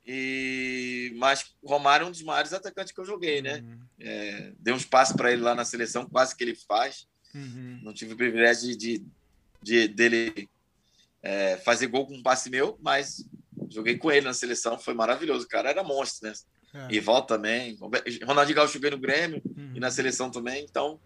E... 0.04 1.14
Mas 1.16 1.54
o 1.62 1.68
Romário 1.68 2.04
é 2.04 2.08
um 2.08 2.10
dos 2.10 2.22
maiores 2.22 2.52
atacantes 2.52 2.92
que 2.92 3.00
eu 3.00 3.04
joguei, 3.04 3.42
né? 3.42 3.60
Uhum. 3.60 3.78
É, 4.00 4.52
dei 4.58 4.72
um 4.72 4.78
espaço 4.78 5.14
para 5.14 5.30
ele 5.30 5.42
lá 5.42 5.54
na 5.54 5.64
seleção, 5.64 6.08
quase 6.08 6.34
que 6.34 6.42
ele 6.42 6.56
faz. 6.56 7.06
Uhum. 7.34 7.80
Não 7.82 7.92
tive 7.92 8.14
o 8.14 8.16
privilégio 8.16 8.76
de, 8.76 9.04
de 9.62 9.88
dele 9.88 10.48
é, 11.22 11.56
fazer 11.58 11.86
gol 11.86 12.06
com 12.06 12.14
um 12.14 12.22
passe 12.22 12.50
meu, 12.50 12.78
mas 12.80 13.24
joguei 13.70 13.96
com 13.96 14.10
ele 14.10 14.26
na 14.26 14.34
seleção, 14.34 14.78
foi 14.78 14.94
maravilhoso. 14.94 15.46
O 15.46 15.48
cara 15.48 15.70
era 15.70 15.82
monstro, 15.82 16.28
né? 16.28 16.34
É. 16.74 16.86
Rival 16.88 17.22
também. 17.22 17.78
Ronaldinho 18.24 18.56
Gaúcho 18.56 18.74
joguei 18.74 18.90
no 18.90 18.98
Grêmio 18.98 19.42
uhum. 19.44 19.72
e 19.74 19.80
na 19.80 19.90
seleção 19.90 20.30
também, 20.30 20.64
então 20.64 20.98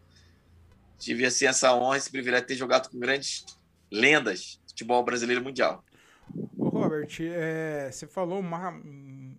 tive 0.99 1.27
assim, 1.27 1.47
essa 1.47 1.75
honra, 1.75 1.97
esse 1.97 2.11
privilégio 2.11 2.47
de 2.47 2.55
ter 2.55 2.57
jogado 2.59 2.89
com 2.89 2.99
grandes 2.99 3.45
lendas 3.91 4.61
do 4.65 4.71
futebol 4.71 5.05
brasileiro 5.05 5.43
mundial. 5.43 5.85
Robert, 6.89 7.17
é, 7.21 7.91
você 7.91 8.07
falou 8.07 8.41
uma, 8.41 8.71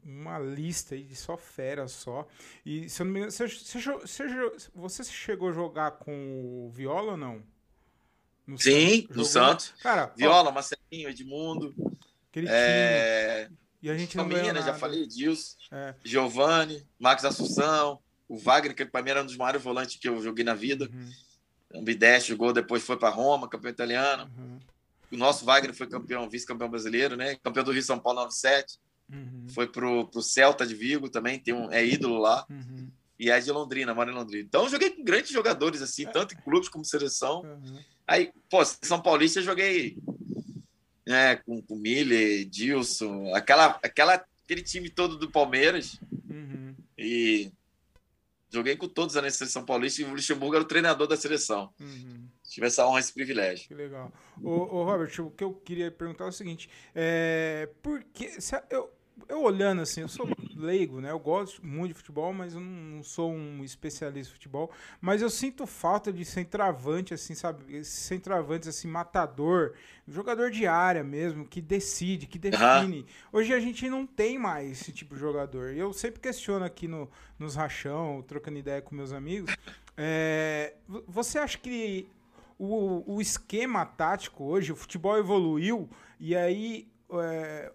uma 0.03 0.39
lista 0.39 0.95
aí 0.95 1.03
de 1.03 1.15
só 1.15 1.37
fera 1.37 1.87
só. 1.87 2.27
E 2.65 2.89
se 2.89 3.01
eu 3.01 3.05
não 3.05 3.13
me 3.13 3.19
engano, 3.19 3.31
você, 3.31 3.47
você, 3.47 4.69
você 4.73 5.03
chegou 5.05 5.49
a 5.49 5.53
jogar 5.53 5.91
com 5.91 6.65
o 6.67 6.71
Viola 6.71 7.11
ou 7.11 7.17
não? 7.17 7.43
No 8.45 8.57
Sim, 8.57 9.01
Santos? 9.01 9.17
no 9.17 9.25
Santos. 9.25 9.73
Cara, 9.81 10.13
Viola, 10.15 10.49
ó, 10.49 10.51
Marcelinho, 10.53 11.09
Edmundo. 11.09 11.75
Aquele 12.29 12.47
é... 12.49 13.49
E 13.81 13.89
a 13.89 13.97
gente 13.97 14.17
não 14.17 14.25
né? 14.27 14.61
Já 14.61 14.73
falei, 14.73 15.03
Edilson, 15.03 15.55
é. 15.71 15.93
Giovanni, 16.03 16.85
Marcos 16.99 17.25
Assunção, 17.25 17.99
o 18.27 18.37
Wagner, 18.37 18.75
que 18.75 18.85
para 18.85 19.03
mim 19.03 19.11
era 19.11 19.21
um 19.21 19.25
dos 19.25 19.37
maiores 19.37 19.61
volantes 19.61 19.97
que 19.97 20.09
eu 20.09 20.21
joguei 20.21 20.43
na 20.43 20.53
vida. 20.53 20.89
Uhum. 20.91 21.11
Ambidestro 21.75 22.33
jogou, 22.33 22.53
depois 22.53 22.83
foi 22.83 22.97
para 22.97 23.09
Roma, 23.09 23.47
campeão 23.47 23.71
italiano. 23.71 24.31
Uhum. 24.37 24.56
O 25.11 25.17
nosso 25.17 25.45
Wagner 25.45 25.73
foi 25.73 25.87
campeão, 25.87 26.29
vice-campeão 26.29 26.69
brasileiro, 26.69 27.15
né? 27.15 27.35
Campeão 27.43 27.63
do 27.63 27.71
Rio 27.71 27.83
São 27.83 27.99
Paulo 27.99 28.19
97. 28.19 28.77
Uhum. 29.11 29.45
Foi 29.49 29.67
pro, 29.67 30.07
pro 30.07 30.21
Celta 30.21 30.65
de 30.65 30.75
Vigo 30.75 31.09
também, 31.09 31.39
tem 31.39 31.53
um, 31.53 31.71
é 31.71 31.85
ídolo 31.85 32.19
lá. 32.19 32.45
Uhum. 32.49 32.89
E 33.19 33.31
é 33.31 33.39
de 33.39 33.51
Londrina, 33.51 33.93
mora 33.93 34.11
em 34.11 34.15
Londrina. 34.15 34.45
Então 34.47 34.63
eu 34.63 34.69
joguei 34.69 34.91
com 34.91 35.03
grandes 35.03 35.31
jogadores, 35.31 35.81
assim, 35.81 36.05
é. 36.05 36.09
tanto 36.09 36.35
em 36.35 36.37
clubes 36.37 36.69
como 36.69 36.85
seleção. 36.85 37.41
Uhum. 37.41 37.79
Aí, 38.05 38.31
pô, 38.49 38.63
São 38.63 39.01
Paulista 39.01 39.39
eu 39.39 39.43
joguei 39.43 39.97
né, 41.05 41.37
com, 41.37 41.61
com 41.61 41.75
Miller, 41.75 42.45
Dilson, 42.45 43.33
aquela, 43.33 43.79
aquela, 43.81 44.23
aquele 44.43 44.61
time 44.61 44.89
todo 44.89 45.17
do 45.17 45.31
Palmeiras. 45.31 45.99
Uhum. 46.29 46.75
E 46.97 47.51
Joguei 48.49 48.77
com 48.77 48.87
todos 48.87 49.15
na 49.15 49.29
seleção 49.29 49.65
paulista 49.65 50.01
e 50.01 50.05
o 50.05 50.11
Luxemburgo 50.11 50.55
era 50.55 50.63
o 50.63 50.67
treinador 50.67 51.05
da 51.05 51.17
seleção. 51.17 51.69
Uhum. 51.79 52.16
Tive 52.47 52.67
essa 52.67 52.87
honra, 52.87 53.01
esse 53.01 53.13
privilégio. 53.13 53.67
Que 53.67 53.75
legal. 53.75 54.11
Ô, 54.41 54.49
ô, 54.49 54.83
Robert, 54.85 55.11
o 55.19 55.29
que 55.29 55.43
eu 55.43 55.53
queria 55.53 55.91
perguntar 55.91 56.25
é 56.25 56.29
o 56.29 56.31
seguinte: 56.31 56.69
é, 56.95 57.69
porque 57.83 58.31
eu, 58.69 58.89
eu 59.27 59.43
olhando 59.43 59.81
assim, 59.81 59.99
eu 59.99 60.07
sou 60.07 60.29
leigo, 60.55 61.01
né? 61.01 61.11
Eu 61.11 61.19
gosto 61.19 61.65
muito 61.65 61.89
de 61.89 61.95
futebol, 61.95 62.31
mas 62.31 62.53
eu 62.53 62.61
não, 62.61 63.03
sou 63.03 63.31
um 63.33 63.65
especialista 63.65 64.31
em 64.31 64.33
futebol. 64.33 64.71
Mas 65.01 65.21
eu 65.21 65.29
sinto 65.29 65.67
falta 65.67 66.11
de 66.11 66.23
centroavante, 66.23 67.13
assim, 67.13 67.35
sabe? 67.35 67.75
Esses 67.75 67.93
centroavantes, 67.93 68.69
assim, 68.69 68.87
matador, 68.87 69.73
jogador 70.07 70.49
de 70.49 70.65
área 70.65 71.03
mesmo, 71.03 71.45
que 71.45 71.59
decide, 71.61 72.27
que 72.27 72.39
define. 72.39 72.99
Uhum. 72.99 73.05
Hoje 73.33 73.53
a 73.53 73.59
gente 73.59 73.89
não 73.89 74.07
tem 74.07 74.37
mais 74.37 74.71
esse 74.71 74.93
tipo 74.93 75.15
de 75.15 75.19
jogador. 75.19 75.73
E 75.73 75.79
eu 75.79 75.91
sempre 75.91 76.21
questiono 76.21 76.63
aqui 76.63 76.87
no, 76.87 77.09
nos 77.37 77.55
rachão, 77.55 78.23
trocando 78.25 78.57
ideia 78.57 78.81
com 78.81 78.95
meus 78.95 79.11
amigos. 79.11 79.53
É, 79.97 80.75
você 81.07 81.39
acha 81.39 81.57
que 81.57 82.07
o, 82.57 83.15
o 83.15 83.21
esquema 83.21 83.85
tático 83.85 84.43
hoje, 84.43 84.71
o 84.71 84.75
futebol 84.75 85.17
evoluiu 85.17 85.89
e 86.19 86.35
aí 86.35 86.91
é, 87.11 87.71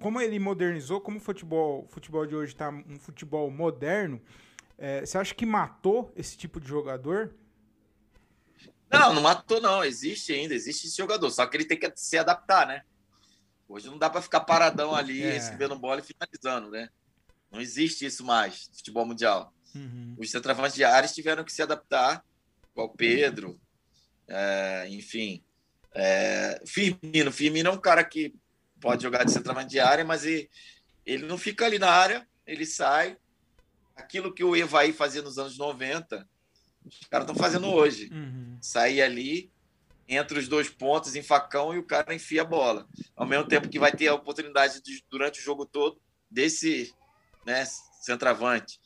como 0.00 0.20
ele 0.20 0.38
modernizou, 0.38 1.00
como 1.00 1.18
o 1.18 1.20
futebol, 1.20 1.86
futebol 1.88 2.26
de 2.26 2.34
hoje 2.34 2.52
está 2.52 2.70
um 2.70 2.98
futebol 2.98 3.50
moderno, 3.50 4.20
é, 4.78 5.04
você 5.04 5.18
acha 5.18 5.34
que 5.34 5.44
matou 5.44 6.10
esse 6.16 6.36
tipo 6.36 6.58
de 6.58 6.66
jogador? 6.66 7.34
Não, 8.90 9.12
não 9.12 9.22
matou, 9.22 9.60
não. 9.60 9.84
Existe 9.84 10.32
ainda, 10.32 10.54
existe 10.54 10.86
esse 10.86 10.96
jogador. 10.96 11.30
Só 11.30 11.46
que 11.46 11.56
ele 11.56 11.66
tem 11.66 11.78
que 11.78 11.92
se 11.94 12.16
adaptar, 12.16 12.66
né? 12.66 12.82
Hoje 13.68 13.88
não 13.88 13.98
dá 13.98 14.08
para 14.10 14.22
ficar 14.22 14.40
paradão 14.40 14.94
ali, 14.94 15.22
é. 15.22 15.32
recebendo 15.32 15.78
bola 15.78 16.00
e 16.00 16.02
finalizando, 16.02 16.70
né? 16.70 16.88
Não 17.52 17.60
existe 17.60 18.06
isso 18.06 18.24
mais 18.24 18.68
no 18.68 18.76
futebol 18.76 19.04
mundial. 19.04 19.52
Uhum. 19.74 20.16
Os 20.18 20.30
centroavantes 20.30 20.74
de 20.74 20.82
áreas 20.82 21.14
tiveram 21.14 21.44
que 21.44 21.52
se 21.52 21.62
adaptar, 21.62 22.24
igual 22.72 22.88
o 22.88 22.96
Pedro, 22.96 23.60
é, 24.30 24.86
enfim. 24.88 25.42
É, 25.94 26.62
Firmino. 26.64 27.32
Firmino 27.32 27.68
é 27.68 27.72
um 27.72 27.80
cara 27.80 28.04
que 28.04 28.34
pode 28.80 29.02
jogar 29.02 29.24
de 29.24 29.32
centroavante 29.32 29.70
de 29.70 29.80
área, 29.80 30.04
mas 30.04 30.24
ele, 30.24 30.48
ele 31.04 31.26
não 31.26 31.36
fica 31.36 31.66
ali 31.66 31.78
na 31.78 31.90
área, 31.90 32.26
ele 32.46 32.64
sai. 32.64 33.16
Aquilo 33.96 34.32
que 34.32 34.42
o 34.42 34.56
Evaí 34.56 34.92
fazia 34.92 35.20
nos 35.20 35.36
anos 35.36 35.58
90, 35.58 36.26
os 36.86 37.06
caras 37.10 37.28
estão 37.28 37.36
fazendo 37.36 37.68
hoje. 37.68 38.08
Uhum. 38.10 38.56
Sair 38.62 39.02
ali, 39.02 39.52
entre 40.08 40.38
os 40.38 40.48
dois 40.48 40.68
pontos, 40.70 41.14
em 41.14 41.22
facão, 41.22 41.74
e 41.74 41.78
o 41.78 41.84
cara 41.84 42.14
enfia 42.14 42.42
a 42.42 42.46
bola. 42.46 42.88
Ao 43.14 43.26
mesmo 43.26 43.46
tempo 43.46 43.68
que 43.68 43.78
vai 43.78 43.92
ter 43.92 44.08
a 44.08 44.14
oportunidade 44.14 44.80
de, 44.80 45.04
durante 45.10 45.40
o 45.40 45.42
jogo 45.42 45.66
todo 45.66 46.00
desse 46.30 46.94
né, 47.44 47.64
centroavante 48.00 48.80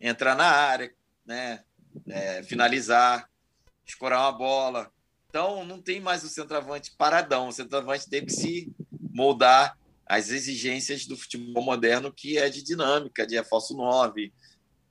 entrar 0.00 0.36
na 0.36 0.46
área, 0.46 0.92
né, 1.24 1.64
é, 2.06 2.42
finalizar, 2.42 3.28
escorar 3.88 4.20
uma 4.20 4.32
bola. 4.32 4.92
Então, 5.28 5.64
não 5.64 5.80
tem 5.80 6.00
mais 6.00 6.24
o 6.24 6.28
centroavante 6.28 6.94
paradão. 6.96 7.48
O 7.48 7.52
centroavante 7.52 8.08
tem 8.08 8.24
que 8.24 8.32
se 8.32 8.72
moldar 9.10 9.76
as 10.06 10.30
exigências 10.30 11.06
do 11.06 11.16
futebol 11.16 11.62
moderno, 11.62 12.12
que 12.12 12.38
é 12.38 12.48
de 12.48 12.62
dinâmica, 12.62 13.26
de 13.26 13.42
falso 13.44 13.76
9 13.76 14.32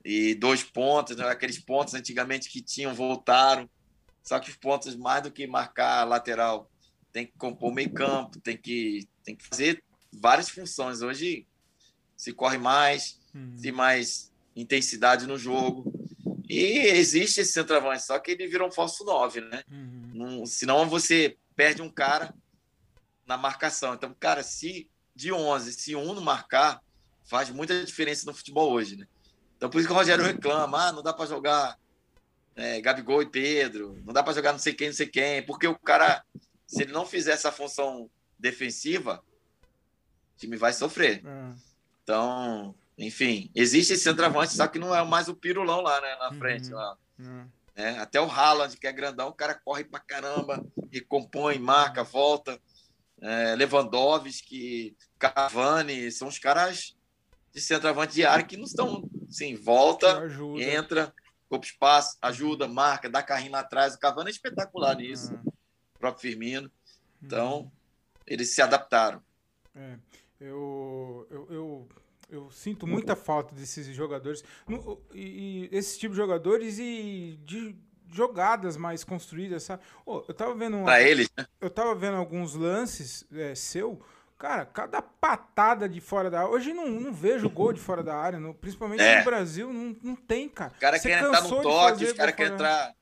e 0.04 0.34
dois 0.36 0.62
pontos, 0.62 1.16
né? 1.16 1.28
aqueles 1.28 1.58
pontos 1.58 1.94
antigamente 1.94 2.48
que 2.48 2.62
tinham 2.62 2.94
voltaram. 2.94 3.68
Só 4.22 4.38
que 4.38 4.50
os 4.50 4.56
pontos, 4.56 4.94
mais 4.94 5.22
do 5.22 5.30
que 5.30 5.46
marcar 5.46 6.04
lateral, 6.04 6.70
tem 7.12 7.26
que 7.26 7.32
compor 7.36 7.72
meio 7.74 7.92
campo, 7.92 8.38
tem 8.40 8.56
que, 8.56 9.08
tem 9.24 9.34
que 9.34 9.44
fazer 9.44 9.82
várias 10.12 10.48
funções. 10.48 11.02
Hoje 11.02 11.46
se 12.16 12.32
corre 12.32 12.58
mais, 12.58 13.18
uhum. 13.34 13.56
tem 13.60 13.72
mais 13.72 14.32
intensidade 14.54 15.26
no 15.26 15.36
jogo. 15.36 15.92
E 16.48 16.78
existe 16.78 17.40
esse 17.40 17.52
centroavante, 17.52 18.04
só 18.04 18.18
que 18.18 18.30
ele 18.30 18.46
virou 18.46 18.68
um 18.68 18.72
falso 18.72 19.04
9, 19.04 19.42
né? 19.42 19.62
Uhum. 19.70 20.10
Não, 20.14 20.46
senão 20.46 20.88
você 20.88 21.36
perde 21.54 21.82
um 21.82 21.90
cara 21.90 22.34
na 23.26 23.36
marcação. 23.36 23.94
Então, 23.94 24.14
cara, 24.18 24.42
se 24.42 24.88
de 25.14 25.32
11, 25.32 25.72
se 25.72 25.94
um 25.94 26.14
não 26.14 26.22
marcar, 26.22 26.80
faz 27.24 27.50
muita 27.50 27.84
diferença 27.84 28.24
no 28.24 28.32
futebol 28.32 28.72
hoje, 28.72 28.96
né? 28.96 29.06
Então, 29.56 29.68
por 29.68 29.78
isso 29.78 29.88
que 29.88 29.92
o 29.92 29.96
Rogério 29.96 30.24
reclama, 30.24 30.86
ah, 30.86 30.92
não 30.92 31.02
dá 31.02 31.12
para 31.12 31.26
jogar 31.26 31.78
é, 32.56 32.80
Gabigol 32.80 33.20
e 33.22 33.26
Pedro, 33.26 34.00
não 34.06 34.14
dá 34.14 34.22
para 34.22 34.32
jogar 34.32 34.52
não 34.52 34.58
sei 34.58 34.72
quem, 34.72 34.88
não 34.88 34.94
sei 34.94 35.06
quem, 35.06 35.44
porque 35.44 35.66
o 35.66 35.78
cara, 35.78 36.24
se 36.66 36.82
ele 36.82 36.92
não 36.92 37.04
fizer 37.04 37.32
essa 37.32 37.52
função 37.52 38.08
defensiva, 38.38 39.22
o 40.34 40.38
time 40.38 40.56
vai 40.56 40.72
sofrer. 40.72 41.22
É. 41.26 41.54
Então, 42.02 42.74
enfim, 42.98 43.50
existe 43.54 43.92
esse 43.94 44.02
centroavante, 44.02 44.52
só 44.52 44.66
que 44.66 44.78
não 44.78 44.94
é 44.94 45.02
mais 45.04 45.28
o 45.28 45.34
pirulão 45.34 45.80
lá, 45.80 46.00
né, 46.00 46.16
na 46.16 46.32
frente. 46.34 46.70
Uhum. 46.70 46.76
Lá. 46.76 46.96
Uhum. 47.18 47.48
É, 47.76 47.90
até 47.98 48.20
o 48.20 48.28
Haaland, 48.28 48.76
que 48.76 48.86
é 48.86 48.92
grandão, 48.92 49.28
o 49.28 49.34
cara 49.34 49.54
corre 49.54 49.84
pra 49.84 50.00
caramba, 50.00 50.64
recompõe, 50.90 51.58
marca, 51.58 52.02
volta 52.02 52.60
é, 53.20 53.54
Lewandowski, 53.56 54.96
Cavani, 55.18 56.10
são 56.10 56.28
os 56.28 56.38
caras 56.38 56.96
de 57.52 57.60
centroavante 57.60 58.14
de 58.14 58.24
área 58.24 58.44
que 58.44 58.56
não 58.56 58.64
estão, 58.64 59.08
assim, 59.28 59.56
volta, 59.56 60.22
entra, 60.58 61.12
ocupa 61.48 61.66
espaço, 61.66 62.16
ajuda, 62.22 62.68
marca, 62.68 63.10
dá 63.10 63.22
carrinho 63.22 63.52
lá 63.52 63.60
atrás. 63.60 63.94
O 63.94 63.98
Cavani 63.98 64.28
é 64.28 64.32
espetacular 64.32 64.96
nisso, 64.96 65.34
ah. 65.34 65.48
o 65.48 65.98
próprio 65.98 66.22
Firmino. 66.22 66.70
Então, 67.22 67.70
eles 68.26 68.54
se 68.54 68.62
adaptaram. 68.62 69.22
É, 69.74 69.96
eu, 70.40 71.26
eu, 71.30 71.48
eu, 71.50 71.88
eu, 72.28 72.50
sinto 72.50 72.86
muita 72.86 73.16
falta 73.16 73.54
desses 73.54 73.86
jogadores, 73.94 74.44
e, 75.14 75.68
e 75.72 75.76
esse 75.76 75.98
tipo 75.98 76.12
de 76.12 76.18
jogadores 76.18 76.78
e 76.78 77.38
de 77.44 77.74
jogadas 78.10 78.76
mais 78.76 79.04
construídas, 79.04 79.62
sabe? 79.62 79.82
Oh, 80.04 80.22
eu 80.26 80.34
tava 80.34 80.54
vendo. 80.54 80.78
Uma, 80.78 81.00
eles, 81.00 81.30
né? 81.36 81.46
Eu 81.60 81.70
tava 81.70 81.94
vendo 81.94 82.16
alguns 82.16 82.54
lances 82.54 83.24
é, 83.32 83.54
seu. 83.54 84.00
Cara, 84.38 84.64
cada 84.64 85.02
patada 85.02 85.88
de 85.88 86.00
fora 86.00 86.30
da 86.30 86.40
área. 86.40 86.50
Hoje 86.50 86.72
não, 86.72 86.88
não 86.88 87.12
vejo 87.12 87.50
gol 87.50 87.72
de 87.72 87.80
fora 87.80 88.04
da 88.04 88.16
área, 88.16 88.38
no, 88.38 88.54
principalmente 88.54 89.02
é. 89.02 89.18
no 89.18 89.24
Brasil, 89.24 89.72
não, 89.72 89.96
não 90.02 90.14
tem, 90.14 90.48
cara. 90.48 90.72
O 90.76 90.80
cara 90.80 90.98
quer 90.98 91.24
entrar 91.24 91.42
no 91.42 91.62
toque, 91.62 92.04
os 92.04 92.12
caras 92.12 92.34
querem 92.34 92.52
entrar 92.52 92.94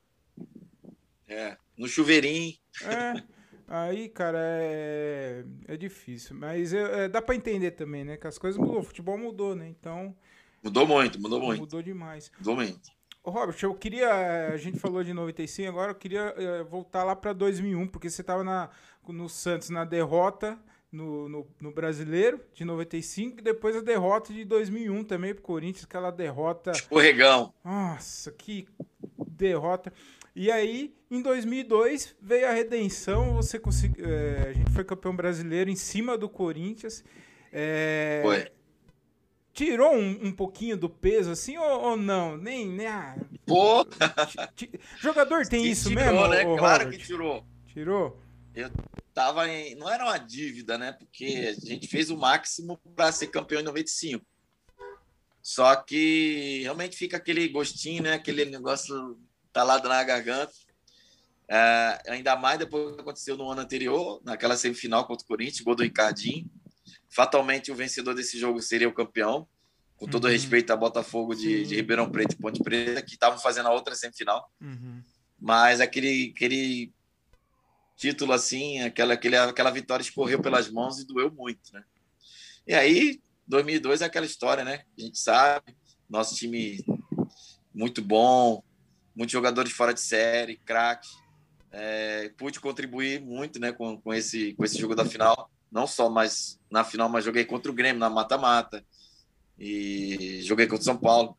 é, 1.27 1.57
no 1.77 1.87
chuveirinho. 1.87 2.55
É. 2.83 3.36
Aí, 3.67 4.07
cara, 4.07 4.39
é, 4.39 5.43
é 5.67 5.75
difícil. 5.75 6.35
Mas 6.35 6.73
é, 6.73 7.05
é 7.05 7.09
dá 7.09 7.21
para 7.21 7.35
entender 7.35 7.71
também, 7.71 8.05
né? 8.05 8.15
Que 8.15 8.27
as 8.27 8.37
coisas 8.37 8.57
mudou, 8.57 8.79
o 8.79 8.83
futebol 8.83 9.17
mudou, 9.17 9.55
né? 9.55 9.67
Então. 9.67 10.15
Mudou 10.63 10.87
muito, 10.87 11.19
mudou 11.19 11.41
muito. 11.41 11.59
Mudou 11.59 11.81
demais. 11.81 12.31
Mudou 12.39 12.55
muito. 12.55 12.91
Ô, 13.23 13.29
Robert, 13.29 13.57
eu 13.61 13.73
queria. 13.75 14.47
A 14.53 14.57
gente 14.57 14.79
falou 14.79 15.03
de 15.03 15.13
95, 15.13 15.69
agora 15.69 15.91
eu 15.91 15.95
queria 15.95 16.33
eh, 16.37 16.63
voltar 16.63 17.03
lá 17.03 17.13
para 17.13 17.33
2001, 17.33 17.87
porque 17.87 18.09
você 18.09 18.21
estava 18.21 18.71
no 19.05 19.27
Santos 19.27 19.69
na 19.69 19.83
derrota 19.83 20.57
no, 20.91 21.27
no, 21.27 21.47
no, 21.59 21.71
Brasileiro 21.71 22.39
de 22.53 22.63
95 22.63 23.39
e 23.39 23.41
depois 23.41 23.75
a 23.75 23.81
derrota 23.81 24.33
de 24.33 24.45
2001 24.45 25.03
também 25.03 25.33
pro 25.33 25.43
Corinthians, 25.43 25.83
aquela 25.83 26.11
derrota. 26.11 26.71
Escorregão. 26.71 27.53
Nossa, 27.63 28.31
que 28.31 28.67
derrota. 29.27 29.91
E 30.39 30.51
aí, 30.51 30.93
em 31.09 31.19
2002, 31.19 32.15
veio 32.21 32.47
a 32.47 32.51
redenção, 32.51 33.33
você 33.33 33.57
conseguiu. 33.57 34.05
É, 34.07 34.49
a 34.49 34.53
gente 34.53 34.71
foi 34.71 34.83
campeão 34.83 35.15
brasileiro 35.15 35.67
em 35.67 35.75
cima 35.75 36.15
do 36.15 36.29
Corinthians. 36.29 37.03
É, 37.51 38.19
foi 38.23 38.47
tirou 39.51 39.95
um, 39.95 40.27
um 40.27 40.31
pouquinho 40.31 40.77
do 40.77 40.87
peso 40.87 41.31
assim 41.31 41.57
ou, 41.57 41.81
ou 41.81 41.97
não? 41.97 42.37
Nem, 42.37 42.69
nem 42.69 42.85
ah, 42.85 43.17
Pô. 43.47 43.83
Jogador 45.01 45.47
tem 45.47 45.65
isso 45.65 45.89
tirou, 45.89 46.05
mesmo? 46.05 46.27
Né? 46.27 46.43
Claro 46.55 46.91
que 46.91 46.99
tirou. 46.99 47.43
Tirou? 47.65 48.21
Eu 48.53 48.69
tava 49.15 49.49
em. 49.49 49.73
Não 49.73 49.91
era 49.91 50.03
uma 50.03 50.19
dívida, 50.19 50.77
né? 50.77 50.91
Porque 50.91 51.55
a 51.57 51.65
gente 51.65 51.87
fez 51.87 52.11
o 52.11 52.17
máximo 52.17 52.79
para 52.95 53.11
ser 53.11 53.27
campeão 53.27 53.61
em 53.61 53.63
95. 53.65 54.23
Só 55.41 55.75
que 55.77 56.61
realmente 56.61 56.95
fica 56.95 57.17
aquele 57.17 57.47
gostinho, 57.47 58.03
né? 58.03 58.13
Aquele 58.13 58.45
negócio 58.45 59.17
talado 59.57 59.89
na 59.89 60.03
garganta. 60.03 60.53
É, 61.49 62.01
ainda 62.09 62.35
mais 62.35 62.59
depois 62.59 62.91
do 62.91 62.95
que 62.95 63.01
aconteceu 63.01 63.35
no 63.35 63.49
ano 63.49 63.61
anterior, 63.61 64.21
naquela 64.23 64.55
semifinal 64.55 65.07
contra 65.07 65.23
o 65.23 65.27
Corinthians, 65.27 65.61
gol 65.61 65.75
do 65.75 65.81
Ricardinho 65.81 66.47
fatalmente 67.09 67.71
o 67.71 67.75
vencedor 67.75 68.13
desse 68.13 68.37
jogo 68.37 68.61
seria 68.61 68.87
o 68.87 68.93
campeão, 68.93 69.47
com 69.95 70.05
todo 70.05 70.25
uhum. 70.25 70.31
respeito 70.31 70.71
a 70.71 70.75
Botafogo 70.75 71.33
de, 71.33 71.65
de, 71.65 71.75
Ribeirão 71.75 72.11
Preto 72.11 72.33
e 72.33 72.37
Ponte 72.37 72.61
Preta, 72.61 73.01
que 73.01 73.13
estavam 73.13 73.39
fazendo 73.39 73.67
a 73.67 73.73
outra 73.73 73.95
semifinal. 73.95 74.47
Uhum. 74.61 75.01
Mas 75.39 75.81
aquele, 75.81 76.31
aquele 76.35 76.93
título 77.95 78.33
assim, 78.33 78.81
aquela, 78.81 79.15
aquele, 79.15 79.35
aquela 79.35 79.71
vitória 79.71 80.03
escorreu 80.03 80.39
pelas 80.39 80.69
mãos 80.69 80.99
e 80.99 81.07
doeu 81.07 81.31
muito, 81.31 81.73
né? 81.73 81.83
E 82.67 82.75
aí, 82.75 83.19
2002 83.47 84.01
é 84.01 84.05
aquela 84.05 84.25
história, 84.27 84.63
né? 84.63 84.83
A 84.95 85.01
gente 85.01 85.17
sabe, 85.17 85.75
nosso 86.07 86.35
time 86.35 86.85
muito 87.73 88.01
bom, 88.01 88.61
muitos 89.17 89.33
jogadores 89.33 89.73
fora 89.73 89.93
de 89.93 89.99
série, 89.99 90.57
craque. 90.57 91.09
É, 91.71 92.29
pude 92.37 92.59
contribuir 92.61 93.19
muito 93.19 93.59
né, 93.59 93.73
com, 93.73 93.99
com, 93.99 94.13
esse, 94.13 94.53
com 94.53 94.63
esse 94.63 94.79
jogo 94.79 94.95
da 94.95 95.03
final 95.03 95.49
não 95.71 95.85
só 95.85 96.09
mais 96.09 96.59
na 96.71 96.83
final, 96.83 97.09
mas 97.09 97.25
joguei 97.25 97.45
contra 97.45 97.71
o 97.71 97.75
Grêmio 97.75 97.99
na 97.99 98.09
mata-mata 98.09 98.85
e 99.59 100.41
joguei 100.43 100.65
contra 100.65 100.81
o 100.81 100.85
São 100.85 100.97
Paulo. 100.97 101.37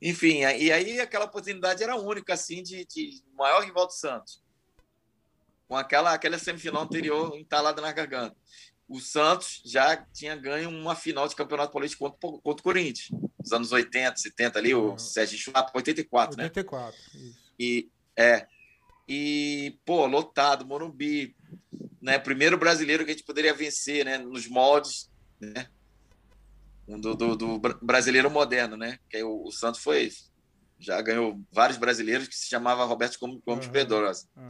Enfim, 0.00 0.40
e 0.40 0.72
aí 0.72 1.00
aquela 1.00 1.24
oportunidade 1.24 1.82
era 1.82 1.96
única, 1.96 2.34
assim, 2.34 2.62
de, 2.62 2.84
de 2.84 3.22
maior 3.34 3.62
rival 3.64 3.86
do 3.86 3.92
Santos, 3.92 4.42
com 5.66 5.76
aquela, 5.76 6.12
aquela 6.12 6.38
semifinal 6.38 6.82
anterior 6.82 7.36
entalada 7.36 7.80
na 7.82 7.92
garganta. 7.92 8.36
O 8.88 9.00
Santos 9.00 9.60
já 9.64 9.96
tinha 9.96 10.34
ganho 10.34 10.70
uma 10.70 10.96
final 10.96 11.28
de 11.28 11.36
campeonato 11.36 11.72
paulista 11.72 11.98
contra, 11.98 12.18
contra 12.18 12.60
o 12.60 12.62
Corinthians. 12.62 13.08
Nos 13.38 13.52
anos 13.52 13.70
80, 13.70 14.16
70 14.16 14.58
ali, 14.58 14.74
o 14.74 14.96
Sérgio 14.96 15.38
Chulapa, 15.38 15.70
84, 15.74 16.32
84, 16.32 16.36
né? 16.38 16.44
84, 16.44 16.98
isso. 17.14 17.38
E, 17.58 17.90
é, 18.16 18.46
e, 19.06 19.78
pô, 19.84 20.06
lotado, 20.06 20.64
Morumbi, 20.64 21.36
né? 22.00 22.18
Primeiro 22.18 22.56
brasileiro 22.56 23.04
que 23.04 23.10
a 23.10 23.14
gente 23.14 23.26
poderia 23.26 23.52
vencer, 23.52 24.04
né? 24.04 24.16
Nos 24.16 24.48
moldes, 24.48 25.10
né? 25.38 25.68
Do, 26.86 27.14
do, 27.14 27.36
do 27.36 27.58
brasileiro 27.58 28.30
moderno, 28.30 28.76
né? 28.76 28.98
Que 29.10 29.22
o, 29.22 29.44
o, 29.44 29.52
Santos 29.52 29.82
foi 29.82 30.10
já 30.78 31.02
ganhou 31.02 31.40
vários 31.52 31.76
brasileiros 31.76 32.28
que 32.28 32.36
se 32.36 32.48
chamava 32.48 32.84
Roberto 32.84 33.18
Gomes 33.18 33.66
uhum. 33.66 33.72
Pedrosa. 33.72 34.26
Uhum. 34.36 34.46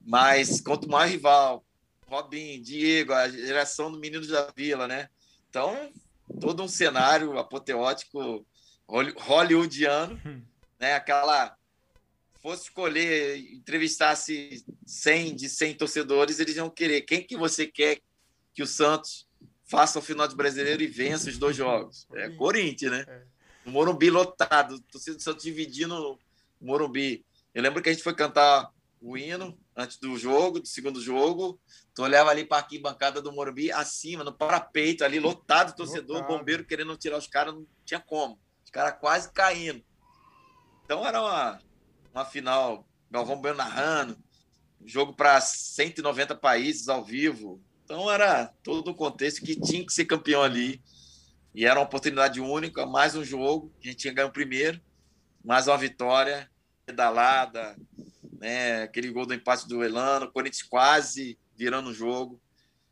Mas 0.00 0.60
quanto 0.60 0.88
mais 0.88 1.10
rival, 1.10 1.64
Robin, 2.12 2.60
Diego, 2.60 3.14
a 3.14 3.26
geração 3.26 3.90
do 3.90 3.98
Menino 3.98 4.26
da 4.26 4.52
Vila, 4.54 4.86
né? 4.86 5.08
Então, 5.48 5.90
todo 6.38 6.62
um 6.62 6.68
cenário 6.68 7.38
apoteótico 7.38 8.46
hollywoodiano, 8.86 10.20
hum. 10.26 10.42
né? 10.78 10.94
Aquela 10.94 11.56
fosse 12.42 12.64
escolher, 12.64 13.38
entrevistasse 13.54 14.62
100 14.84 15.36
de 15.36 15.48
100 15.48 15.74
torcedores, 15.76 16.38
eles 16.38 16.56
iam 16.56 16.68
querer 16.68 17.00
quem 17.02 17.22
que 17.22 17.36
você 17.36 17.66
quer 17.66 18.00
que 18.52 18.62
o 18.62 18.66
Santos 18.66 19.26
faça 19.64 19.98
o 19.98 20.02
final 20.02 20.28
de 20.28 20.36
brasileiro 20.36 20.82
e 20.82 20.86
vença 20.86 21.30
os 21.30 21.38
dois 21.38 21.56
jogos. 21.56 22.06
É 22.12 22.28
Corinthians, 22.28 22.92
né? 22.92 23.04
É. 23.08 23.22
O 23.64 23.70
Morumbi 23.70 24.10
lotado, 24.10 24.80
torcida 24.90 25.16
do 25.16 25.22
Santos 25.22 25.44
dividindo 25.44 25.94
o 25.94 26.18
Morumbi. 26.60 27.24
Eu 27.54 27.62
lembro 27.62 27.80
que 27.80 27.88
a 27.88 27.92
gente 27.92 28.02
foi 28.02 28.14
cantar 28.14 28.70
o 29.00 29.16
hino 29.16 29.56
antes 29.76 29.98
do 29.98 30.16
jogo, 30.16 30.60
do 30.60 30.68
segundo 30.68 31.00
jogo. 31.00 31.60
Tu 31.94 32.02
olhava 32.02 32.30
ali 32.30 32.44
para 32.44 32.58
a 32.58 32.60
arquibancada 32.60 33.20
do 33.20 33.32
Morumbi, 33.32 33.70
acima, 33.72 34.24
no 34.24 34.32
parapeito, 34.32 35.04
ali 35.04 35.18
lotado, 35.18 35.74
torcedor, 35.74 36.22
lotado. 36.22 36.38
bombeiro 36.38 36.64
querendo 36.64 36.96
tirar 36.96 37.18
os 37.18 37.26
caras, 37.26 37.54
não 37.54 37.66
tinha 37.84 38.00
como. 38.00 38.38
Os 38.64 38.70
caras 38.70 38.98
quase 39.00 39.32
caindo. 39.32 39.82
Então 40.84 41.06
era 41.06 41.20
uma, 41.20 41.58
uma 42.12 42.24
final, 42.24 42.86
Galvão 43.10 43.40
Bueno 43.40 43.58
narrando, 43.58 44.16
jogo 44.84 45.14
para 45.14 45.40
190 45.40 46.34
países 46.36 46.88
ao 46.88 47.04
vivo. 47.04 47.62
Então 47.84 48.10
era 48.10 48.46
todo 48.62 48.90
um 48.90 48.94
contexto 48.94 49.44
que 49.44 49.58
tinha 49.58 49.84
que 49.84 49.92
ser 49.92 50.04
campeão 50.04 50.42
ali. 50.42 50.82
E 51.54 51.66
era 51.66 51.78
uma 51.78 51.84
oportunidade 51.84 52.40
única, 52.40 52.86
mais 52.86 53.14
um 53.14 53.22
jogo, 53.22 53.72
que 53.78 53.88
a 53.88 53.90
gente 53.90 54.00
tinha 54.00 54.14
ganho 54.14 54.28
o 54.28 54.32
primeiro, 54.32 54.80
mais 55.44 55.66
uma 55.66 55.76
vitória, 55.76 56.50
pedalada, 56.86 57.76
né? 58.42 58.82
Aquele 58.82 59.08
gol 59.10 59.24
do 59.24 59.32
empate 59.32 59.68
do 59.68 59.84
Elano, 59.84 60.26
o 60.26 60.32
Corinthians 60.32 60.64
quase 60.64 61.38
virando 61.56 61.90
o 61.90 61.94
jogo. 61.94 62.40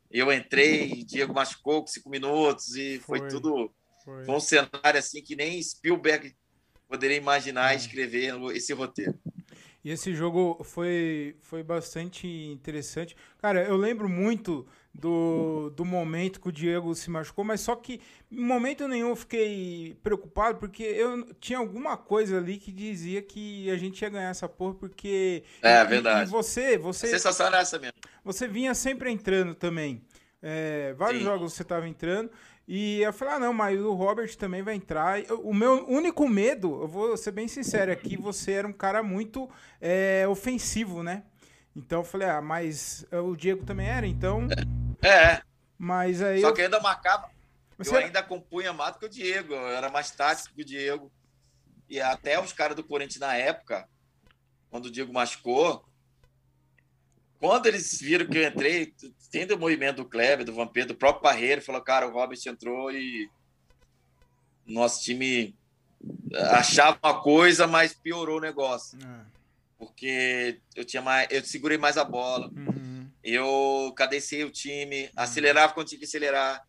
Eu 0.09 0.33
entrei, 0.33 1.05
Diego 1.05 1.35
machucou 1.35 1.81
com 1.81 1.89
cinco 1.89 2.09
minutos 2.09 2.77
e 2.77 3.01
foi, 3.01 3.19
foi 3.19 3.29
tudo. 3.29 3.73
Foi. 4.05 4.25
foi. 4.25 4.35
um 4.35 4.41
cenário 4.41 4.99
assim 4.99 5.21
que 5.21 5.35
nem 5.35 5.61
Spielberg 5.61 6.35
poderia 6.89 7.17
imaginar 7.17 7.73
é. 7.73 7.77
escrever 7.77 8.33
esse 8.55 8.73
roteiro. 8.73 9.19
E 9.85 9.91
esse 9.91 10.15
jogo 10.15 10.63
foi, 10.63 11.37
foi 11.41 11.63
bastante 11.63 12.29
interessante. 12.29 13.17
Cara, 13.39 13.65
eu 13.65 13.77
lembro 13.77 14.09
muito 14.09 14.67
do, 14.93 15.71
do 15.71 15.85
momento 15.85 16.41
que 16.41 16.49
o 16.49 16.53
Diego 16.53 16.95
se 16.95 17.11
machucou, 17.11 17.45
mas 17.45 17.61
só 17.61 17.77
que 17.77 18.01
em 18.31 18.45
momento 18.45 18.89
nenhum 18.89 19.11
eu 19.11 19.17
fiquei 19.17 19.97
preocupado, 20.03 20.59
porque 20.59 20.83
eu 20.83 21.33
tinha 21.35 21.59
alguma 21.59 21.97
coisa 21.97 22.39
ali 22.39 22.59
que 22.59 22.73
dizia 22.73 23.23
que 23.23 23.71
a 23.71 23.77
gente 23.77 24.01
ia 24.03 24.11
ganhar 24.11 24.31
essa 24.31 24.49
porra, 24.49 24.75
porque. 24.75 25.45
É, 25.63 25.81
e, 25.81 25.85
verdade. 25.85 26.29
E 26.29 26.31
você, 26.31 26.77
você. 26.77 27.07
A 27.07 27.11
sensação 27.11 27.47
era 27.47 27.61
essa 27.61 27.79
mesmo. 27.79 27.95
Você 28.25 28.47
vinha 28.47 28.75
sempre 28.75 29.11
entrando 29.11 29.55
também. 29.55 30.03
É, 30.43 30.95
vários 30.95 31.21
Sim. 31.21 31.27
jogos 31.27 31.53
você 31.53 31.63
estava 31.63 31.89
entrando. 31.89 32.31
E 32.73 33.03
eu 33.03 33.13
falei, 33.13 33.35
ah, 33.35 33.41
não, 33.41 33.53
mas 33.53 33.81
o 33.81 33.95
Robert 33.95 34.33
também 34.37 34.63
vai 34.63 34.75
entrar. 34.75 35.21
O 35.43 35.53
meu 35.53 35.85
único 35.89 36.29
medo, 36.29 36.83
eu 36.83 36.87
vou 36.87 37.17
ser 37.17 37.33
bem 37.33 37.49
sincero 37.49 37.91
aqui, 37.91 38.17
você 38.17 38.53
era 38.53 38.69
um 38.69 38.73
cara 38.73 39.03
muito 39.03 39.51
é, 39.81 40.25
ofensivo, 40.29 41.03
né? 41.03 41.25
Então 41.75 42.01
eu 42.01 42.05
falei, 42.05 42.29
ah, 42.29 42.41
mas 42.41 43.05
o 43.13 43.35
Diego 43.35 43.65
também 43.65 43.89
era, 43.89 44.07
então. 44.07 44.47
É. 45.03 45.09
é. 45.09 45.43
Mas 45.79 46.23
aí. 46.23 46.41
Só 46.41 46.49
eu... 46.49 46.55
que 46.55 46.63
ainda 46.63 46.81
marcava. 46.81 47.31
Eu 47.79 47.97
ainda 47.97 48.23
compunha 48.23 48.73
mais 48.73 48.97
que 48.97 49.07
o 49.07 49.09
Diego. 49.09 49.55
Eu 49.55 49.69
era 49.69 49.89
mais 49.89 50.11
tático 50.11 50.55
que 50.55 50.63
o 50.63 50.65
Diego. 50.65 51.11
E 51.89 52.01
até 52.01 52.41
os 52.41 52.53
caras 52.53 52.77
do 52.77 52.85
Corinthians 52.85 53.21
na 53.21 53.35
época, 53.35 53.89
quando 54.71 54.87
o 54.87 54.91
Diego 54.91 55.13
machucou, 55.13 55.85
quando 57.39 57.67
eles 57.67 57.99
viram 58.01 58.27
que 58.27 58.39
eu 58.39 58.47
entrei, 58.47 58.95
tendo 59.31 59.55
o 59.55 59.59
movimento 59.59 59.97
do 59.97 60.09
Kleber, 60.09 60.45
do 60.45 60.55
Vampiro, 60.55 60.89
do 60.89 60.95
próprio 60.95 61.23
Barreiro, 61.23 61.63
falou, 61.63 61.81
cara, 61.81 62.07
o 62.07 62.13
Robert 62.13 62.39
entrou 62.47 62.93
e 62.93 63.29
nosso 64.67 65.03
time 65.03 65.57
achava 66.53 66.99
uma 67.03 67.23
coisa, 67.23 67.67
mas 67.67 67.95
piorou 67.95 68.37
o 68.37 68.43
negócio. 68.43 68.99
É 69.03 69.41
porque 69.81 70.61
eu 70.77 70.85
tinha 70.85 71.01
mais, 71.01 71.27
eu 71.31 71.43
segurei 71.43 71.79
mais 71.79 71.97
a 71.97 72.05
bola, 72.05 72.49
uhum. 72.49 72.90
Eu 73.23 73.93
cadecei 73.97 74.45
o 74.45 74.51
time, 74.51 75.05
uhum. 75.05 75.11
acelerava 75.17 75.73
quando 75.73 75.89
tinha 75.89 75.99
que 75.99 76.05
acelerar, 76.05 76.63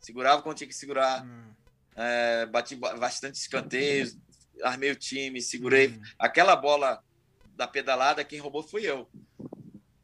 segurava 0.00 0.42
quando 0.42 0.58
tinha 0.58 0.68
que 0.68 0.74
segurar, 0.74 1.24
uhum. 1.24 1.54
é, 1.96 2.46
bati 2.46 2.76
bastante 2.76 3.36
escanteios, 3.36 4.16
armei 4.62 4.90
o 4.90 4.96
time, 4.96 5.40
segurei 5.40 5.88
uhum. 5.88 6.02
aquela 6.18 6.54
bola 6.54 7.02
da 7.56 7.66
pedalada, 7.66 8.24
quem 8.24 8.38
roubou 8.38 8.62
foi 8.62 8.82
eu. 8.82 9.08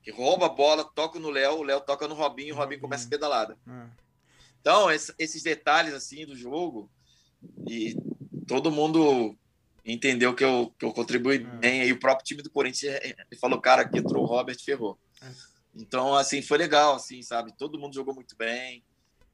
Que 0.02 0.10
rouba 0.10 0.46
a 0.46 0.50
bola, 0.50 0.84
toca 0.84 1.18
no 1.18 1.30
Léo, 1.30 1.58
o 1.58 1.62
Léo 1.62 1.80
toca 1.80 2.08
no 2.08 2.14
Robinho, 2.14 2.54
o 2.54 2.56
Robinho 2.56 2.80
começa 2.80 3.06
a 3.06 3.10
pedalada. 3.10 3.58
É. 3.68 3.86
Então, 4.60 4.90
esses 4.90 5.42
detalhes 5.42 5.92
assim 5.94 6.26
do 6.26 6.36
jogo 6.36 6.90
e 7.66 7.96
todo 8.46 8.70
mundo 8.70 9.36
entendeu 9.84 10.34
que 10.34 10.44
eu, 10.44 10.74
que 10.78 10.84
eu 10.84 10.92
contribuí 10.92 11.36
é. 11.36 11.38
bem. 11.38 11.86
E 11.86 11.92
o 11.92 11.98
próprio 11.98 12.24
time 12.24 12.42
do 12.42 12.50
Corinthians 12.50 12.94
é, 12.94 13.08
é, 13.08 13.36
falou, 13.36 13.60
cara, 13.60 13.88
que 13.88 13.98
entrou 13.98 14.22
o 14.22 14.26
Robert 14.26 14.58
ferrou. 14.62 14.98
Então, 15.74 16.14
assim, 16.14 16.42
foi 16.42 16.58
legal, 16.58 16.96
assim, 16.96 17.22
sabe? 17.22 17.52
Todo 17.56 17.78
mundo 17.78 17.94
jogou 17.94 18.14
muito 18.14 18.36
bem. 18.36 18.84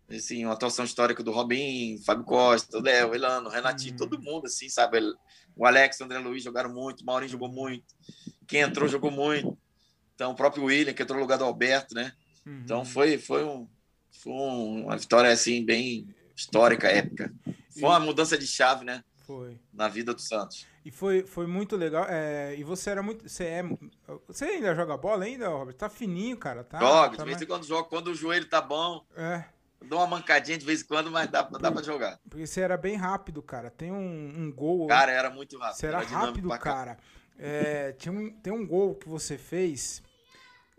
Assim, 0.08 0.44
uma 0.44 0.54
atuação 0.54 0.84
histórica 0.84 1.22
do 1.22 1.32
Robin, 1.32 2.00
Fábio 2.04 2.24
Costa, 2.24 2.80
Léo, 2.80 3.14
Elano, 3.14 3.48
Renatinho, 3.48 3.92
uhum. 3.92 3.98
todo 3.98 4.22
mundo, 4.22 4.46
assim, 4.46 4.68
sabe? 4.68 4.98
O 5.56 5.66
Alex, 5.66 5.98
o 5.98 6.04
André 6.04 6.18
Luiz 6.18 6.44
jogaram 6.44 6.72
muito, 6.72 7.00
o 7.00 7.04
Maurinho 7.04 7.30
jogou 7.30 7.48
muito. 7.48 7.94
Quem 8.46 8.60
entrou, 8.60 8.88
jogou 8.88 9.10
muito. 9.10 9.58
Então, 10.14 10.32
o 10.32 10.36
próprio 10.36 10.64
William, 10.64 10.92
que 10.92 11.02
entrou 11.02 11.16
no 11.16 11.24
lugar 11.24 11.38
do 11.38 11.44
Alberto, 11.44 11.94
né? 11.94 12.12
Uhum. 12.46 12.60
Então, 12.64 12.84
foi, 12.84 13.18
foi, 13.18 13.44
um, 13.44 13.66
foi 14.10 14.32
uma 14.32 14.96
vitória, 14.96 15.30
assim, 15.30 15.64
bem 15.64 16.06
histórica, 16.36 16.88
épica. 16.88 17.34
Foi 17.70 17.88
uma 17.88 18.00
mudança 18.00 18.38
de 18.38 18.46
chave, 18.46 18.84
né? 18.84 19.02
Foi. 19.26 19.58
Na 19.72 19.88
vida 19.88 20.14
do 20.14 20.20
Santos. 20.20 20.66
E 20.86 20.90
foi, 20.92 21.26
foi 21.26 21.48
muito 21.48 21.74
legal. 21.74 22.06
É, 22.08 22.54
e 22.56 22.62
você 22.62 22.90
era 22.90 23.02
muito. 23.02 23.28
Você, 23.28 23.42
é, 23.42 23.64
você 24.28 24.44
ainda 24.44 24.72
joga 24.72 24.96
bola 24.96 25.24
ainda, 25.24 25.48
Robert? 25.48 25.74
Tá 25.74 25.88
fininho, 25.88 26.36
cara. 26.36 26.62
Tá, 26.62 26.78
Joga, 26.78 27.16
tá 27.16 27.24
de 27.24 27.28
vez 27.28 27.42
em 27.42 27.46
quando 27.46 27.66
joga. 27.66 27.88
Quando 27.88 28.06
o 28.06 28.14
joelho 28.14 28.48
tá 28.48 28.60
bom. 28.60 29.04
É. 29.16 29.42
Dou 29.84 29.98
uma 29.98 30.06
mancadinha 30.06 30.56
de 30.56 30.64
vez 30.64 30.82
em 30.82 30.84
quando, 30.84 31.10
mas 31.10 31.28
dá, 31.28 31.42
dá 31.42 31.72
pra 31.72 31.82
jogar. 31.82 32.20
Porque 32.30 32.46
você 32.46 32.60
era 32.60 32.76
bem 32.76 32.94
rápido, 32.94 33.42
cara. 33.42 33.68
Tem 33.68 33.90
um, 33.90 34.32
um 34.38 34.52
gol. 34.52 34.86
Cara, 34.86 35.10
era 35.10 35.28
muito 35.28 35.58
rápido. 35.58 35.76
Você 35.76 35.86
era, 35.88 35.98
era 35.98 36.06
rápido, 36.06 36.48
cara. 36.60 36.98
É, 37.36 37.90
tinha 37.98 38.12
um, 38.12 38.30
tem 38.30 38.52
um 38.52 38.64
gol 38.64 38.94
que 38.94 39.08
você 39.08 39.36
fez. 39.36 40.00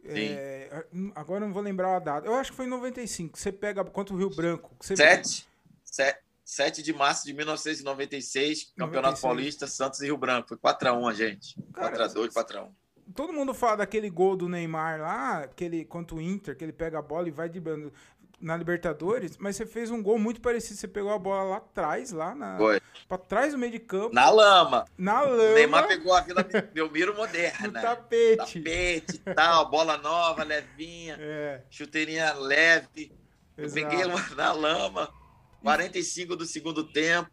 É, 0.06 0.86
agora 1.16 1.42
não 1.46 1.52
vou 1.52 1.62
lembrar 1.62 1.98
a 1.98 2.00
data. 2.00 2.26
Eu 2.26 2.36
acho 2.36 2.52
que 2.52 2.56
foi 2.56 2.66
em 2.66 2.70
95. 2.70 3.38
Você 3.38 3.52
pega 3.52 3.84
contra 3.84 4.16
o 4.16 4.18
Rio 4.18 4.30
Branco. 4.30 4.74
Você 4.80 4.96
Sete. 4.96 5.46
Sete. 5.84 6.27
7 6.48 6.82
de 6.82 6.94
março 6.94 7.26
de 7.26 7.34
1996, 7.34 8.72
Campeonato 8.78 9.22
96. 9.22 9.22
Paulista, 9.22 9.68
Santos 9.68 10.00
e 10.00 10.06
Rio 10.06 10.16
Branco. 10.16 10.48
Foi 10.48 10.58
4x1 10.58 11.10
a 11.10 11.14
gente. 11.14 11.62
4x2, 11.74 12.30
4x1. 12.30 12.70
Todo 13.14 13.34
mundo 13.34 13.54
fala 13.54 13.78
daquele 13.78 14.10
gol 14.10 14.38
do 14.38 14.48
Neymar 14.48 15.02
lá, 15.02 15.40
aquele 15.40 15.84
contra 15.84 16.16
o 16.16 16.22
Inter, 16.22 16.56
que 16.56 16.64
ele 16.64 16.72
pega 16.72 17.00
a 17.00 17.02
bola 17.02 17.28
e 17.28 17.32
vai 17.32 17.50
driblando 17.50 17.92
na 18.40 18.56
Libertadores, 18.56 19.36
mas 19.38 19.58
você 19.58 19.66
fez 19.66 19.92
um 19.92 20.02
gol 20.02 20.18
muito 20.18 20.40
parecido. 20.40 20.80
Você 20.80 20.88
pegou 20.88 21.12
a 21.12 21.20
bola 21.20 21.44
lá 21.44 21.58
atrás, 21.58 22.12
lá 22.12 22.34
na. 22.34 22.58
Foi. 22.58 22.80
Pra 23.10 23.18
trás 23.18 23.52
do 23.52 23.58
meio 23.58 23.74
de 23.74 23.80
campo. 23.80 24.16
Na 24.16 24.30
lama. 24.30 24.86
Na 24.98 25.22
lama. 25.24 25.52
O 25.52 25.54
Neymar 25.54 25.88
pegou 25.88 26.14
a 26.14 26.22
Vila 26.22 26.44
Belmiro 26.72 27.14
moderna. 27.14 27.68
no 27.68 27.74
tapete. 27.74 28.62
Tapete 28.62 29.16
e 29.26 29.34
tal, 29.34 29.70
bola 29.70 29.98
nova, 29.98 30.46
levinha. 30.46 31.18
É. 31.20 31.62
Chuteirinha 31.70 32.34
leve. 32.36 33.12
Exato. 33.58 33.80
Eu 33.80 33.90
peguei 33.90 34.36
na 34.36 34.54
lama. 34.54 35.17
45 35.62 36.36
do 36.36 36.46
segundo 36.46 36.84
tempo. 36.84 37.30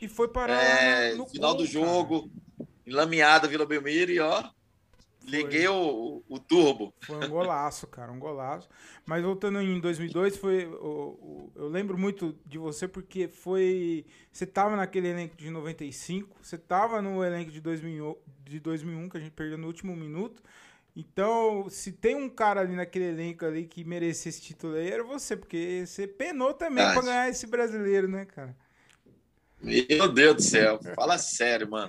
E 0.00 0.08
foi 0.08 0.28
para 0.28 0.62
é, 0.62 1.14
no 1.14 1.26
final 1.26 1.50
gol, 1.50 1.62
do 1.62 1.66
jogo, 1.66 2.30
cara. 2.56 2.70
enlameada 2.86 3.48
Vila 3.48 3.66
Belmiro 3.66 4.12
e 4.12 4.20
ó, 4.20 4.44
liguei 5.24 5.66
o, 5.68 6.22
o, 6.28 6.38
turbo. 6.38 6.94
Foi 7.00 7.16
um 7.16 7.28
golaço, 7.28 7.86
cara, 7.86 8.12
um 8.12 8.18
golaço. 8.18 8.68
Mas 9.04 9.22
voltando 9.22 9.60
em 9.60 9.80
2002, 9.80 10.36
foi 10.36 10.66
o, 10.66 11.50
eu 11.54 11.68
lembro 11.68 11.98
muito 11.98 12.36
de 12.46 12.58
você 12.58 12.86
porque 12.86 13.28
foi 13.28 14.06
você 14.32 14.46
tava 14.46 14.76
naquele 14.76 15.08
elenco 15.08 15.36
de 15.36 15.50
95, 15.50 16.36
você 16.42 16.56
tava 16.56 17.02
no 17.02 17.24
elenco 17.24 17.50
de 17.50 17.60
2000, 17.60 18.18
de 18.44 18.60
2001 18.60 19.08
que 19.08 19.16
a 19.16 19.20
gente 19.20 19.32
perdeu 19.32 19.58
no 19.58 19.66
último 19.66 19.94
minuto. 19.96 20.42
Então, 20.98 21.70
se 21.70 21.92
tem 21.92 22.16
um 22.16 22.28
cara 22.28 22.60
ali 22.60 22.74
naquele 22.74 23.04
elenco 23.04 23.46
ali 23.46 23.64
que 23.64 23.84
merecia 23.84 24.30
esse 24.30 24.42
título 24.42 24.74
aí, 24.74 24.90
era 24.90 25.04
você, 25.04 25.36
porque 25.36 25.84
você 25.86 26.08
penou 26.08 26.52
também 26.52 26.84
para 26.84 27.02
ganhar 27.02 27.28
esse 27.28 27.46
brasileiro, 27.46 28.08
né, 28.08 28.24
cara? 28.24 28.56
Meu 29.62 30.12
Deus 30.12 30.34
do 30.34 30.42
céu, 30.42 30.80
fala 30.96 31.16
sério, 31.16 31.70
mano. 31.70 31.88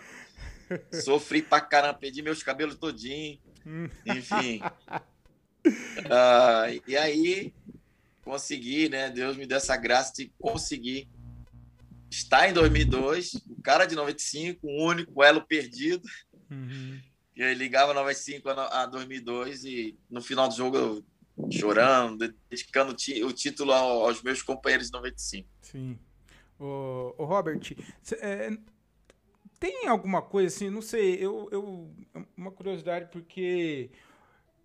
Sofri 0.94 1.42
pra 1.42 1.60
caramba, 1.60 1.96
perdi 1.96 2.22
meus 2.22 2.44
cabelos 2.44 2.76
todinho. 2.76 3.40
Hum. 3.66 3.90
Enfim. 4.06 4.62
Uh, 5.66 6.80
e 6.88 6.96
aí, 6.96 7.52
consegui, 8.24 8.90
né? 8.90 9.10
Deus 9.10 9.36
me 9.36 9.48
deu 9.48 9.58
essa 9.58 9.76
graça 9.76 10.14
de 10.18 10.32
conseguir 10.38 11.10
estar 12.12 12.48
em 12.48 12.54
2002, 12.54 13.34
o 13.50 13.60
cara 13.64 13.88
de 13.88 13.96
95, 13.96 14.68
o 14.68 14.86
único 14.86 15.24
elo 15.24 15.42
perdido. 15.42 16.08
Uhum. 16.52 17.02
E 17.40 17.44
aí 17.44 17.56
ligava 17.56 17.94
95 17.94 18.50
a 18.50 18.86
2002 18.86 19.64
e 19.64 19.98
no 20.10 20.22
final 20.22 20.50
do 20.50 20.56
jogo 20.56 20.76
eu 20.76 21.04
chorando, 21.50 22.36
dedicando 22.50 22.92
o 22.92 23.32
título 23.32 23.72
aos 23.72 24.22
meus 24.22 24.42
companheiros 24.42 24.88
de 24.88 24.92
95. 24.92 25.48
Sim. 25.62 25.98
O, 26.60 27.16
o 27.18 27.24
Robert, 27.24 27.62
cê, 28.04 28.16
é, 28.16 28.58
tem 29.58 29.88
alguma 29.88 30.22
coisa 30.22 30.54
assim, 30.54 30.70
não 30.70 30.82
sei, 30.82 31.16
eu, 31.16 31.48
eu 31.50 31.90
uma 32.36 32.52
curiosidade 32.52 33.08
porque 33.10 33.90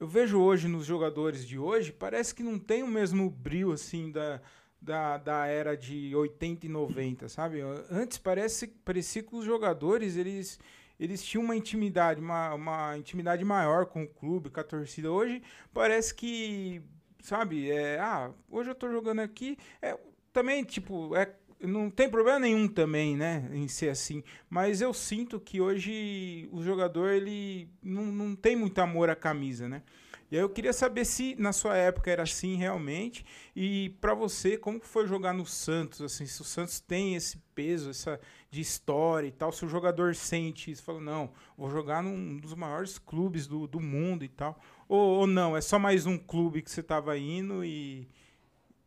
eu 0.01 0.09
vejo 0.09 0.41
hoje 0.41 0.67
nos 0.67 0.85
jogadores 0.85 1.47
de 1.47 1.57
hoje, 1.57 1.93
parece 1.93 2.35
que 2.35 2.43
não 2.43 2.59
tem 2.59 2.83
o 2.83 2.89
mesmo 2.89 3.31
brilho 3.31 3.71
assim 3.71 4.11
da, 4.11 4.41
da, 4.83 5.17
da 5.17 5.47
era 5.47 5.77
de 5.77 6.13
80 6.17 6.67
e 6.67 6.69
90, 6.69 7.29
sabe? 7.29 7.61
Antes 7.89 8.19
parece 8.19 8.67
parecia 8.67 9.23
que 9.23 9.37
os 9.37 9.45
jogadores 9.45 10.17
eles 10.17 10.59
eles 10.99 11.23
tinham 11.23 11.45
uma 11.45 11.57
intimidade, 11.57 12.21
uma, 12.21 12.55
uma 12.55 12.99
intimidade 12.99 13.45
maior 13.45 13.87
com 13.87 14.05
o 14.05 14.09
clube, 14.09 14.51
com 14.51 14.61
a 14.61 14.65
torcida. 14.65 15.11
Hoje 15.11 15.43
parece 15.73 16.15
que, 16.15 16.83
sabe, 17.23 17.71
é, 17.71 17.99
ah, 17.99 18.31
hoje 18.51 18.71
eu 18.71 18.75
tô 18.75 18.91
jogando 18.91 19.21
aqui, 19.21 19.57
é, 19.83 19.99
também, 20.33 20.65
tipo, 20.65 21.15
é 21.17 21.35
não 21.67 21.91
tem 21.91 22.09
problema 22.09 22.39
nenhum 22.39 22.69
também, 22.69 23.17
né, 23.17 23.49
em 23.53 23.69
ser 23.69 23.89
assim. 23.89 24.23
Mas 24.49 24.81
eu 24.81 24.93
sinto 24.93 25.41
que 25.41 25.61
hoje 25.61 26.49
o 26.53 26.63
jogador 26.63 27.11
ele 27.11 27.69
não, 27.83 28.07
não 28.07 28.37
tem 28.37 28.57
muito 28.57 28.79
amor 28.81 29.09
à 29.09 29.17
camisa, 29.17 29.69
né? 29.69 29.83
E 30.31 30.37
aí 30.37 30.43
eu 30.43 30.49
queria 30.49 30.73
saber 30.73 31.05
se 31.05 31.37
na 31.39 31.53
sua 31.53 31.77
época 31.77 32.11
era 32.11 32.23
assim 32.23 32.57
realmente 32.57 33.25
e 33.55 33.91
para 34.01 34.15
você 34.15 34.57
como 34.57 34.81
foi 34.81 35.07
jogar 35.07 35.33
no 35.33 35.47
Santos, 35.47 36.01
assim, 36.01 36.27
se 36.27 36.41
o 36.41 36.45
Santos 36.45 36.81
tem 36.81 37.15
esse 37.15 37.39
peso, 37.55 37.91
essa 37.91 38.19
de 38.55 38.61
história 38.61 39.27
e 39.27 39.33
tal, 39.33 39.51
se 39.51 39.65
o 39.65 39.69
jogador 39.69 40.15
sente 40.15 40.71
isso, 40.71 40.85
fala 40.85 41.01
não, 41.01 41.33
vou 41.59 41.69
jogar 41.69 42.03
num 42.03 42.39
dos 42.39 42.55
maiores 42.55 42.99
clubes 42.99 43.49
do, 43.49 43.67
do 43.67 43.81
mundo 43.81 44.25
e 44.25 44.29
tal, 44.29 44.61
ou, 44.89 45.19
ou 45.19 45.27
não, 45.27 45.57
é 45.57 45.61
só 45.61 45.77
mais 45.77 46.07
um 46.07 46.17
clube 46.17 46.63
que 46.63 46.71
você 46.71 46.81
estava 46.81 47.19
indo 47.19 47.65
e 47.65 48.07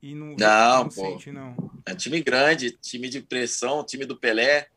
e 0.01 0.13
não, 0.13 0.35
não, 0.37 0.83
não 0.83 0.91
sente, 0.91 1.31
não. 1.31 1.55
É 1.85 1.93
time 1.93 2.21
grande, 2.21 2.71
time 2.71 3.09
de 3.09 3.19
pressão, 3.19 3.83
time 3.83 4.05
do 4.05 4.15
Pelé, 4.15 4.67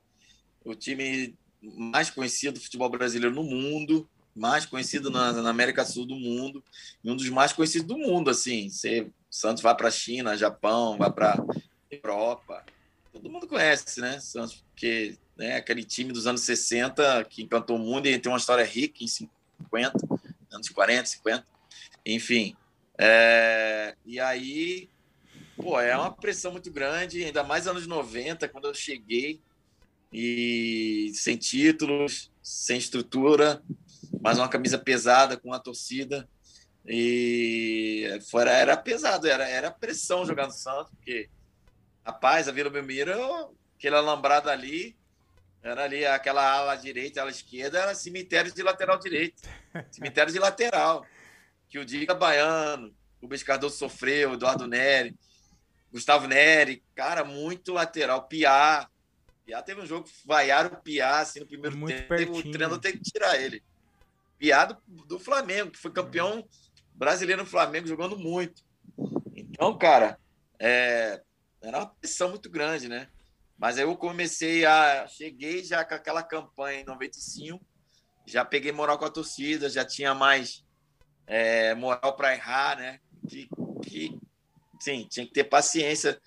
o 0.65 0.75
time 0.75 1.37
mais 1.63 2.11
conhecido 2.11 2.55
do 2.55 2.61
futebol 2.61 2.89
brasileiro 2.89 3.35
no 3.35 3.45
mundo, 3.45 4.09
mais 4.35 4.67
conhecido 4.67 5.11
na, 5.11 5.33
na 5.33 5.51
América 5.51 5.85
Sul 5.85 6.07
do 6.07 6.17
mundo, 6.17 6.65
e 7.05 7.11
um 7.11 7.15
dos 7.15 7.29
mais 7.29 7.53
conhecidos 7.53 7.87
do 7.87 7.99
mundo, 7.99 8.31
assim. 8.31 8.69
Você, 8.69 9.09
Santos 9.31 9.63
vai 9.63 9.77
para 9.77 9.89
a 9.89 9.93
China, 9.93 10.37
Japão, 10.37 10.97
vai 10.97 11.13
para 11.13 11.37
Europa. 11.91 12.65
Todo 13.13 13.31
mundo 13.31 13.47
conhece, 13.47 14.01
né? 14.01 14.21
Santos, 14.21 14.65
porque 14.71 15.19
né, 15.37 15.57
aquele 15.57 15.85
time 15.85 16.13
dos 16.13 16.27
anos 16.27 16.43
60 16.43 17.25
que 17.25 17.43
encantou 17.43 17.77
o 17.77 17.79
mundo 17.79 18.07
e 18.07 18.19
tem 18.19 18.31
uma 18.31 18.39
história 18.39 18.65
rica 18.65 19.03
em 19.03 19.09
50, 19.09 19.93
anos 20.53 20.69
40, 20.69 21.07
50, 21.07 21.47
enfim. 22.07 22.57
É, 22.99 23.97
e 24.05 24.21
aí 24.21 24.89
pô, 25.57 25.81
é 25.81 25.97
uma 25.97 26.11
pressão 26.11 26.53
muito 26.53 26.71
grande, 26.71 27.25
ainda 27.25 27.45
mais 27.45 27.67
anos 27.67 27.87
90, 27.87 28.49
quando 28.49 28.69
eu 28.69 28.75
cheguei 28.75 29.41
e 30.13 31.13
sem 31.15 31.37
títulos, 31.37 32.31
sem 32.43 32.79
estrutura, 32.79 33.63
mas 34.21 34.39
uma 34.39 34.49
camisa 34.49 34.79
pesada 34.79 35.37
com 35.37 35.53
a 35.53 35.59
torcida. 35.59 36.29
E 36.87 38.19
fora 38.31 38.51
era 38.51 38.77
pesado, 38.77 39.27
era, 39.27 39.47
era 39.47 39.71
pressão 39.71 40.25
jogar 40.25 40.47
no 40.47 40.53
Santos, 40.53 40.91
porque 40.97 41.29
rapaz, 42.11 42.49
a 42.49 42.53
Vila 42.53 42.69
Belmiro, 42.69 43.57
aquele 43.79 43.95
alambrado 43.95 44.51
ali, 44.51 44.97
era 45.63 45.85
ali 45.85 46.05
aquela 46.05 46.43
ala 46.43 46.75
direita, 46.75 47.21
ala 47.21 47.31
esquerda, 47.31 47.79
era 47.79 47.95
cemitério 47.95 48.53
de 48.53 48.63
lateral 48.63 48.99
direito, 48.99 49.43
cemitério 49.91 50.33
de 50.33 50.39
lateral. 50.39 51.07
Que 51.69 51.79
o 51.79 51.85
Diga 51.85 52.15
Baiano, 52.15 52.93
o 53.23 53.29
Cardoso 53.45 53.77
sofreu, 53.77 54.35
Eduardo 54.35 54.67
Neri. 54.67 55.17
Gustavo 55.93 56.27
Neri, 56.27 56.83
cara, 56.95 57.25
muito 57.25 57.73
lateral. 57.73 58.27
Piá. 58.27 58.89
Piá 59.45 59.63
teve 59.63 59.81
um 59.81 59.87
jogo 59.87 60.09
vaiaram 60.25 60.71
o 60.71 60.83
Piá 60.83 61.21
assim, 61.21 61.41
no 61.41 61.47
primeiro 61.47 61.77
muito 61.77 61.95
tempo. 61.95 62.09
Pertinho. 62.09 62.39
O 62.39 62.51
treinador 62.51 62.79
tem 62.81 62.93
que 62.93 63.03
tirar 63.03 63.41
ele. 63.41 63.63
Piá 64.37 64.65
do, 64.65 64.77
do 65.07 65.19
Flamengo, 65.19 65.71
que 65.71 65.79
foi 65.79 65.93
campeão 65.93 66.45
brasileiro 66.93 67.43
no 67.43 67.49
Flamengo, 67.49 67.87
jogando 67.87 68.19
muito. 68.19 68.65
Então, 69.37 69.77
cara, 69.79 70.19
é, 70.59 71.23
era 71.63 71.79
uma 71.79 71.87
pressão 71.87 72.31
muito 72.31 72.49
grande, 72.49 72.89
né? 72.89 73.09
Mas 73.59 73.77
aí 73.77 73.85
eu 73.85 73.97
comecei 73.97 74.65
a. 74.65 75.07
Cheguei 75.07 75.63
já 75.63 75.85
com 75.85 75.95
aquela 75.95 76.23
campanha 76.23 76.81
em 76.81 76.85
95, 76.85 77.61
já 78.27 78.45
peguei 78.45 78.73
moral 78.73 78.99
com 78.99 79.05
a 79.05 79.11
torcida, 79.11 79.69
já 79.69 79.85
tinha 79.85 80.15
mais 80.15 80.65
é, 81.27 81.75
moral 81.75 82.17
para 82.17 82.35
errar, 82.35 82.79
né? 82.79 83.01
Que, 83.29 83.49
que 83.83 84.19
sim, 84.81 85.07
tinha 85.11 85.27
que 85.27 85.33
ter 85.33 85.45
paciência. 85.45 86.21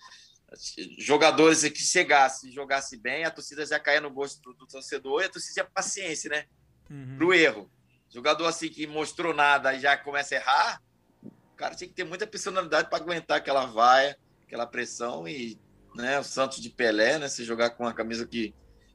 Jogadores 0.99 1.63
que 1.63 1.81
chegasse, 1.81 2.51
jogasse 2.51 2.95
bem, 2.97 3.25
a 3.25 3.31
torcida 3.31 3.65
já 3.65 3.79
caía 3.79 3.99
no 3.99 4.11
gosto 4.11 4.39
do, 4.41 4.53
do 4.53 4.67
torcedor 4.67 5.23
e 5.23 5.25
a 5.25 5.29
torcida 5.29 5.53
tinha 5.53 5.65
paciência, 5.65 6.29
né? 6.29 6.45
Uhum. 6.91 7.17
Pro 7.17 7.33
erro. 7.33 7.71
Jogador 8.13 8.45
assim 8.45 8.69
que 8.69 8.85
mostrou 8.85 9.33
nada 9.33 9.73
e 9.73 9.79
já 9.79 9.97
começa 9.97 10.35
a 10.35 10.37
errar, 10.37 10.81
o 11.23 11.55
cara 11.55 11.73
tinha 11.73 11.87
que 11.87 11.95
ter 11.95 12.03
muita 12.03 12.27
personalidade 12.27 12.87
para 12.87 13.03
aguentar 13.03 13.37
aquela 13.37 13.65
vaia, 13.65 14.15
aquela 14.53 14.67
pressão 14.67 15.27
e 15.27 15.59
né, 15.95 16.19
o 16.19 16.23
Santos 16.23 16.61
de 16.61 16.69
Pelé, 16.69 17.17
né? 17.17 17.27
Se 17.27 17.43
jogar 17.43 17.71
com 17.71 17.87
a 17.87 17.93
camisa 17.93 18.25
que, 18.25 18.53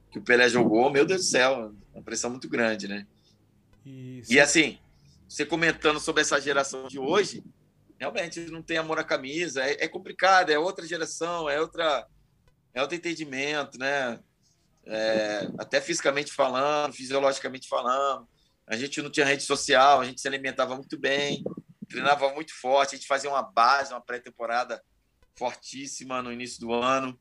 que 0.09 0.17
o 0.17 0.21
Pelé 0.21 0.47
jogou, 0.47 0.89
meu 0.89 1.05
Deus 1.05 1.21
do 1.21 1.27
céu, 1.27 1.75
uma 1.93 2.03
pressão 2.03 2.29
muito 2.29 2.47
grande, 2.47 2.87
né? 2.87 3.05
Isso. 3.85 4.31
E 4.31 4.39
assim, 4.39 4.79
você 5.27 5.45
comentando 5.45 5.99
sobre 5.99 6.21
essa 6.21 6.39
geração 6.39 6.87
de 6.87 6.97
hoje, 6.97 7.43
realmente 7.99 8.39
não 8.49 8.61
tem 8.61 8.77
amor 8.77 8.99
à 8.99 9.03
camisa, 9.03 9.61
é, 9.63 9.83
é, 9.83 9.87
complicado, 9.87 10.49
é 10.49 10.57
outra 10.57 10.87
geração, 10.87 11.49
é 11.49 11.59
outra 11.59 12.07
é 12.73 12.81
outro 12.81 12.95
entendimento, 12.95 13.77
né? 13.77 14.19
É, 14.85 15.47
até 15.57 15.81
fisicamente 15.81 16.31
falando, 16.31 16.93
fisiologicamente 16.93 17.67
falando. 17.67 18.27
A 18.65 18.77
gente 18.77 19.01
não 19.01 19.09
tinha 19.09 19.25
rede 19.25 19.43
social, 19.43 19.99
a 19.99 20.05
gente 20.05 20.21
se 20.21 20.27
alimentava 20.27 20.75
muito 20.75 20.97
bem, 20.97 21.43
treinava 21.89 22.33
muito 22.33 22.53
forte, 22.53 22.95
a 22.95 22.97
gente 22.97 23.07
fazia 23.07 23.29
uma 23.29 23.41
base, 23.41 23.91
uma 23.91 24.01
pré-temporada 24.01 24.81
fortíssima 25.39 26.21
no 26.21 26.31
início 26.31 26.59
do 26.59 26.73
ano. 26.73 27.17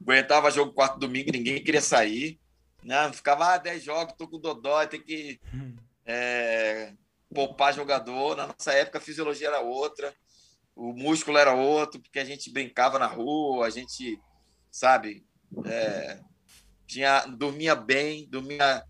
Aguentava 0.00 0.50
jogo 0.50 0.74
quarto 0.74 0.98
domingo, 0.98 1.32
ninguém 1.32 1.64
queria 1.64 1.80
sair. 1.80 2.38
Né? 2.84 3.10
Ficava, 3.12 3.54
ah, 3.54 3.58
10 3.58 3.82
jogos, 3.82 4.14
tô 4.16 4.28
com 4.28 4.36
o 4.36 4.40
Dodói, 4.40 4.86
tem 4.86 5.02
que 5.02 5.40
é, 6.04 6.92
poupar 7.34 7.74
jogador. 7.74 8.36
Na 8.36 8.46
nossa 8.46 8.72
época, 8.72 8.98
a 8.98 9.00
fisiologia 9.00 9.48
era 9.48 9.60
outra, 9.60 10.14
o 10.74 10.92
músculo 10.92 11.38
era 11.38 11.54
outro, 11.54 12.00
porque 12.00 12.18
a 12.18 12.24
gente 12.24 12.52
brincava 12.52 12.98
na 12.98 13.06
rua, 13.06 13.66
a 13.66 13.70
gente, 13.70 14.20
sabe, 14.70 15.26
é, 15.64 16.20
tinha, 16.86 17.24
dormia 17.26 17.74
bem, 17.74 18.28
dormia 18.28 18.84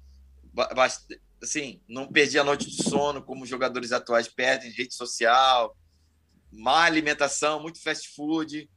assim, 1.42 1.80
não 1.88 2.08
perdia 2.08 2.40
a 2.40 2.44
noite 2.44 2.68
de 2.68 2.82
sono 2.82 3.22
como 3.22 3.44
os 3.44 3.48
jogadores 3.48 3.92
atuais 3.92 4.26
perdem, 4.26 4.72
rede 4.72 4.94
social, 4.94 5.76
má 6.52 6.84
alimentação, 6.84 7.60
muito 7.60 7.82
fast 7.82 8.14
food. 8.14 8.68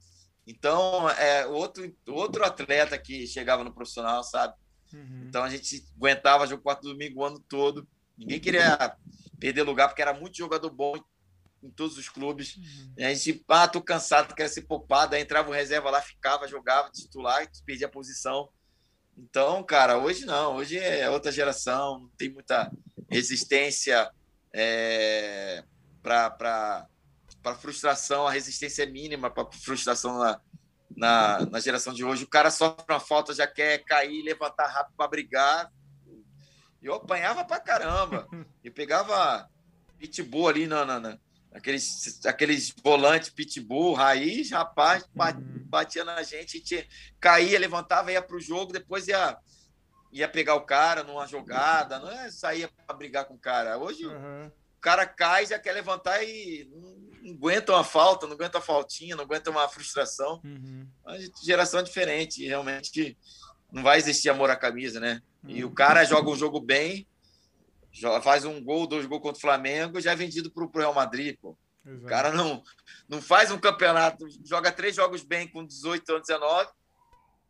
Então, 0.46 1.10
é 1.12 1.46
outro, 1.46 1.96
outro 2.08 2.44
atleta 2.44 2.98
que 2.98 3.28
chegava 3.28 3.64
no 3.64 3.74
profissional, 3.74 4.24
sabe? 4.24 4.56
Uhum. 4.94 5.26
Então 5.28 5.44
a 5.44 5.50
gente 5.50 5.86
aguentava 5.96 6.48
jogo 6.48 6.64
quarto 6.64 6.88
domingo 6.88 7.22
o 7.22 7.26
ano 7.26 7.40
todo. 7.48 7.88
Ninguém 8.18 8.40
queria 8.40 8.96
perder 9.40 9.64
lugar, 9.64 9.88
porque 9.88 10.02
era 10.02 10.14
muito 10.14 10.38
jogador 10.38 10.70
bom 10.70 10.96
em 11.62 11.70
todos 11.70 11.98
os 11.98 12.10
clubes. 12.10 12.56
Uhum. 12.58 13.06
A 13.06 13.14
gente, 13.14 13.44
ah, 13.48 13.68
tô 13.68 13.82
cansado, 13.82 14.34
quero 14.34 14.50
ser 14.50 14.64
poupado. 14.64 15.16
Aí 15.16 15.22
entrava 15.22 15.50
o 15.50 15.54
reserva 15.54 15.90
lá, 15.90 16.02
ficava, 16.02 16.48
jogava, 16.48 16.90
titular, 16.90 17.48
perdia 17.66 17.88
a 17.88 17.92
posição. 17.92 18.50
Então, 19.18 19.62
cara, 19.64 19.98
hoje 19.98 20.26
não. 20.26 20.56
Hoje 20.56 20.78
é 20.78 21.10
outra 21.10 21.32
geração, 21.32 22.00
não 22.00 22.10
tem 22.18 22.30
muita 22.30 22.72
resistência 23.10 24.10
é, 24.54 25.64
para 26.02 26.88
frustração. 27.56 28.28
A 28.28 28.32
resistência 28.32 28.84
é 28.84 28.86
mínima 28.86 29.30
para 29.30 29.52
frustração 29.52 30.18
na, 30.18 30.42
na, 30.96 31.46
na 31.46 31.60
geração 31.60 31.94
de 31.94 32.04
hoje. 32.04 32.24
O 32.24 32.30
cara 32.30 32.52
sofre 32.52 32.86
uma 32.90 33.00
falta, 33.00 33.34
já 33.34 33.48
quer 33.48 33.80
cair, 33.80 34.24
levantar 34.24 34.68
rápido 34.68 34.96
para 34.96 35.08
brigar. 35.08 35.72
E 36.82 36.86
eu 36.86 36.96
apanhava 36.96 37.44
pra 37.44 37.60
caramba. 37.60 38.28
E 38.62 38.70
pegava 38.70 39.50
pitbull 39.98 40.50
ali 40.50 40.68
na, 40.68 40.84
na, 40.84 41.00
na, 41.00 41.18
aqueles, 41.54 42.26
aqueles 42.26 42.74
volantes 42.84 43.30
pitbull, 43.30 43.94
raiz, 43.94 44.52
rapaz, 44.52 45.04
uhum. 45.04 45.66
batia 45.66 46.04
na 46.04 46.22
gente, 46.24 46.60
tinha, 46.60 46.86
caía, 47.20 47.60
levantava, 47.60 48.12
ia 48.12 48.22
para 48.22 48.36
o 48.36 48.42
jogo, 48.42 48.74
depois 48.74 49.08
ia, 49.08 49.38
ia 50.12 50.28
pegar 50.28 50.56
o 50.56 50.66
cara 50.66 51.04
numa 51.04 51.26
jogada, 51.26 52.00
não 52.00 52.10
é 52.10 52.30
sair 52.30 52.70
para 52.86 52.96
brigar 52.96 53.26
com 53.26 53.36
o 53.36 53.40
cara. 53.40 53.78
Hoje 53.78 54.06
uhum. 54.06 54.52
O 54.80 54.82
cara 54.82 55.06
cai, 55.06 55.46
já 55.46 55.60
quer 55.60 55.74
levantar 55.74 56.24
e 56.24 56.66
não, 57.22 57.34
aguenta 57.34 57.74
uma 57.74 57.84
falta, 57.84 58.26
não 58.26 58.34
aguenta 58.34 58.60
uma 58.60 58.64
faltinha, 58.64 59.14
não 59.14 59.26
aguenta 59.26 59.52
uma 59.52 59.68
frustração. 59.68 60.40
Uhum. 60.42 60.88
Uma 61.04 61.18
geração 61.44 61.84
diferente, 61.84 62.48
realmente 62.48 63.18
não 63.74 63.84
vai 63.84 63.98
existir 63.98 64.30
amor 64.30 64.50
à 64.50 64.56
camisa, 64.56 65.02
né? 65.02 65.22
E 65.46 65.66
o 65.66 65.72
cara 65.72 66.06
joga 66.06 66.30
um 66.30 66.36
jogo 66.36 66.62
bem, 66.62 67.06
faz 68.24 68.46
um 68.46 68.64
gol, 68.64 68.88
dois 68.88 69.06
gols 69.06 69.22
contra 69.22 69.38
o 69.38 69.42
Flamengo, 69.42 70.00
já 70.00 70.14
é 70.14 70.16
vendido 70.16 70.50
para 70.50 70.64
o 70.64 70.72
Real 70.74 70.94
Madrid, 70.94 71.38
pô. 71.42 71.58
Exato. 71.86 72.06
O 72.06 72.08
cara 72.08 72.32
não, 72.32 72.64
não 73.08 73.22
faz 73.22 73.52
um 73.52 73.58
campeonato, 73.58 74.26
joga 74.46 74.72
três 74.72 74.96
jogos 74.96 75.24
bem 75.24 75.46
com 75.46 75.66
18 75.66 76.10
anos, 76.10 76.28
19, 76.28 76.70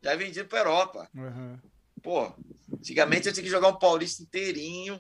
já 0.02 0.12
é 0.12 0.18
vendido 0.18 0.50
para 0.50 0.58
a 0.58 0.62
Europa. 0.62 1.10
Uhum. 1.14 1.60
Pô, 2.02 2.34
antigamente 2.74 3.28
eu 3.28 3.34
tinha 3.34 3.44
que 3.44 3.50
jogar 3.50 3.68
um 3.68 3.78
paulista 3.78 4.24
inteirinho. 4.24 5.00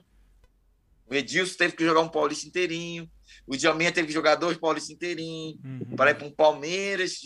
O 1.09 1.15
Edilson 1.15 1.57
teve 1.57 1.75
que 1.75 1.85
jogar 1.85 2.01
um 2.01 2.09
paulista 2.09 2.47
inteirinho. 2.47 3.09
O 3.47 3.55
Djalminha 3.55 3.91
teve 3.91 4.07
que 4.07 4.13
jogar 4.13 4.35
dois 4.35 4.57
paulistas 4.57 4.91
inteirinhos. 4.91 5.59
Uhum. 5.63 5.95
Para 5.95 6.11
ir 6.11 6.15
para 6.15 6.27
um 6.27 6.31
Palmeiras, 6.31 7.21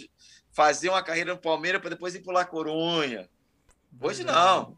fazer 0.51 0.89
uma 0.89 1.03
carreira 1.03 1.33
no 1.33 1.39
Palmeiras 1.39 1.81
para 1.81 1.91
depois 1.91 2.15
ir 2.15 2.21
para 2.21 2.33
La 2.33 2.45
Coruña. 2.45 3.29
Hoje 3.99 4.23
não. 4.23 4.77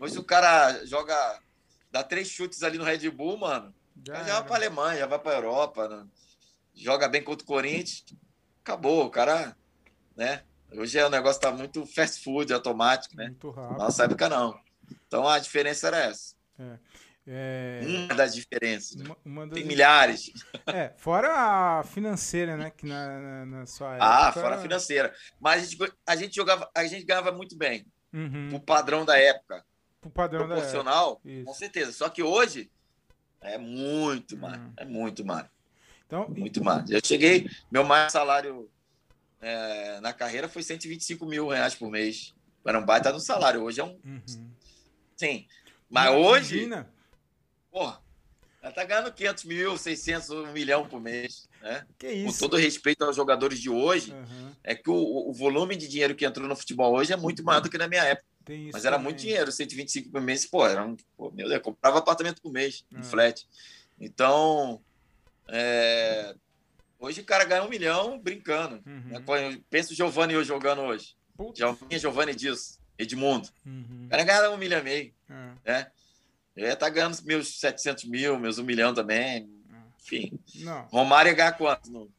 Hoje 0.00 0.18
o 0.18 0.24
cara 0.24 0.84
joga 0.84 1.14
dá 1.90 2.02
três 2.02 2.28
chutes 2.28 2.62
ali 2.62 2.78
no 2.78 2.84
Red 2.84 3.08
Bull, 3.10 3.38
mano. 3.38 3.74
Já, 4.06 4.22
já 4.24 4.34
vai 4.34 4.44
para 4.44 4.56
Alemanha, 4.56 4.98
já 4.98 5.06
vai 5.06 5.18
para 5.18 5.36
Europa, 5.36 5.88
né? 5.88 6.06
joga 6.76 7.08
bem 7.08 7.22
contra 7.22 7.42
o 7.42 7.46
Corinthians, 7.46 8.04
acabou, 8.60 9.06
o 9.06 9.10
cara, 9.10 9.56
né? 10.14 10.42
Hoje 10.72 10.98
é, 10.98 11.06
o 11.06 11.10
negócio 11.10 11.40
tá 11.40 11.50
muito 11.50 11.86
fast 11.86 12.22
food, 12.22 12.52
automático, 12.52 13.16
né? 13.16 13.28
Muito 13.28 13.50
rápido. 13.50 13.78
Nossa 13.78 14.04
época 14.04 14.28
não. 14.28 14.58
Então 15.06 15.26
a 15.26 15.38
diferença 15.38 15.86
era 15.86 15.98
essa. 15.98 16.34
É. 16.58 16.78
É... 17.26 17.80
Uma 17.84 18.14
das 18.14 18.34
diferenças. 18.34 19.00
Uma, 19.00 19.16
uma 19.24 19.46
das... 19.46 19.58
Tem 19.58 19.66
milhares. 19.66 20.30
É, 20.66 20.92
fora 20.96 21.32
a 21.78 21.82
financeira, 21.82 22.56
né? 22.56 22.70
Que 22.70 22.86
na, 22.86 23.20
na, 23.20 23.46
na 23.46 23.66
sua 23.66 23.94
época. 23.94 24.06
Ah, 24.06 24.32
fora 24.32 24.56
a 24.56 24.62
financeira. 24.62 25.12
Mas 25.40 25.62
a 25.62 25.66
gente, 25.66 25.92
a 26.06 26.16
gente 26.16 26.36
jogava, 26.36 26.70
a 26.74 26.84
gente 26.86 27.04
ganhava 27.04 27.32
muito 27.32 27.56
bem. 27.56 27.86
Uhum. 28.12 28.54
O 28.54 28.60
padrão 28.60 29.04
da 29.04 29.18
época 29.18 29.64
pro 30.06 30.10
padrão 30.10 30.46
proporcional, 30.46 31.20
da... 31.24 31.44
com 31.44 31.54
certeza. 31.54 31.92
Só 31.92 32.08
que 32.08 32.22
hoje 32.22 32.70
é 33.40 33.58
muito 33.58 34.36
mais, 34.36 34.58
hum. 34.58 34.72
é 34.76 34.84
muito 34.84 35.24
mais. 35.24 35.46
Então, 36.06 36.28
muito 36.28 36.62
mais. 36.62 36.88
Eu 36.88 37.00
cheguei, 37.04 37.48
meu 37.70 37.84
maior 37.84 38.08
salário 38.10 38.70
é, 39.40 40.00
na 40.00 40.12
carreira 40.12 40.48
foi 40.48 40.62
125 40.62 41.26
mil 41.26 41.48
reais 41.48 41.74
por 41.74 41.90
mês. 41.90 42.34
Era 42.64 42.78
um 42.78 42.84
baita 42.84 43.12
no 43.12 43.20
salário. 43.20 43.62
Hoje 43.62 43.80
é 43.80 43.84
um. 43.84 43.98
Uhum. 44.04 44.50
Sim. 45.16 45.46
Mas 45.88 46.10
Imagina. 46.10 46.76
hoje. 46.78 46.95
Porra, 47.76 48.00
ela 48.62 48.72
tá 48.72 48.84
ganhando 48.84 49.12
500 49.12 49.44
mil, 49.44 49.76
600, 49.76 50.30
1 50.30 50.52
milhão 50.52 50.88
por 50.88 50.98
mês. 50.98 51.46
Né? 51.60 51.86
Que 51.98 52.10
isso? 52.10 52.32
Com 52.32 52.48
todo 52.48 52.56
respeito 52.56 53.04
aos 53.04 53.14
jogadores 53.14 53.60
de 53.60 53.68
hoje, 53.68 54.12
uhum. 54.12 54.52
é 54.64 54.74
que 54.74 54.88
o, 54.88 55.28
o 55.28 55.30
volume 55.34 55.76
de 55.76 55.86
dinheiro 55.86 56.14
que 56.14 56.24
entrou 56.24 56.48
no 56.48 56.56
futebol 56.56 56.94
hoje 56.94 57.12
é 57.12 57.18
muito 57.18 57.44
maior 57.44 57.60
do 57.60 57.68
que 57.68 57.76
na 57.76 57.86
minha 57.86 58.02
época. 58.02 58.26
Mas 58.72 58.86
era 58.86 58.96
também. 58.96 59.12
muito 59.12 59.20
dinheiro, 59.20 59.52
125 59.52 60.10
por 60.10 60.22
mês, 60.22 60.46
pô, 60.46 60.66
era 60.66 60.86
um, 60.86 60.96
pô, 61.18 61.30
meu 61.32 61.50
Deus, 61.50 61.60
comprava 61.60 61.98
apartamento 61.98 62.40
por 62.40 62.50
mês, 62.50 62.82
um 62.90 63.00
ah. 63.00 63.02
flat. 63.02 63.46
Então, 64.00 64.80
é, 65.46 66.34
hoje 66.98 67.20
o 67.20 67.24
cara 67.24 67.44
ganha 67.44 67.62
um 67.62 67.68
milhão 67.68 68.18
brincando. 68.18 68.82
Uhum. 68.86 69.20
Né? 69.20 69.60
Pensa 69.68 69.92
o 69.92 69.94
Giovanni 69.94 70.34
hoje 70.34 70.48
jogando 70.48 70.80
hoje. 70.80 71.14
Giovanni, 71.54 71.98
Giovanni 71.98 72.34
disso, 72.34 72.80
Edmundo. 72.96 73.50
Uhum. 73.66 74.06
O 74.06 74.08
cara 74.08 74.24
ganha 74.24 74.50
um 74.50 74.56
milhão 74.56 74.80
e 74.80 74.84
meio. 74.84 75.14
Uhum. 75.28 75.56
Né? 75.62 75.90
Ele 76.56 76.74
tá 76.74 76.88
ganhando 76.88 77.18
meus 77.24 77.60
700 77.60 78.04
mil, 78.04 78.38
meus 78.38 78.58
um 78.58 78.64
milhão 78.64 78.94
também. 78.94 79.48
Enfim. 80.00 80.38
Não. 80.56 80.86
Romário 80.86 81.30
ia 81.30 81.34
ganhar 81.34 81.52
quanto? 81.52 81.90
No... 81.90 82.10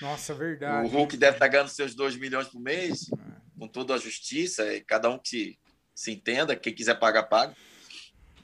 Nossa, 0.00 0.32
verdade. 0.32 0.88
o 0.88 0.90
Hulk 0.90 1.16
deve 1.16 1.36
estar 1.36 1.46
tá 1.46 1.52
ganhando 1.52 1.68
seus 1.68 1.94
2 1.94 2.16
milhões 2.16 2.48
por 2.48 2.60
mês. 2.60 3.10
É 3.12 3.28
com 3.58 3.66
toda 3.66 3.94
a 3.94 3.98
justiça, 3.98 4.72
e 4.72 4.80
cada 4.80 5.10
um 5.10 5.18
que 5.18 5.58
se 5.94 6.12
entenda, 6.12 6.54
quem 6.54 6.72
quiser 6.72 6.98
pagar, 6.98 7.24
paga. 7.24 7.54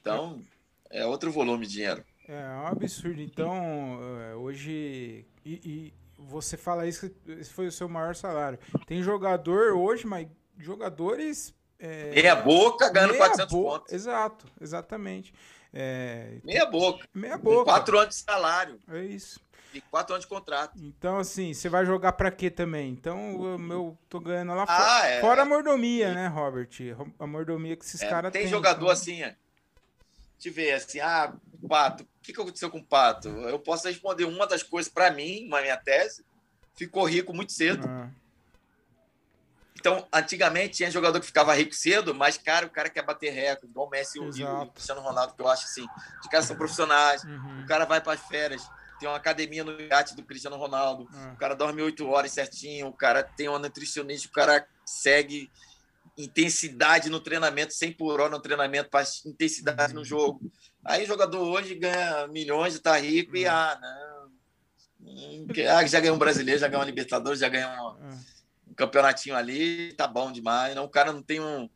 Então, 0.01 0.43
é 0.91 1.07
outro 1.07 1.31
volume 1.31 1.67
de 1.67 1.75
dinheiro. 1.75 2.05
É, 2.29 2.35
é 2.35 2.57
um 2.57 2.67
absurdo. 2.67 3.21
Então, 3.23 4.01
é, 4.21 4.35
hoje. 4.35 5.25
E, 5.45 5.53
e, 5.65 5.95
você 6.19 6.57
fala 6.57 6.87
isso, 6.87 7.11
esse 7.27 7.51
foi 7.51 7.67
o 7.67 7.73
seu 7.73 7.89
maior 7.89 8.15
salário. 8.15 8.59
Tem 8.87 9.03
jogador 9.03 9.77
hoje, 9.77 10.07
mas 10.07 10.27
jogadores. 10.59 11.55
É, 11.87 12.15
meia 12.15 12.35
boca 12.35 12.89
ganhando 12.89 13.15
400 13.15 13.53
boca, 13.53 13.79
pontos. 13.79 13.93
Exato, 13.93 14.47
exatamente. 14.59 15.35
É, 15.71 16.39
meia 16.43 16.65
boca. 16.65 17.07
Meia 17.13 17.37
boca. 17.37 17.65
quatro 17.65 17.99
anos 17.99 18.15
de 18.17 18.23
salário. 18.23 18.79
É 18.89 19.03
isso. 19.03 19.39
E 19.75 19.83
quatro 19.83 20.15
anos 20.15 20.25
de 20.25 20.29
contrato. 20.31 20.73
Então, 20.83 21.19
assim, 21.19 21.53
você 21.53 21.69
vai 21.69 21.85
jogar 21.85 22.13
pra 22.13 22.31
quê 22.31 22.51
também? 22.51 22.89
Então, 22.91 23.19
eu, 23.45 23.71
eu 23.71 23.99
tô 24.09 24.19
ganhando 24.19 24.55
lá 24.55 24.63
ah, 24.63 24.67
fora. 24.67 25.09
É. 25.09 25.21
Fora 25.21 25.43
a 25.43 25.45
mordomia, 25.45 26.15
né, 26.15 26.27
Robert? 26.27 26.71
A 27.19 27.27
mordomia 27.27 27.77
que 27.77 27.85
esses 27.85 28.01
é, 28.01 28.09
caras 28.09 28.33
têm. 28.33 28.43
Tem 28.43 28.51
jogador 28.51 28.89
assim, 28.89 29.23
é. 29.23 29.37
Te 30.39 30.49
ver 30.49 30.73
assim, 30.73 31.01
ah, 31.01 31.35
Pato, 31.69 32.05
o 32.05 32.07
que, 32.23 32.33
que 32.33 32.41
aconteceu 32.41 32.71
com 32.71 32.79
o 32.79 32.85
Pato? 32.85 33.29
Eu 33.29 33.59
posso 33.59 33.87
responder 33.87 34.25
uma 34.25 34.47
das 34.47 34.63
coisas 34.63 34.91
para 34.91 35.11
mim, 35.11 35.47
uma 35.47 35.61
minha 35.61 35.77
tese. 35.77 36.25
Ficou 36.75 37.05
rico 37.05 37.35
muito 37.35 37.53
cedo. 37.53 37.87
Ah. 37.87 38.09
Então, 39.85 40.09
antigamente 40.11 40.79
tinha 40.79 40.91
jogador 40.91 41.21
que 41.21 41.27
ficava 41.27 41.53
rico 41.53 41.75
cedo, 41.75 42.15
mas, 42.15 42.39
cara, 42.39 42.65
o 42.65 42.71
cara 42.71 42.89
quer 42.89 43.03
bater 43.03 43.31
recorde, 43.31 43.71
igual 43.71 43.87
o 43.87 43.91
Messi 43.91 44.17
e 44.19 44.43
o 44.43 44.67
Cristiano 44.69 45.03
Ronaldo, 45.03 45.35
que 45.35 45.43
eu 45.43 45.47
acho 45.47 45.67
assim. 45.67 45.87
Os 46.23 46.27
caras 46.27 46.47
são 46.47 46.57
profissionais, 46.57 47.23
uhum. 47.23 47.65
o 47.65 47.67
cara 47.67 47.85
vai 47.85 48.01
para 48.01 48.15
as 48.15 48.21
férias 48.21 48.67
tem 48.99 49.09
uma 49.09 49.17
academia 49.19 49.63
no 49.63 49.79
iate 49.79 50.15
do 50.15 50.23
Cristiano 50.23 50.57
Ronaldo, 50.57 51.07
ah. 51.13 51.33
o 51.35 51.37
cara 51.37 51.55
dorme 51.55 51.83
oito 51.83 52.09
horas 52.09 52.31
certinho, 52.33 52.87
o 52.87 52.93
cara 52.93 53.23
tem 53.23 53.49
uma 53.49 53.59
nutricionista, 53.59 54.29
o 54.29 54.33
cara 54.33 54.67
segue 54.87 55.51
intensidade 56.17 57.11
no 57.11 57.21
treinamento, 57.21 57.75
100 57.75 57.93
por 57.93 58.19
hora 58.21 58.31
no 58.31 58.41
treinamento, 58.41 58.89
faz 58.91 59.21
intensidade 59.27 59.93
no 59.93 60.05
jogo. 60.05 60.41
Aí 60.83 61.05
o 61.05 61.07
jogador 61.07 61.43
hoje 61.43 61.75
ganha 61.75 62.27
milhões, 62.29 62.75
está 62.75 62.97
rico 62.97 63.37
e, 63.37 63.47
ah, 63.47 63.79
não, 63.83 65.47
ah, 65.77 65.87
já 65.87 66.01
ganhou 66.01 66.17
um 66.17 66.19
brasileiro, 66.19 66.61
já 66.61 66.69
ganhou 66.69 66.81
uma 66.81 66.87
Libertadores, 66.87 67.41
já 67.41 67.49
ganhou 67.51 67.71
um, 67.71 67.97
ah. 68.01 68.34
Um 68.75 68.77
campeonatinho 68.77 69.37
ali, 69.37 69.93
tá 69.95 70.07
bom 70.07 70.33
demais. 70.33 70.75
Não, 70.75 70.85
o 70.85 70.91
cara 70.91 71.13
não 71.13 71.23
tem 71.23 71.41
um, 71.41 71.71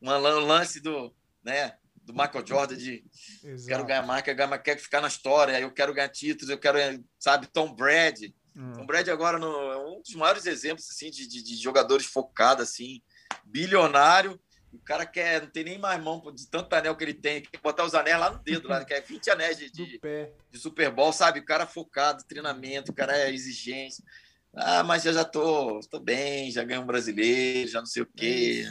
um 0.00 0.10
lance 0.10 0.80
do, 0.80 1.12
né, 1.42 1.76
do 2.04 2.12
Michael 2.12 2.46
Jordan 2.46 2.76
de 2.76 3.04
Exato. 3.42 3.68
quero 3.68 3.84
ganhar 3.84 4.06
marca, 4.06 4.32
ganhar, 4.32 4.58
quero 4.58 4.78
ficar 4.78 5.00
na 5.00 5.08
história, 5.08 5.58
eu 5.58 5.72
quero 5.72 5.92
ganhar 5.92 6.08
títulos, 6.08 6.48
eu 6.48 6.58
quero, 6.58 6.78
sabe, 7.18 7.48
Tom 7.48 7.74
Brady. 7.74 8.34
Hum. 8.54 8.72
Tom 8.72 8.86
Brady 8.86 9.10
agora 9.10 9.38
no, 9.38 9.52
é 9.72 9.76
um 9.78 10.00
dos 10.00 10.14
maiores 10.14 10.46
exemplos 10.46 10.88
assim 10.88 11.10
de, 11.10 11.26
de, 11.26 11.42
de 11.42 11.56
jogadores 11.56 12.06
focados 12.06 12.62
assim, 12.62 13.02
bilionário. 13.44 14.40
O 14.72 14.78
cara 14.78 15.06
quer, 15.06 15.40
não 15.42 15.50
tem 15.50 15.64
nem 15.64 15.78
mais 15.78 16.02
mão 16.02 16.22
de 16.32 16.46
tanto 16.48 16.72
anel 16.74 16.94
que 16.94 17.02
ele 17.02 17.14
tem, 17.14 17.40
quer 17.40 17.60
botar 17.60 17.84
os 17.84 17.94
anéis 17.94 18.20
lá 18.20 18.30
no 18.30 18.38
dedo, 18.38 18.68
lá, 18.68 18.84
quer 18.84 19.00
20 19.00 19.30
anéis 19.30 19.56
de, 19.56 19.70
de, 19.72 19.98
de 20.50 20.58
Super 20.58 20.90
Bowl, 20.90 21.12
sabe? 21.12 21.40
O 21.40 21.44
cara 21.44 21.66
focado, 21.66 22.24
treinamento, 22.24 22.92
o 22.92 22.94
cara 22.94 23.16
é 23.16 23.32
exigência. 23.32 24.04
Ah, 24.56 24.82
mas 24.82 25.04
eu 25.04 25.12
já 25.12 25.24
tô, 25.24 25.80
tô 25.90 26.00
bem, 26.00 26.50
já 26.50 26.64
ganhei 26.64 26.82
um 26.82 26.86
brasileiro, 26.86 27.70
já 27.70 27.78
não 27.78 27.86
sei 27.86 28.02
o 28.02 28.06
quê. 28.06 28.64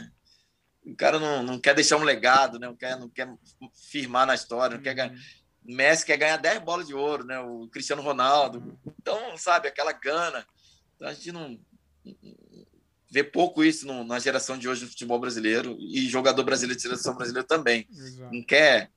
O 0.84 0.96
cara 0.96 1.18
não, 1.20 1.42
não 1.44 1.60
quer 1.60 1.74
deixar 1.74 1.96
um 1.96 2.02
legado, 2.02 2.58
né? 2.58 2.66
não, 2.66 2.76
quer, 2.76 2.98
não 2.98 3.08
quer 3.08 3.32
firmar 3.90 4.26
na 4.26 4.34
história, 4.34 4.76
não 4.76 4.82
quer 4.82 4.94
ganhar. 4.94 5.12
Uhum. 5.12 5.18
Messi 5.64 6.04
quer 6.04 6.16
ganhar 6.16 6.36
10 6.36 6.60
bolas 6.62 6.86
de 6.86 6.94
ouro, 6.94 7.24
né? 7.24 7.38
O 7.40 7.68
Cristiano 7.68 8.02
Ronaldo. 8.02 8.58
Uhum. 8.58 8.94
Então, 9.00 9.36
sabe, 9.36 9.68
aquela 9.68 9.92
gana. 9.92 10.46
Então, 10.94 11.08
a 11.08 11.12
gente 11.12 11.32
não 11.32 11.58
vê 13.10 13.22
pouco 13.22 13.64
isso 13.64 13.86
no, 13.86 14.04
na 14.04 14.18
geração 14.18 14.58
de 14.58 14.68
hoje 14.68 14.84
do 14.84 14.90
futebol 14.90 15.18
brasileiro 15.18 15.76
e 15.80 16.08
jogador 16.08 16.42
brasileiro 16.44 16.76
de 16.76 16.82
seleção 16.82 17.14
brasileira 17.14 17.46
também. 17.46 17.86
Exato. 17.90 18.34
Não 18.34 18.42
quer 18.42 18.90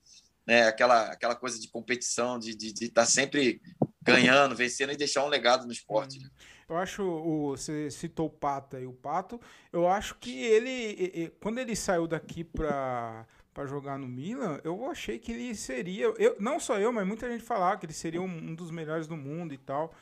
né, 0.45 0.63
aquela, 0.63 1.03
aquela 1.11 1.35
coisa 1.35 1.59
de 1.59 1.67
competição, 1.67 2.39
de 2.39 2.49
estar 2.49 2.65
de, 2.65 2.73
de 2.73 2.89
tá 2.89 3.05
sempre 3.05 3.61
ganhando, 4.01 4.55
vencendo 4.55 4.91
e 4.91 4.97
deixar 4.97 5.23
um 5.23 5.29
legado 5.29 5.65
no 5.65 5.71
esporte. 5.71 6.17
Uhum. 6.17 6.29
Eu 6.69 6.77
acho, 6.77 7.03
o, 7.03 7.49
você 7.57 7.89
citou 7.89 8.27
o 8.27 8.29
Pato 8.29 8.77
aí, 8.77 8.85
o 8.85 8.93
Pato, 8.93 9.41
eu 9.73 9.87
acho 9.87 10.15
que 10.15 10.43
ele, 10.43 11.33
quando 11.41 11.57
ele 11.57 11.75
saiu 11.75 12.07
daqui 12.07 12.43
para 12.43 13.25
para 13.51 13.65
jogar 13.65 13.97
no 13.97 14.07
Milan, 14.07 14.61
eu 14.63 14.89
achei 14.89 15.19
que 15.19 15.33
ele 15.33 15.53
seria, 15.53 16.05
eu, 16.17 16.37
não 16.39 16.59
só 16.61 16.79
eu, 16.79 16.93
mas 16.93 17.05
muita 17.05 17.29
gente 17.29 17.43
falava 17.43 17.77
que 17.77 17.85
ele 17.85 17.93
seria 17.93 18.21
um, 18.21 18.25
um 18.25 18.55
dos 18.55 18.71
melhores 18.71 19.05
do 19.05 19.17
mundo 19.17 19.53
e 19.53 19.57
tal. 19.57 19.93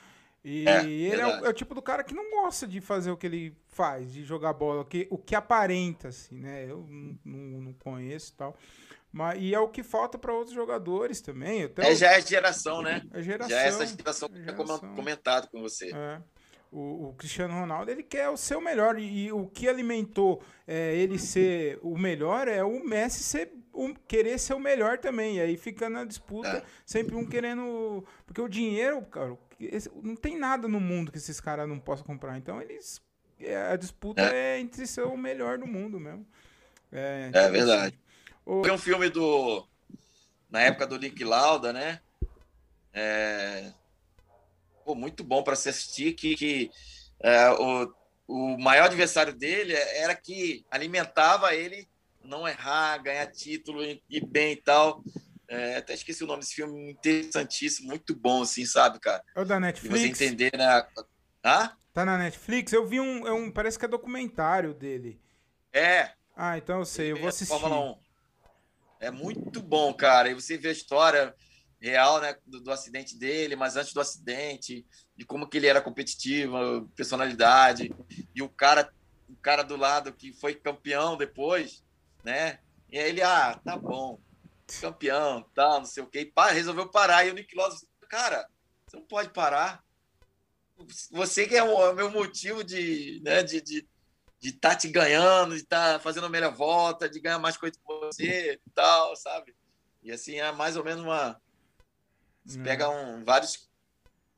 E 0.44 0.68
é, 0.68 0.86
ele 0.86 1.20
é 1.20 1.26
o, 1.26 1.46
é 1.46 1.50
o, 1.50 1.54
tipo 1.54 1.74
do 1.74 1.82
cara 1.82 2.04
que 2.04 2.14
não 2.14 2.30
gosta 2.30 2.68
de 2.68 2.80
fazer 2.80 3.10
o 3.10 3.18
que 3.18 3.26
ele 3.26 3.58
faz, 3.68 4.14
de 4.14 4.24
jogar 4.24 4.54
bola, 4.54 4.82
o 4.82 4.86
que, 4.86 5.08
o 5.10 5.18
que 5.18 5.36
aparenta, 5.36 6.10
assim, 6.10 6.40
né? 6.40 6.66
Eu 6.70 6.86
não, 6.88 7.18
não, 7.26 7.62
não 7.62 7.74
conheço 7.74 8.32
e 8.34 8.38
tal. 8.38 8.56
Mas, 9.12 9.42
e 9.42 9.56
é 9.56 9.60
o 9.60 9.68
que 9.68 9.82
falta 9.82 10.18
para 10.18 10.32
outros 10.34 10.54
jogadores 10.54 11.20
também. 11.20 11.64
Até 11.64 11.92
é, 11.92 11.96
já 11.96 12.12
é 12.12 12.22
geração, 12.22 12.82
né? 12.82 13.02
É 13.12 13.22
geração. 13.24 13.50
Já 13.50 13.62
é 13.62 13.68
essa 13.68 13.86
geração 13.88 14.30
que 14.30 14.38
eu 14.38 14.44
tinha 14.44 14.56
comentado 14.96 15.48
com 15.50 15.62
você. 15.62 15.92
É. 15.94 16.22
O, 16.72 17.10
o, 17.10 17.14
Cristiano 17.14 17.54
Ronaldo 17.54 17.90
ele 17.90 18.04
quer 18.04 18.30
o 18.30 18.38
seu 18.38 18.60
melhor 18.60 19.00
e, 19.00 19.26
e 19.26 19.32
o 19.32 19.48
que 19.48 19.70
alimentou 19.70 20.44
é, 20.68 20.96
ele 20.96 21.18
ser 21.18 21.80
o 21.82 21.98
melhor 21.98 22.48
é 22.48 22.64
o 22.64 22.84
Messi 22.84 23.24
ser 23.24 23.54
um, 23.74 23.94
querer 23.94 24.38
ser 24.38 24.54
o 24.54 24.60
melhor 24.60 24.98
também 24.98 25.38
e 25.38 25.42
aí 25.42 25.56
fica 25.56 25.90
na 25.90 26.04
disputa 26.04 26.50
é. 26.50 26.64
sempre 26.86 27.16
um 27.16 27.26
querendo 27.26 28.04
porque 28.26 28.42
o 28.42 28.50
dinheiro 28.50 29.02
cara 29.04 29.38
não 30.04 30.16
tem 30.16 30.38
nada 30.38 30.68
no 30.68 30.80
mundo 30.80 31.12
que 31.12 31.18
esses 31.18 31.40
caras 31.40 31.70
não 31.70 31.80
possam 31.80 32.06
comprar 32.06 32.38
então 32.38 32.62
eles 32.62 33.02
é, 33.40 33.56
a 33.72 33.76
disputa 33.78 34.22
é. 34.22 34.58
é. 34.58 34.60
entre 34.60 34.86
ser 34.86 35.04
o 35.04 35.16
melhor 35.16 35.58
do 35.58 35.66
mundo 35.66 36.00
mesmo 36.00 36.28
é, 36.92 37.32
é 37.34 37.50
verdade 37.50 37.98
o... 38.48 38.64
Foi 38.64 38.72
um 38.72 38.78
filme 38.78 39.10
do. 39.10 39.68
Na 40.50 40.62
época 40.62 40.88
do 40.88 40.98
Nick 40.98 41.22
Lauda, 41.22 41.74
né? 41.74 42.00
É... 42.94 43.74
Pô, 44.88 44.96
muito 44.96 45.22
bom 45.22 45.44
para 45.44 45.58
se 45.58 45.68
assistir. 45.68 46.14
Que, 46.14 46.34
que 46.34 46.72
é, 47.20 47.50
o, 47.50 47.94
o 48.26 48.58
maior 48.58 48.86
adversário 48.86 49.34
dele 49.34 49.74
era 49.74 50.16
que 50.16 50.66
alimentava 50.72 51.54
ele 51.54 51.86
não 52.24 52.48
errar, 52.48 52.98
ganhar 53.00 53.28
título 53.28 53.84
e, 53.84 54.02
e 54.10 54.26
bem 54.26 54.54
e 54.54 54.56
tal. 54.56 55.04
É, 55.50 55.76
até 55.76 55.94
esqueci 55.94 56.24
o 56.24 56.28
nome 56.28 56.40
desse 56.40 56.56
filme, 56.56 56.92
interessantíssimo, 56.92 57.90
muito 57.90 58.16
bom, 58.16 58.44
assim, 58.44 58.66
sabe, 58.66 58.98
cara? 59.02 59.22
É 59.36 59.42
o 59.42 59.44
da 59.44 59.60
Netflix. 59.60 59.94
E 59.94 60.00
você 60.00 60.26
entender, 60.26 60.52
né? 60.58 60.88
Hã? 61.44 61.76
Tá 61.94 62.06
na 62.06 62.18
Netflix? 62.18 62.72
Eu 62.72 62.88
vi 62.88 63.02
um, 63.02 63.28
é 63.28 63.34
um. 63.34 63.52
Parece 63.52 63.78
que 63.78 63.84
é 63.84 63.90
documentário 63.90 64.74
dele. 64.74 65.20
É. 65.74 66.12
Ah, 66.34 66.58
então 66.58 66.80
eu 66.80 66.86
sei, 66.86 67.12
eu 67.12 67.18
vou 67.18 67.28
assistir. 67.28 67.60
Fórmula 67.60 67.92
1. 67.92 67.98
É 69.02 69.12
muito 69.12 69.62
bom, 69.62 69.94
cara. 69.94 70.30
E 70.30 70.34
você 70.34 70.58
vê 70.58 70.70
a 70.70 70.72
história 70.72 71.36
real, 71.90 72.22
né, 72.22 72.36
do, 72.46 72.60
do, 72.62 72.72
acidente 72.72 73.18
dele, 73.18 73.56
mas 73.56 73.76
antes 73.76 73.94
do 73.94 74.02
acidente, 74.02 74.86
de 75.16 75.26
como 75.26 75.48
que 75.48 75.58
ele 75.58 75.68
era 75.68 75.82
competitivo, 75.82 76.88
personalidade, 76.96 77.94
e 78.34 78.42
o 78.42 78.50
cara, 78.50 78.92
o 79.30 79.36
cara 79.36 79.64
do 79.64 79.76
lado 79.76 80.14
que 80.14 80.34
foi 80.34 80.56
campeão 80.56 81.18
depois, 81.18 81.84
né? 82.24 82.60
E 82.90 82.98
aí 82.98 83.10
ele, 83.10 83.22
ah, 83.22 83.60
tá 83.64 83.78
bom, 83.78 84.20
campeão, 84.82 85.46
tal, 85.54 85.80
não 85.80 85.86
sei 85.86 86.04
o 86.04 86.08
quê, 86.08 86.22
e 86.22 86.26
pá, 86.26 86.52
resolveu 86.52 86.90
parar. 86.90 87.26
E 87.26 87.32
o 87.32 87.34
Nick 87.34 87.56
cara, 88.10 88.48
você 88.86 88.98
não 88.98 89.06
pode 89.06 89.30
parar. 89.30 89.84
Você 91.12 91.48
que 91.48 91.56
é 91.56 91.64
o, 91.64 91.90
é 91.90 91.94
meu 91.94 92.12
motivo 92.12 92.64
de, 92.64 93.20
né, 93.24 93.44
de, 93.44 93.62
de 93.62 93.88
de 94.40 94.50
estar 94.50 94.72
tá 94.72 94.76
te 94.76 94.88
ganhando, 94.88 95.56
de 95.56 95.64
estar 95.64 95.94
tá 95.94 96.00
fazendo 96.00 96.28
a 96.28 96.30
melhor 96.30 96.54
volta, 96.54 97.10
de 97.10 97.20
ganhar 97.20 97.40
mais 97.40 97.58
coisa 97.58 97.78
que 97.78 97.86
você 97.86 98.54
e 98.54 98.72
tal, 98.72 99.16
sabe? 99.16 99.56
E 100.04 100.12
assim, 100.12 100.40
é 100.40 100.52
mais 100.52 100.78
ou 100.78 100.84
menos 100.84 101.04
uma. 101.04 101.42
Você 102.48 102.60
pega 102.60 102.90
um, 102.90 103.24
vários 103.24 103.70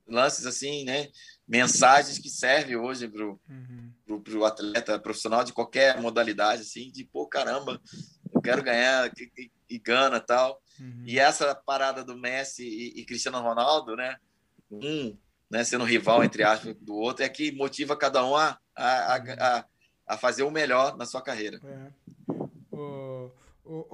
lances 0.06 0.46
assim, 0.46 0.84
né? 0.84 1.08
Mensagens 1.46 2.18
que 2.18 2.28
servem 2.28 2.76
hoje 2.76 3.08
pro, 3.08 3.40
uhum. 3.48 3.92
pro, 4.04 4.20
pro, 4.20 4.44
atleta 4.44 4.98
profissional 4.98 5.44
de 5.44 5.52
qualquer 5.52 6.00
modalidade, 6.00 6.62
assim, 6.62 6.90
de 6.90 7.04
pô, 7.04 7.26
caramba, 7.26 7.80
eu 8.32 8.40
quero 8.40 8.62
ganhar 8.62 9.10
e, 9.16 9.30
e, 9.36 9.50
e 9.70 9.78
gana 9.78 10.20
tal. 10.20 10.60
Uhum. 10.78 11.02
E 11.06 11.18
essa 11.18 11.54
parada 11.54 12.04
do 12.04 12.16
Messi 12.16 12.64
e, 12.64 13.00
e 13.00 13.04
Cristiano 13.04 13.40
Ronaldo, 13.40 13.96
né? 13.96 14.16
Um 14.70 15.16
né, 15.50 15.64
sendo 15.64 15.84
rival, 15.84 16.22
entre 16.22 16.44
aspas, 16.44 16.76
do 16.80 16.94
outro, 16.94 17.24
é 17.24 17.28
que 17.28 17.50
motiva 17.50 17.96
cada 17.96 18.24
um 18.24 18.36
a, 18.36 18.56
a, 18.76 19.16
a, 19.16 19.58
a 19.58 19.64
a 20.10 20.16
fazer 20.16 20.42
o 20.42 20.50
melhor 20.50 20.96
na 20.96 21.06
sua 21.06 21.22
carreira. 21.22 21.60
É. 21.64 22.39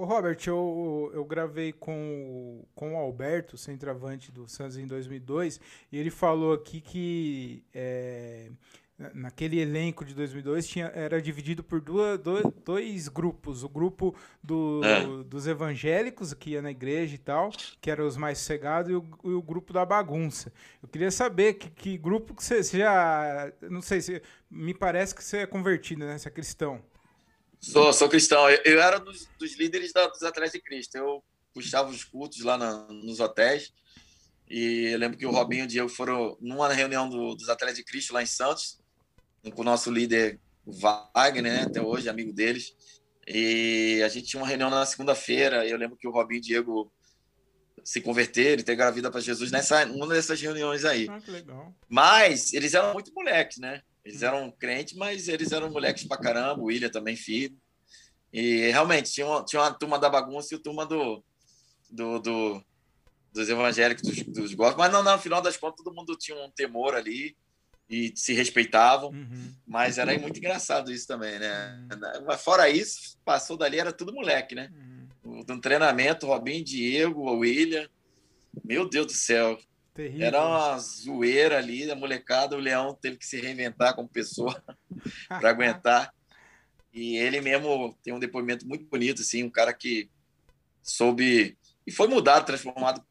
Robert, 0.07 0.39
eu, 0.47 1.11
eu 1.13 1.25
gravei 1.25 1.73
com, 1.73 2.65
com 2.75 2.95
o 2.95 2.97
Alberto, 2.97 3.59
centroavante 3.59 4.33
do 4.33 4.49
Santos 4.49 4.79
em 4.79 4.87
2002, 4.87 5.61
e 5.93 5.99
ele 5.99 6.11
falou 6.11 6.55
aqui 6.55 6.81
que 6.81 7.63
é, 7.75 8.51
naquele 9.15 9.61
elenco 9.61 10.05
de 10.05 10.15
2002 10.15 10.67
tinha, 10.67 10.87
era 10.95 11.21
dividido 11.21 11.63
por 11.63 11.81
duas, 11.81 12.19
dois, 12.19 12.45
dois 12.65 13.09
grupos. 13.09 13.63
O 13.63 13.69
grupo 13.69 14.15
do, 14.43 14.81
é. 14.85 15.25
dos 15.25 15.47
evangélicos, 15.47 16.33
que 16.33 16.51
ia 16.51 16.63
na 16.63 16.71
igreja 16.71 17.15
e 17.15 17.19
tal, 17.19 17.51
que 17.81 17.91
eram 17.91 18.07
os 18.07 18.17
mais 18.17 18.39
cegados, 18.39 18.91
e 18.91 18.95
o, 18.95 19.05
e 19.25 19.31
o 19.31 19.43
grupo 19.43 19.73
da 19.73 19.85
bagunça. 19.85 20.53
Eu 20.83 20.89
queria 20.89 21.11
saber 21.11 21.55
que, 21.55 21.69
que 21.69 21.99
grupo 21.99 22.35
que 22.35 22.43
você, 22.43 22.63
você 22.63 22.79
já... 22.79 23.53
Não 23.63 23.83
sei, 23.83 24.01
se 24.01 24.23
me 24.51 24.73
parece 24.73 25.15
que 25.15 25.23
você 25.23 25.39
é 25.39 25.47
convertido, 25.47 26.07
né? 26.07 26.17
Você 26.17 26.29
é 26.29 26.31
cristão. 26.31 26.83
Sou, 27.61 27.93
sou 27.93 28.09
cristão. 28.09 28.49
Eu, 28.49 28.61
eu 28.65 28.81
era 28.81 28.99
dos, 28.99 29.29
dos 29.39 29.57
líderes 29.57 29.93
da, 29.93 30.07
dos 30.07 30.23
Atletas 30.23 30.53
de 30.53 30.61
Cristo. 30.61 30.97
Eu 30.97 31.23
puxava 31.53 31.91
os 31.91 32.05
cultos 32.05 32.41
lá 32.43 32.57
na, 32.57 32.87
nos 32.89 33.21
hotéis. 33.21 33.73
E 34.49 34.93
eu 34.93 34.99
lembro 34.99 35.19
que 35.19 35.27
o 35.27 35.31
Robinho 35.31 35.63
e 35.63 35.65
o 35.65 35.69
Diego 35.69 35.89
foram 35.89 36.37
numa 36.41 36.73
reunião 36.73 37.09
do, 37.09 37.35
dos 37.35 37.49
Atletas 37.49 37.79
de 37.79 37.85
Cristo 37.85 38.15
lá 38.15 38.23
em 38.23 38.27
Santos 38.27 38.79
com 39.51 39.63
o 39.63 39.65
nosso 39.65 39.91
líder 39.91 40.41
Wagner, 40.67 41.53
né, 41.53 41.63
até 41.63 41.81
hoje, 41.81 42.09
amigo 42.09 42.33
deles. 42.33 42.75
E 43.27 44.03
a 44.05 44.09
gente 44.09 44.27
tinha 44.27 44.41
uma 44.41 44.49
reunião 44.49 44.71
na 44.71 44.87
segunda-feira. 44.87 45.67
Eu 45.67 45.77
lembro 45.77 45.97
que 45.97 46.07
o 46.07 46.11
Robinho 46.11 46.39
e 46.39 46.41
o 46.41 46.43
Diego 46.43 46.93
se 47.85 48.01
converteram, 48.01 48.61
entregaram 48.61 48.91
a 48.91 48.95
vida 48.95 49.11
para 49.11 49.21
Jesus 49.21 49.51
nessa 49.51 49.85
uma 49.87 50.07
dessas 50.09 50.41
reuniões 50.41 50.85
aí. 50.85 51.09
Ah, 51.09 51.21
que 51.21 51.31
legal. 51.31 51.75
Mas 51.89 52.53
eles 52.53 52.75
eram 52.75 52.93
muito 52.93 53.13
moleques, 53.15 53.59
né? 53.59 53.83
Eles 54.07 54.23
eram 54.23 54.51
crentes, 54.53 54.95
mas 54.95 55.27
eles 55.27 55.51
eram 55.51 55.71
moleques 55.71 56.05
pra 56.05 56.17
caramba. 56.17 56.63
O 56.63 56.67
William 56.67 56.89
também, 56.89 57.17
filho. 57.17 57.57
E 58.33 58.71
realmente 58.71 59.13
tinha 59.13 59.27
uma, 59.27 59.45
tinha 59.45 59.61
uma 59.61 59.75
turma 59.75 59.99
da 59.99 60.09
bagunça 60.09 60.55
e 60.55 60.57
a 60.57 60.61
turma 60.61 60.87
do, 60.87 61.25
do, 61.91 62.21
do 62.21 62.65
dos 63.33 63.49
evangélicos, 63.49 64.03
dos, 64.03 64.23
dos. 64.23 64.55
Mas 64.55 64.93
não, 64.93 65.03
não, 65.03 65.17
no 65.17 65.23
final 65.23 65.43
das 65.43 65.57
contas, 65.57 65.83
todo 65.83 65.95
mundo 65.95 66.17
tinha 66.17 66.37
um 66.37 66.51
temor 66.51 66.95
ali 66.95 67.37
e 67.89 68.13
se 68.17 68.33
respeitavam, 68.33 69.11
uhum. 69.11 69.55
mas 69.67 69.99
era 69.99 70.17
muito 70.19 70.39
engraçado 70.39 70.91
isso 70.91 71.07
também, 71.07 71.39
né? 71.39 71.87
Uhum. 72.27 72.39
Fora 72.39 72.69
isso, 72.69 73.19
passou 73.25 73.57
dali, 73.57 73.79
era 73.79 73.93
tudo 73.93 74.15
moleque, 74.15 74.55
né? 74.55 74.73
Uhum. 75.25 75.45
No 75.47 75.61
treinamento, 75.61 76.27
Robinho, 76.27 76.65
Diego, 76.65 77.31
William, 77.39 77.89
meu 78.65 78.89
Deus 78.89 79.07
do 79.07 79.13
céu. 79.13 79.59
Terrível. 79.97 80.27
Era 80.27 80.47
uma 80.47 80.79
zoeira 80.79 81.57
ali, 81.57 81.91
a 81.91 81.97
molecada, 81.97 82.55
o 82.55 82.61
Leão 82.61 82.95
teve 82.95 83.17
que 83.17 83.27
se 83.27 83.41
reinventar 83.41 83.95
como 83.95 84.07
pessoa 84.07 84.63
para 85.27 85.49
aguentar. 85.49 86.13
E 86.93 87.17
ele 87.17 87.41
mesmo 87.41 87.97
tem 88.03 88.13
um 88.13 88.19
depoimento 88.19 88.69
muito 88.69 88.85
bonito, 88.85 89.23
assim, 89.23 89.43
um 89.43 89.51
cara 89.51 89.73
que 89.73 90.11
soube 90.83 91.57
e 91.87 91.91
foi 91.91 92.09
mudado, 92.09 92.45
transformado 92.45 93.03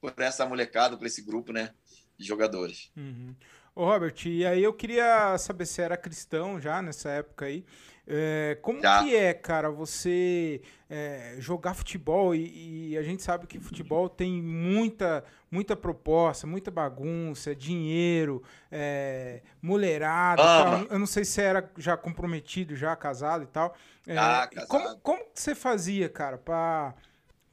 por 0.00 0.12
essa 0.18 0.44
molecada, 0.44 0.98
por 0.98 1.06
esse 1.06 1.22
grupo, 1.22 1.50
né, 1.50 1.70
de 2.18 2.26
jogadores. 2.26 2.90
Uhum. 2.94 3.34
Ô, 3.74 3.86
Robert, 3.86 4.14
e 4.26 4.44
aí 4.44 4.62
eu 4.62 4.72
queria 4.72 5.36
saber 5.38 5.66
se 5.66 5.80
era 5.80 5.96
cristão 5.96 6.60
já 6.60 6.82
nessa 6.82 7.08
época 7.10 7.46
aí. 7.46 7.64
É, 8.06 8.58
como 8.60 8.82
já. 8.82 9.02
que 9.02 9.16
é, 9.16 9.32
cara, 9.32 9.70
você 9.70 10.60
é, 10.90 11.36
jogar 11.38 11.72
futebol 11.72 12.34
e, 12.34 12.90
e, 12.90 12.98
a 12.98 13.02
gente 13.02 13.22
sabe 13.22 13.46
que 13.46 13.58
futebol 13.58 14.10
tem 14.10 14.42
muita, 14.42 15.24
muita 15.50 15.74
proposta, 15.74 16.46
muita 16.46 16.70
bagunça, 16.70 17.54
dinheiro, 17.54 18.42
é, 18.70 19.40
mulherada. 19.62 20.42
Ah, 20.42 20.86
eu 20.90 20.98
não 20.98 21.06
sei 21.06 21.24
se 21.24 21.40
era 21.40 21.70
já 21.78 21.96
comprometido, 21.96 22.76
já 22.76 22.94
casado 22.94 23.44
e 23.44 23.46
tal. 23.46 23.74
É, 24.06 24.18
ah, 24.18 24.50
como, 24.68 24.98
como 24.98 25.24
você 25.34 25.54
fazia, 25.54 26.08
cara, 26.08 26.36
para 26.36 26.94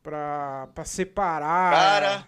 para 0.04 0.84
separar? 0.84 1.72
Cara, 1.72 2.28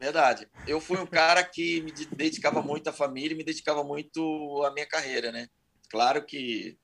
Verdade. 0.00 0.48
Eu 0.66 0.80
fui 0.80 0.96
um 0.96 1.06
cara 1.06 1.44
que 1.44 1.82
me 1.82 1.92
dedicava 1.92 2.62
muito 2.62 2.88
à 2.88 2.92
família 2.92 3.34
e 3.34 3.36
me 3.36 3.44
dedicava 3.44 3.84
muito 3.84 4.64
à 4.64 4.72
minha 4.72 4.86
carreira, 4.86 5.30
né? 5.30 5.46
Claro 5.90 6.24
que 6.24 6.78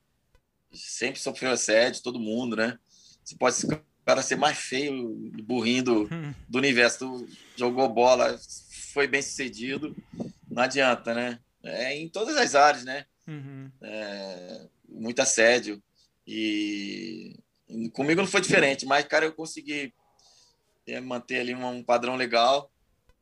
sempre 0.73 1.19
sofreu 1.19 1.53
assédio, 1.53 2.03
todo 2.03 2.21
mundo, 2.21 2.57
né? 2.57 2.79
Você 3.25 3.37
pode 3.37 3.57
ser, 3.57 3.81
cara 4.05 4.23
ser 4.23 4.37
mais 4.37 4.59
feio, 4.59 5.15
burrinho 5.43 5.83
do, 5.83 6.09
do 6.49 6.59
universo. 6.59 6.99
Tu 6.99 7.29
jogou 7.57 7.89
bola, 7.89 8.39
foi 8.93 9.07
bem 9.07 9.23
sucedido, 9.23 9.97
não 10.51 10.63
adianta, 10.63 11.15
né? 11.15 11.41
É, 11.63 11.97
em 11.97 12.09
todas 12.09 12.37
as 12.37 12.55
áreas, 12.55 12.85
né? 12.85 13.07
Uhum. 13.27 13.71
É, 13.83 14.67
muito 14.89 15.21
assédio. 15.21 15.83
E 16.27 17.37
comigo 17.93 18.21
não 18.21 18.29
foi 18.29 18.41
diferente, 18.41 18.87
mas, 18.87 19.05
cara, 19.07 19.25
eu 19.27 19.33
consegui 19.33 19.93
é, 20.87 21.01
manter 21.01 21.41
ali 21.41 21.55
um, 21.55 21.83
padrão 21.83 22.17
legal 22.17 22.71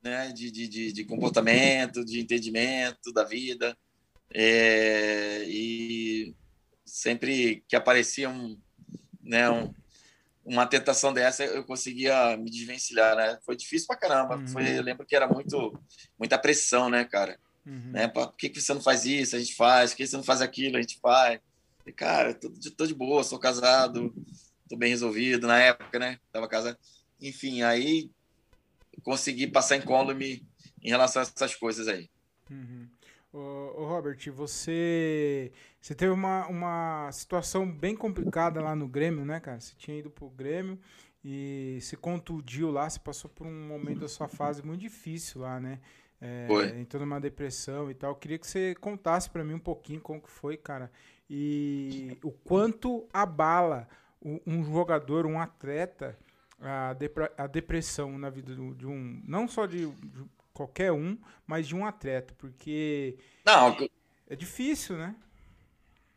né, 0.02 0.30
de, 0.32 0.50
de, 0.50 0.92
de 0.92 1.04
comportamento, 1.04 2.04
de 2.04 2.20
entendimento 2.20 3.12
da 3.12 3.24
vida. 3.24 3.76
É, 4.34 5.44
e 5.46 6.34
sempre 6.84 7.62
que 7.68 7.76
aparecia 7.76 8.28
um, 8.28 8.58
né, 9.22 9.48
um, 9.48 9.72
uma 10.44 10.66
tentação 10.66 11.12
dessa 11.12 11.44
eu 11.44 11.64
conseguia 11.64 12.36
me 12.36 12.50
desvencilhar, 12.50 13.16
né? 13.16 13.38
Foi 13.46 13.56
difícil 13.56 13.86
pra 13.86 13.96
caramba. 13.96 14.36
Uhum. 14.36 14.48
Foi, 14.48 14.76
eu 14.76 14.82
lembro 14.82 15.06
que 15.06 15.14
era 15.14 15.28
muito, 15.28 15.78
muita 16.18 16.36
pressão, 16.36 16.90
né, 16.90 17.04
cara? 17.04 17.38
Uhum. 17.64 17.92
Né? 17.92 18.08
Por 18.08 18.34
que, 18.36 18.48
que 18.48 18.60
você 18.60 18.74
não 18.74 18.80
faz 18.80 19.06
isso? 19.06 19.36
A 19.36 19.38
gente 19.38 19.54
faz. 19.54 19.92
Por 19.92 19.98
que 19.98 20.06
você 20.06 20.16
não 20.16 20.24
faz 20.24 20.42
aquilo? 20.42 20.76
A 20.76 20.80
gente 20.80 20.98
faz. 21.00 21.40
E, 21.86 21.92
cara, 21.92 22.34
tô, 22.34 22.50
tô 22.76 22.86
de 22.86 22.94
boa, 22.94 23.22
sou 23.22 23.38
casado, 23.38 24.14
tô 24.68 24.76
bem 24.76 24.90
resolvido 24.90 25.46
na 25.46 25.58
época, 25.58 25.98
né? 25.98 26.18
Tava 26.32 26.48
casado. 26.48 26.76
Enfim, 27.20 27.62
aí 27.62 28.10
consegui 29.02 29.46
passar 29.46 29.76
incólume 29.76 30.46
em 30.82 30.88
relação 30.88 31.22
a 31.22 31.24
essas 31.24 31.54
coisas 31.54 31.88
aí. 31.88 32.10
Uhum. 32.50 32.88
Ô, 33.36 33.84
Robert, 33.84 34.16
você, 34.32 35.50
você 35.80 35.92
teve 35.92 36.12
uma, 36.12 36.46
uma 36.46 37.10
situação 37.10 37.68
bem 37.68 37.96
complicada 37.96 38.62
lá 38.62 38.76
no 38.76 38.86
Grêmio, 38.86 39.24
né, 39.24 39.40
cara? 39.40 39.58
Você 39.58 39.74
tinha 39.76 39.98
ido 39.98 40.08
pro 40.08 40.30
Grêmio 40.30 40.78
e 41.24 41.78
se 41.80 41.96
contundiu 41.96 42.70
lá, 42.70 42.88
você 42.88 43.00
passou 43.00 43.28
por 43.28 43.44
um 43.44 43.66
momento 43.66 44.00
da 44.00 44.08
sua 44.08 44.28
fase 44.28 44.64
muito 44.64 44.80
difícil 44.80 45.40
lá, 45.40 45.58
né? 45.58 45.80
É, 46.20 46.46
foi. 46.46 46.78
Entrou 46.78 47.04
numa 47.04 47.20
depressão 47.20 47.90
e 47.90 47.94
tal. 47.94 48.12
Eu 48.12 48.16
queria 48.16 48.38
que 48.38 48.46
você 48.46 48.72
contasse 48.76 49.28
para 49.28 49.42
mim 49.42 49.54
um 49.54 49.58
pouquinho 49.58 50.00
como 50.00 50.20
que 50.20 50.30
foi, 50.30 50.56
cara. 50.56 50.88
E 51.28 52.16
o 52.22 52.30
quanto 52.30 53.08
abala 53.12 53.88
um 54.46 54.62
jogador, 54.62 55.26
um 55.26 55.40
atleta, 55.40 56.16
a, 56.60 56.96
a 57.36 57.46
depressão 57.48 58.16
na 58.16 58.30
vida 58.30 58.54
de 58.54 58.86
um. 58.86 59.20
Não 59.26 59.48
só 59.48 59.66
de, 59.66 59.86
de 59.86 60.24
qualquer 60.54 60.92
um, 60.92 61.18
mas 61.46 61.68
de 61.68 61.74
um 61.74 61.84
atleta, 61.84 62.32
porque 62.38 63.18
não, 63.44 63.76
é 64.28 64.36
difícil, 64.36 64.96
né? 64.96 65.14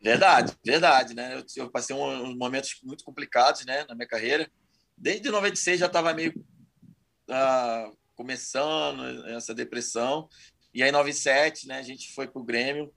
Verdade, 0.00 0.56
verdade, 0.64 1.14
né? 1.14 1.36
Eu, 1.36 1.44
eu 1.64 1.70
passei 1.70 1.94
uns 1.94 2.36
momentos 2.36 2.78
muito 2.84 3.04
complicados, 3.04 3.66
né, 3.66 3.84
na 3.88 3.94
minha 3.94 4.06
carreira. 4.06 4.48
Desde 4.96 5.28
96 5.28 5.80
já 5.80 5.86
estava 5.86 6.14
meio 6.14 6.32
uh, 7.28 7.96
começando 8.14 9.04
essa 9.28 9.52
depressão. 9.52 10.28
E 10.72 10.82
aí, 10.82 10.90
em 10.90 10.92
97, 10.92 11.66
né, 11.66 11.78
a 11.78 11.82
gente 11.82 12.12
foi 12.12 12.28
pro 12.28 12.44
Grêmio 12.44 12.92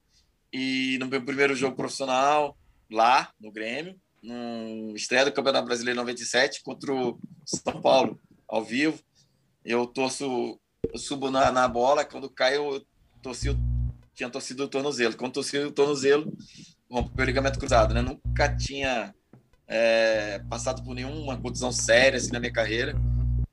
e 0.54 0.98
no 1.00 1.08
meu 1.08 1.24
primeiro 1.24 1.56
jogo 1.56 1.76
profissional 1.76 2.56
lá 2.92 3.34
no 3.40 3.52
Grêmio, 3.52 4.00
no 4.22 4.96
estreia 4.96 5.26
do 5.26 5.32
Campeonato 5.32 5.66
Brasileiro 5.66 6.00
97 6.00 6.62
contra 6.62 6.94
o 6.94 7.20
São 7.46 7.82
Paulo, 7.82 8.20
ao 8.48 8.64
vivo. 8.64 9.00
Eu 9.64 9.88
torço 9.88 10.60
eu 10.92 11.00
subo 11.00 11.32
na, 11.32 11.52
na 11.52 11.68
bola, 11.68 12.06
quando 12.06 12.30
cai, 12.30 12.58
eu 12.58 12.86
torci, 13.22 13.50
tinha 14.14 14.30
torcido 14.30 14.64
o 14.64 14.68
tornozelo. 14.68 15.16
Quando 15.16 15.34
torci 15.34 15.58
o 15.58 15.72
tornozelo, 15.72 16.32
rompeu 16.90 17.24
o 17.24 17.26
ligamento 17.26 17.60
cruzado, 17.60 17.94
né? 17.94 18.02
Nunca 18.02 18.56
tinha 18.56 19.14
é, 19.68 20.40
passado 20.50 20.84
por 20.84 20.94
nenhuma 20.94 21.40
condição 21.40 21.72
séria 21.72 22.18
assim 22.18 22.32
na 22.32 22.40
minha 22.40 22.52
carreira. 22.52 22.94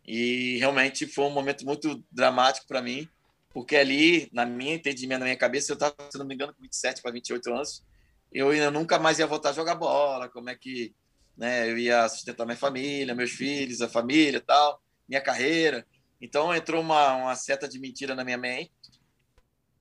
E 0.05 0.57
realmente 0.59 1.07
foi 1.07 1.27
um 1.27 1.31
momento 1.31 1.65
muito 1.65 2.03
dramático 2.11 2.67
para 2.67 2.83
mim, 2.83 3.09
porque 3.51 3.77
ali, 3.77 4.29
na 4.33 4.45
minha 4.45 4.75
entendimento, 4.75 5.21
na 5.21 5.27
minha 5.27 5.37
cabeça, 5.37 5.71
eu 5.71 5.75
estava, 5.75 5.95
se 6.11 6.19
não 6.19 6.27
me 6.27 6.35
engano, 6.35 6.55
com 6.55 6.63
27 6.63 7.03
para 7.03 7.13
28 7.13 7.53
anos, 7.53 7.85
eu 8.33 8.51
ainda 8.51 8.71
nunca 8.71 8.99
mais 8.99 9.19
ia 9.19 9.27
voltar 9.27 9.51
a 9.51 9.53
jogar 9.53 9.75
bola, 9.75 10.29
como 10.29 10.51
é 10.51 10.55
que 10.55 10.95
né, 11.37 11.71
eu 11.71 11.79
ia 11.79 12.09
sustentar 12.09 12.45
minha 12.45 12.57
família, 12.57 13.15
meus 13.15 13.31
filhos, 13.31 13.81
a 13.81 13.89
família 13.89 14.41
tal, 14.41 14.83
minha 15.09 15.21
carreira. 15.21 15.87
Então 16.21 16.55
entrou 16.55 16.81
uma, 16.81 17.15
uma 17.15 17.37
seta 17.37 17.69
de 17.69 17.79
mentira 17.79 18.15
na 18.15 18.25
minha 18.25 18.39
mente, 18.39 18.73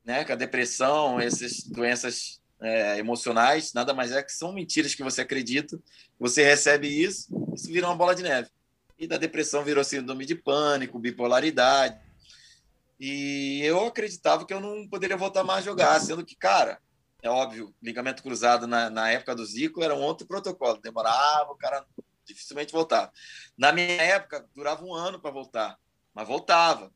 né? 0.06 0.24
Que 0.24 0.32
a 0.32 0.36
depressão, 0.36 1.20
essas 1.20 1.64
doenças 1.70 2.42
é, 2.62 2.98
emocionais, 2.98 3.74
nada 3.74 3.94
mais 3.94 4.12
é 4.12 4.22
que 4.24 4.32
são 4.32 4.54
mentiras 4.54 4.96
que 4.96 5.04
você 5.04 5.22
acredita. 5.22 5.80
Você 6.20 6.44
recebe 6.44 6.88
isso, 6.88 7.28
isso 7.54 7.68
vira 7.68 7.88
uma 7.88 7.96
bola 7.96 8.16
de 8.16 8.24
neve. 8.24 8.50
E 8.98 9.08
da 9.08 9.18
depressão 9.18 9.64
virou 9.64 9.84
síndrome 9.84 10.26
de 10.26 10.36
pânico, 10.36 11.00
bipolaridade. 11.00 12.00
E 13.00 13.62
eu 13.64 13.86
acreditava 13.86 14.46
que 14.46 14.54
eu 14.54 14.60
não 14.60 14.88
poderia 14.88 15.18
voltar 15.18 15.44
mais 15.44 15.60
a 15.60 15.66
jogar, 15.66 16.00
sendo 16.00 16.26
que, 16.26 16.36
cara, 16.36 16.80
é 17.22 17.30
óbvio, 17.30 17.76
ligamento 17.82 18.24
cruzado 18.24 18.66
na, 18.66 18.90
na 18.90 19.12
época 19.12 19.36
do 19.36 19.46
Zico 19.46 19.84
era 19.84 19.94
um 19.94 20.02
outro 20.02 20.26
protocolo, 20.26 20.82
demorava, 20.82 21.52
o 21.52 21.58
cara 21.58 21.86
dificilmente 22.26 22.74
voltava. 22.74 23.12
Na 23.56 23.72
minha 23.72 24.02
época, 24.02 24.48
durava 24.56 24.84
um 24.84 24.94
ano 24.94 25.20
para 25.20 25.30
voltar 25.30 25.78
mas 26.18 26.28
voltava. 26.28 26.92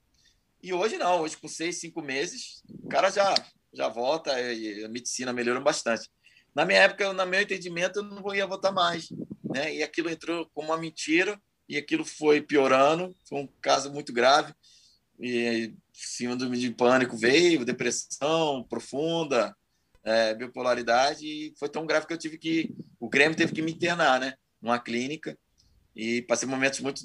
E 0.64 0.74
hoje 0.74 0.98
não, 0.98 1.22
hoje 1.22 1.38
com 1.38 1.48
seis, 1.48 1.80
cinco 1.80 2.02
meses, 2.02 2.64
o 2.68 2.90
cara 2.90 3.12
já, 3.12 3.36
já 3.72 3.88
volta 3.88 4.32
e 4.42 4.84
a 4.84 4.90
medicina 4.90 5.32
melhorou 5.32 5.62
bastante. 5.62 6.10
Na 6.56 6.66
minha 6.66 6.80
época, 6.80 7.04
eu, 7.04 7.14
no 7.14 7.26
meu 7.28 7.40
entendimento, 7.40 8.00
eu 8.00 8.04
não 8.04 8.34
ia 8.34 8.48
voltar 8.48 8.72
mais. 8.72 9.12
Né? 9.44 9.76
E 9.76 9.84
aquilo 9.84 10.10
entrou 10.10 10.50
como 10.56 10.70
uma 10.70 10.78
mentira 10.78 11.40
e 11.70 11.78
aquilo 11.78 12.04
foi 12.04 12.42
piorando. 12.42 13.16
Foi 13.30 13.42
um 13.42 13.48
caso 13.62 13.92
muito 13.92 14.12
grave. 14.12 14.56
E 15.20 15.72
síndrome 15.94 16.58
de 16.58 16.72
pânico 16.72 17.16
veio, 17.16 17.64
depressão 17.64 18.66
profunda, 18.68 19.56
é, 20.04 20.34
bipolaridade. 20.34 21.28
E 21.28 21.54
foi 21.60 21.70
tão 21.70 21.86
grave 21.86 22.08
que 22.08 22.14
eu 22.14 22.18
tive 22.18 22.40
que. 22.40 22.74
O 23.00 23.08
Grêmio 23.08 23.38
teve 23.38 23.54
que 23.54 23.62
me 23.62 23.72
internar, 23.72 24.20
né? 24.20 24.34
Numa 24.60 24.80
clínica. 24.80 25.38
E 25.96 26.24
passei 26.24 26.50
momentos 26.50 26.80
muito 26.80 27.04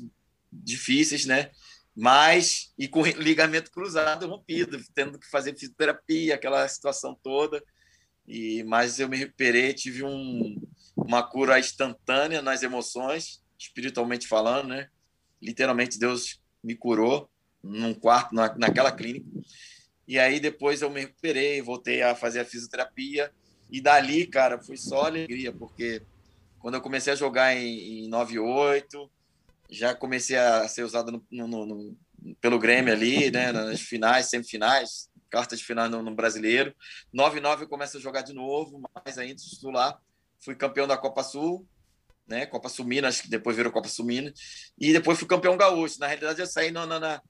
difíceis, 0.50 1.26
né? 1.26 1.50
Mas 1.96 2.74
e 2.78 2.86
com 2.86 3.02
ligamento 3.02 3.70
cruzado 3.70 4.28
rompido, 4.28 4.78
tendo 4.94 5.18
que 5.18 5.30
fazer 5.30 5.54
fisioterapia, 5.54 6.34
aquela 6.34 6.68
situação 6.68 7.18
toda. 7.22 7.62
E 8.28 8.62
mas 8.64 9.00
eu 9.00 9.08
me 9.08 9.16
recuperei, 9.16 9.72
tive 9.72 10.04
um, 10.04 10.60
uma 10.94 11.22
cura 11.22 11.58
instantânea 11.58 12.42
nas 12.42 12.62
emoções, 12.62 13.42
espiritualmente 13.58 14.28
falando, 14.28 14.68
né? 14.68 14.88
Literalmente 15.40 15.98
Deus 15.98 16.40
me 16.62 16.74
curou 16.74 17.30
num 17.62 17.94
quarto 17.94 18.34
na, 18.34 18.54
naquela 18.56 18.92
clínica. 18.92 19.26
E 20.06 20.18
aí 20.18 20.38
depois 20.38 20.82
eu 20.82 20.90
me 20.90 21.00
recuperei, 21.00 21.62
voltei 21.62 22.02
a 22.02 22.14
fazer 22.14 22.40
a 22.40 22.44
fisioterapia 22.44 23.32
e 23.70 23.80
dali, 23.80 24.26
cara, 24.26 24.62
foi 24.62 24.76
só 24.76 25.06
alegria, 25.06 25.52
porque 25.52 26.02
quando 26.58 26.74
eu 26.74 26.80
comecei 26.80 27.12
a 27.12 27.16
jogar 27.16 27.56
em, 27.56 28.04
em 28.04 28.08
98, 28.08 29.10
já 29.70 29.94
comecei 29.94 30.36
a 30.36 30.66
ser 30.68 30.84
usado 30.84 31.12
no, 31.30 31.46
no, 31.48 31.66
no, 31.66 31.98
pelo 32.40 32.58
Grêmio 32.58 32.92
ali, 32.92 33.30
né, 33.30 33.52
nas 33.52 33.80
finais, 33.80 34.30
semifinais, 34.30 35.08
quartas 35.30 35.58
de 35.58 35.64
final 35.64 35.88
no, 35.88 36.02
no 36.02 36.14
Brasileiro. 36.14 36.74
9-9 37.14 37.62
eu 37.62 37.68
começo 37.68 37.96
a 37.96 38.00
jogar 38.00 38.22
de 38.22 38.32
novo, 38.32 38.80
mais 38.94 39.18
ainda 39.18 39.36
titular. 39.36 39.98
Fui 40.40 40.54
campeão 40.54 40.86
da 40.86 40.96
Copa 40.96 41.22
Sul, 41.22 41.66
né, 42.26 42.46
Copa 42.46 42.68
Sul 42.68 42.84
Minas, 42.84 43.20
que 43.20 43.28
depois 43.28 43.56
virou 43.56 43.72
Copa 43.72 43.88
Sul 43.88 44.04
Minas, 44.04 44.32
e 44.78 44.92
depois 44.92 45.18
fui 45.18 45.28
campeão 45.28 45.56
gaúcho. 45.56 45.98
Na 46.00 46.06
realidade, 46.06 46.40
eu 46.40 46.46
saí 46.46 46.70
na, 46.70 46.86
na, 46.86 47.22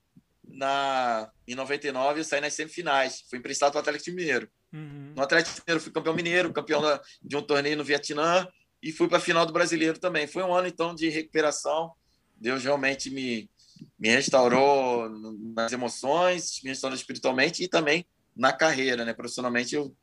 na, 0.48 1.30
em 1.46 1.54
99, 1.54 2.20
eu 2.20 2.24
saí 2.24 2.40
nas 2.40 2.54
semifinais. 2.54 3.22
Fui 3.28 3.38
emprestado 3.38 3.72
para 3.72 3.78
o 3.78 3.82
Atlético 3.82 4.16
Mineiro. 4.16 4.48
Uhum. 4.72 5.12
No 5.16 5.22
Atlético 5.22 5.60
Mineiro, 5.60 5.82
fui 5.82 5.92
campeão 5.92 6.14
mineiro, 6.14 6.52
campeão 6.52 6.82
da, 6.82 7.00
de 7.22 7.36
um 7.36 7.42
torneio 7.42 7.76
no 7.76 7.84
Vietnã, 7.84 8.46
e 8.82 8.92
fui 8.92 9.08
para 9.08 9.18
a 9.18 9.20
final 9.20 9.46
do 9.46 9.52
Brasileiro 9.52 9.98
também. 9.98 10.26
Foi 10.26 10.42
um 10.42 10.54
ano, 10.54 10.68
então, 10.68 10.94
de 10.94 11.08
recuperação 11.08 11.92
Deus 12.36 12.62
realmente 12.62 13.10
me, 13.10 13.50
me 13.98 14.08
restaurou 14.08 15.08
nas 15.54 15.72
emoções, 15.72 16.60
me 16.62 16.70
restaurou 16.70 16.96
espiritualmente 16.96 17.62
e 17.62 17.68
também 17.68 18.06
na 18.34 18.52
carreira, 18.52 19.04
né? 19.04 19.12
Profissionalmente, 19.14 19.74
eu, 19.74 19.94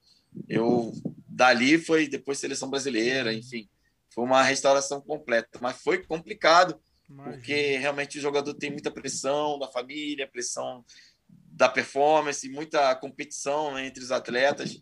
eu 0.50 0.94
dali 1.28 1.78
foi 1.78 2.08
depois 2.08 2.40
seleção 2.40 2.70
brasileira, 2.70 3.34
enfim, 3.34 3.70
foi 4.14 4.24
uma 4.24 4.44
restauração 4.44 5.02
completa. 5.02 5.60
Mas 5.62 5.82
foi 5.82 6.04
complicado, 6.04 6.80
Imagina. 7.10 7.36
porque 7.36 7.78
realmente 7.78 8.18
o 8.18 8.22
jogador 8.22 8.54
tem 8.54 8.72
muita 8.72 8.92
pressão 8.92 9.60
da 9.60 9.68
família, 9.68 10.28
pressão 10.28 10.84
da 11.28 11.70
performance, 11.70 12.50
muita 12.50 12.96
competição 12.96 13.74
né, 13.74 13.86
entre 13.86 14.04
os 14.04 14.12
atletas. 14.12 14.80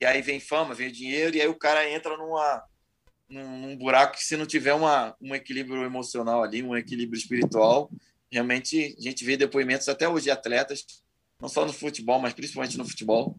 E 0.00 0.04
aí 0.04 0.22
vem 0.22 0.38
fama, 0.38 0.74
vem 0.74 0.92
dinheiro, 0.92 1.36
e 1.36 1.40
aí 1.40 1.48
o 1.48 1.58
cara 1.58 1.88
entra 1.90 2.16
numa 2.16 2.64
num, 3.28 3.60
num 3.60 3.76
buraco 3.76 4.16
que 4.16 4.24
se 4.24 4.36
não 4.36 4.46
tiver 4.46 4.74
uma, 4.74 5.14
um 5.20 5.34
equilíbrio 5.34 5.84
emocional 5.84 6.42
ali, 6.42 6.62
um 6.62 6.76
equilíbrio 6.76 7.18
espiritual, 7.18 7.90
realmente 8.30 8.96
a 8.98 9.00
gente 9.00 9.24
vê 9.24 9.36
depoimentos 9.36 9.88
até 9.88 10.08
hoje 10.08 10.24
de 10.24 10.30
atletas, 10.30 10.84
não 11.40 11.48
só 11.48 11.64
no 11.64 11.72
futebol, 11.72 12.20
mas 12.20 12.32
principalmente 12.32 12.78
no 12.78 12.88
futebol, 12.88 13.38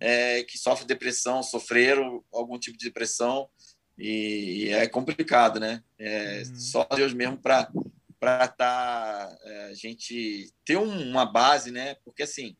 é, 0.00 0.42
que 0.42 0.58
sofrem 0.58 0.86
depressão, 0.86 1.42
sofreram 1.42 2.24
algum 2.32 2.58
tipo 2.58 2.76
de 2.76 2.86
depressão 2.86 3.48
e, 3.96 4.64
e 4.64 4.68
é 4.70 4.86
complicado, 4.88 5.60
né? 5.60 5.82
É, 5.98 6.42
uhum. 6.46 6.56
Só 6.56 6.84
Deus 6.84 7.12
mesmo 7.14 7.38
para 7.38 7.70
para 8.18 8.46
tá, 8.46 9.36
é, 9.42 9.64
a 9.64 9.74
gente 9.74 10.52
ter 10.64 10.76
um, 10.76 11.10
uma 11.10 11.26
base, 11.26 11.72
né? 11.72 11.96
Porque 12.04 12.22
assim, 12.22 12.56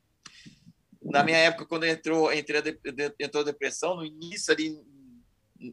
na 1.00 1.22
minha 1.22 1.36
época 1.36 1.66
quando 1.66 1.84
entrou 1.84 2.32
entrei 2.32 2.60
entrou 3.20 3.42
a 3.42 3.46
depressão 3.46 3.96
no 3.96 4.04
início 4.04 4.52
ali 4.52 4.76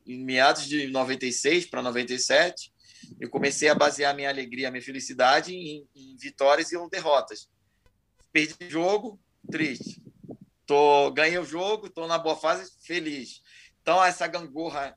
em 0.05 0.23
meados 0.23 0.65
de 0.65 0.87
96 0.87 1.65
para 1.65 1.81
97, 1.81 2.71
eu 3.19 3.29
comecei 3.29 3.69
a 3.69 3.75
basear 3.75 4.15
minha 4.15 4.29
alegria, 4.29 4.71
minha 4.71 4.83
felicidade 4.83 5.53
em, 5.53 5.87
em 5.95 6.17
vitórias 6.17 6.71
e 6.71 6.77
ou 6.77 6.89
derrotas. 6.89 7.49
Perdi 8.31 8.69
jogo, 8.69 9.19
triste. 9.49 10.01
Tô, 10.65 11.11
ganhei 11.11 11.37
o 11.37 11.45
jogo, 11.45 11.87
estou 11.87 12.07
na 12.07 12.17
boa 12.17 12.35
fase, 12.35 12.71
feliz. 12.81 13.41
Então, 13.81 14.03
essa 14.03 14.27
gangorra 14.27 14.95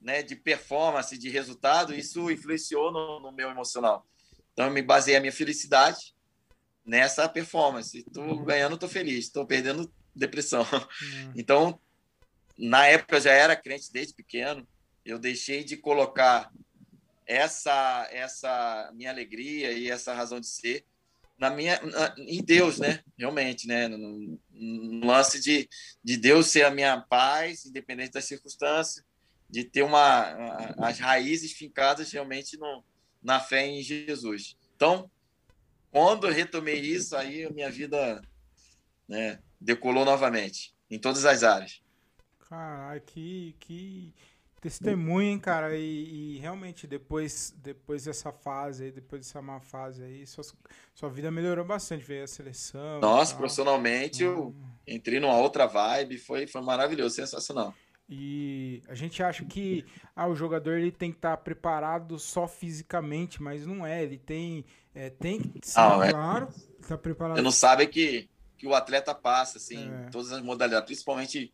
né, 0.00 0.22
de 0.22 0.36
performance, 0.36 1.18
de 1.18 1.28
resultado, 1.28 1.94
isso 1.94 2.30
influenciou 2.30 2.92
no, 2.92 3.20
no 3.20 3.32
meu 3.32 3.50
emocional. 3.50 4.06
Então, 4.52 4.66
eu 4.66 4.72
me 4.72 4.82
baseei 4.82 5.16
a 5.16 5.20
minha 5.20 5.32
felicidade 5.32 6.14
nessa 6.84 7.28
performance. 7.28 7.98
Estou 7.98 8.44
ganhando, 8.44 8.74
estou 8.74 8.88
feliz. 8.88 9.26
Estou 9.26 9.46
perdendo, 9.46 9.92
depressão. 10.14 10.62
Uhum. 10.62 11.32
Então, 11.36 11.80
na 12.58 12.86
época, 12.86 13.16
eu 13.16 13.20
já 13.20 13.32
era 13.32 13.54
crente 13.54 13.92
desde 13.92 14.14
pequeno. 14.14 14.66
Eu 15.04 15.18
deixei 15.18 15.62
de 15.62 15.76
colocar 15.76 16.50
essa 17.24 18.08
essa 18.10 18.90
minha 18.94 19.10
alegria 19.10 19.72
e 19.72 19.90
essa 19.90 20.14
razão 20.14 20.40
de 20.40 20.46
ser 20.46 20.84
na 21.38 21.50
minha 21.50 21.80
na, 21.82 22.14
em 22.18 22.42
Deus, 22.42 22.78
né? 22.78 23.00
Realmente, 23.16 23.68
né? 23.68 23.86
No, 23.86 24.38
no, 24.50 25.06
lance 25.06 25.40
de, 25.40 25.68
de 26.02 26.16
Deus 26.16 26.48
ser 26.48 26.64
a 26.64 26.70
minha 26.70 27.00
paz, 27.00 27.64
independente 27.64 28.12
das 28.12 28.24
circunstâncias, 28.24 29.04
de 29.48 29.62
ter 29.62 29.82
uma 29.82 30.74
as 30.78 30.98
raízes 30.98 31.52
fincadas 31.52 32.10
realmente 32.10 32.56
no, 32.56 32.82
na 33.22 33.38
fé 33.38 33.66
em 33.66 33.82
Jesus. 33.82 34.56
Então, 34.74 35.08
quando 35.90 36.26
eu 36.26 36.32
retomei 36.32 36.80
isso, 36.80 37.16
aí 37.16 37.44
a 37.44 37.50
minha 37.50 37.70
vida 37.70 38.20
né, 39.08 39.38
decolou 39.60 40.04
novamente, 40.04 40.74
em 40.90 40.98
todas 40.98 41.24
as 41.24 41.42
áreas. 41.42 41.80
Caralho, 42.48 43.02
que, 43.02 43.54
que 43.60 44.14
testemunho, 44.60 45.32
hein, 45.32 45.38
cara? 45.38 45.76
E, 45.76 46.36
e, 46.36 46.38
realmente, 46.38 46.86
depois, 46.86 47.54
depois 47.58 48.04
dessa 48.04 48.32
fase 48.32 48.84
aí, 48.84 48.90
depois 48.90 49.26
dessa 49.26 49.42
má 49.42 49.60
fase 49.60 50.02
aí, 50.02 50.26
sua, 50.26 50.44
sua 50.94 51.08
vida 51.10 51.30
melhorou 51.30 51.64
bastante, 51.64 52.04
veio 52.04 52.24
a 52.24 52.26
seleção. 52.26 53.00
Nossa, 53.00 53.36
profissionalmente, 53.36 54.24
hum. 54.24 54.54
eu 54.86 54.94
entrei 54.94 55.20
numa 55.20 55.36
outra 55.36 55.66
vibe, 55.66 56.18
foi, 56.18 56.46
foi 56.46 56.60
maravilhoso, 56.62 57.14
sensacional. 57.14 57.74
E 58.10 58.82
a 58.88 58.94
gente 58.94 59.22
acha 59.22 59.44
que 59.44 59.84
ah, 60.16 60.26
o 60.26 60.34
jogador 60.34 60.78
ele 60.78 60.90
tem 60.90 61.10
que 61.10 61.18
estar 61.18 61.36
tá 61.36 61.42
preparado 61.42 62.18
só 62.18 62.48
fisicamente, 62.48 63.42
mas 63.42 63.66
não 63.66 63.86
é. 63.86 64.02
Ele 64.02 64.16
tem, 64.16 64.64
é, 64.94 65.10
tem 65.10 65.42
que 65.42 65.68
ser, 65.68 65.78
ah, 65.78 66.00
é. 66.02 66.10
claro, 66.10 66.48
tá 66.86 66.96
preparado. 66.96 67.36
Você 67.36 67.42
não 67.42 67.50
sabe 67.50 67.86
que, 67.86 68.26
que 68.56 68.66
o 68.66 68.74
atleta 68.74 69.14
passa, 69.14 69.58
assim, 69.58 69.76
é. 69.76 70.06
em 70.06 70.10
todas 70.10 70.32
as 70.32 70.40
modalidades, 70.40 70.86
principalmente 70.86 71.52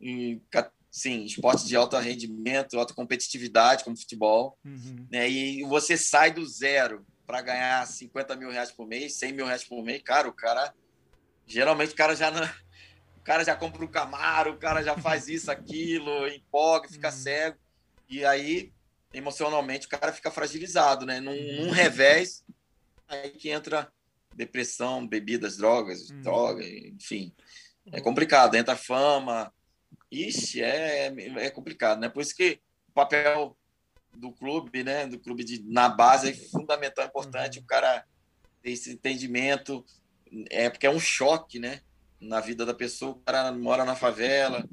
em 0.00 0.42
sim, 0.90 1.24
esporte 1.24 1.66
de 1.66 1.76
alto 1.76 1.96
rendimento, 1.98 2.78
alta 2.78 2.94
competitividade, 2.94 3.84
como 3.84 3.96
futebol. 3.96 4.58
Uhum. 4.64 5.06
Né? 5.10 5.28
E 5.28 5.62
você 5.64 5.96
sai 5.96 6.32
do 6.32 6.46
zero 6.46 7.06
para 7.26 7.42
ganhar 7.42 7.86
50 7.86 8.34
mil 8.36 8.50
reais 8.50 8.72
por 8.72 8.86
mês, 8.86 9.14
100 9.14 9.32
mil 9.32 9.46
reais 9.46 9.64
por 9.64 9.82
mês, 9.82 10.02
cara, 10.02 10.28
o 10.28 10.32
cara. 10.32 10.74
Geralmente 11.46 11.92
o 11.92 11.96
cara 11.96 12.14
já 12.14 12.30
não 12.30 12.46
cara 13.28 13.44
já 13.44 13.54
compra 13.54 13.84
um 13.84 13.88
Camaro, 13.88 14.52
o 14.52 14.56
cara 14.56 14.82
já 14.82 14.96
faz 14.96 15.28
isso, 15.28 15.50
aquilo, 15.50 16.26
empolga, 16.28 16.88
fica 16.88 17.08
uhum. 17.08 17.14
cego. 17.14 17.58
E 18.08 18.24
aí, 18.24 18.72
emocionalmente, 19.12 19.86
o 19.86 19.90
cara 19.90 20.14
fica 20.14 20.30
fragilizado, 20.30 21.04
né? 21.04 21.20
Num, 21.20 21.36
num 21.60 21.70
revés, 21.70 22.42
aí 23.06 23.28
que 23.30 23.50
entra 23.50 23.92
depressão, 24.34 25.06
bebidas, 25.06 25.58
drogas, 25.58 26.08
uhum. 26.08 26.22
droga, 26.22 26.64
enfim. 26.64 27.34
É 27.92 28.00
complicado, 28.00 28.54
entra 28.54 28.74
fama. 28.76 29.52
Ixi, 30.10 30.62
é, 30.62 31.06
é 31.38 31.50
complicado, 31.50 32.00
né? 32.00 32.08
Por 32.08 32.22
isso 32.22 32.34
que 32.34 32.60
o 32.88 32.92
papel 32.92 33.56
do 34.16 34.32
clube, 34.32 34.82
né? 34.82 35.06
Do 35.06 35.18
clube 35.18 35.44
de, 35.44 35.62
na 35.64 35.88
base 35.88 36.30
é 36.30 36.34
fundamental, 36.34 37.06
importante. 37.06 37.58
Uhum. 37.58 37.64
O 37.64 37.66
cara 37.66 38.04
ter 38.62 38.70
esse 38.70 38.92
entendimento, 38.92 39.84
é 40.50 40.68
porque 40.68 40.86
é 40.86 40.90
um 40.90 41.00
choque, 41.00 41.58
né? 41.58 41.82
na 42.20 42.40
vida 42.40 42.64
da 42.66 42.74
pessoa. 42.74 43.12
O 43.12 43.20
cara 43.20 43.52
mora 43.52 43.84
na 43.84 43.94
favela, 43.94 44.68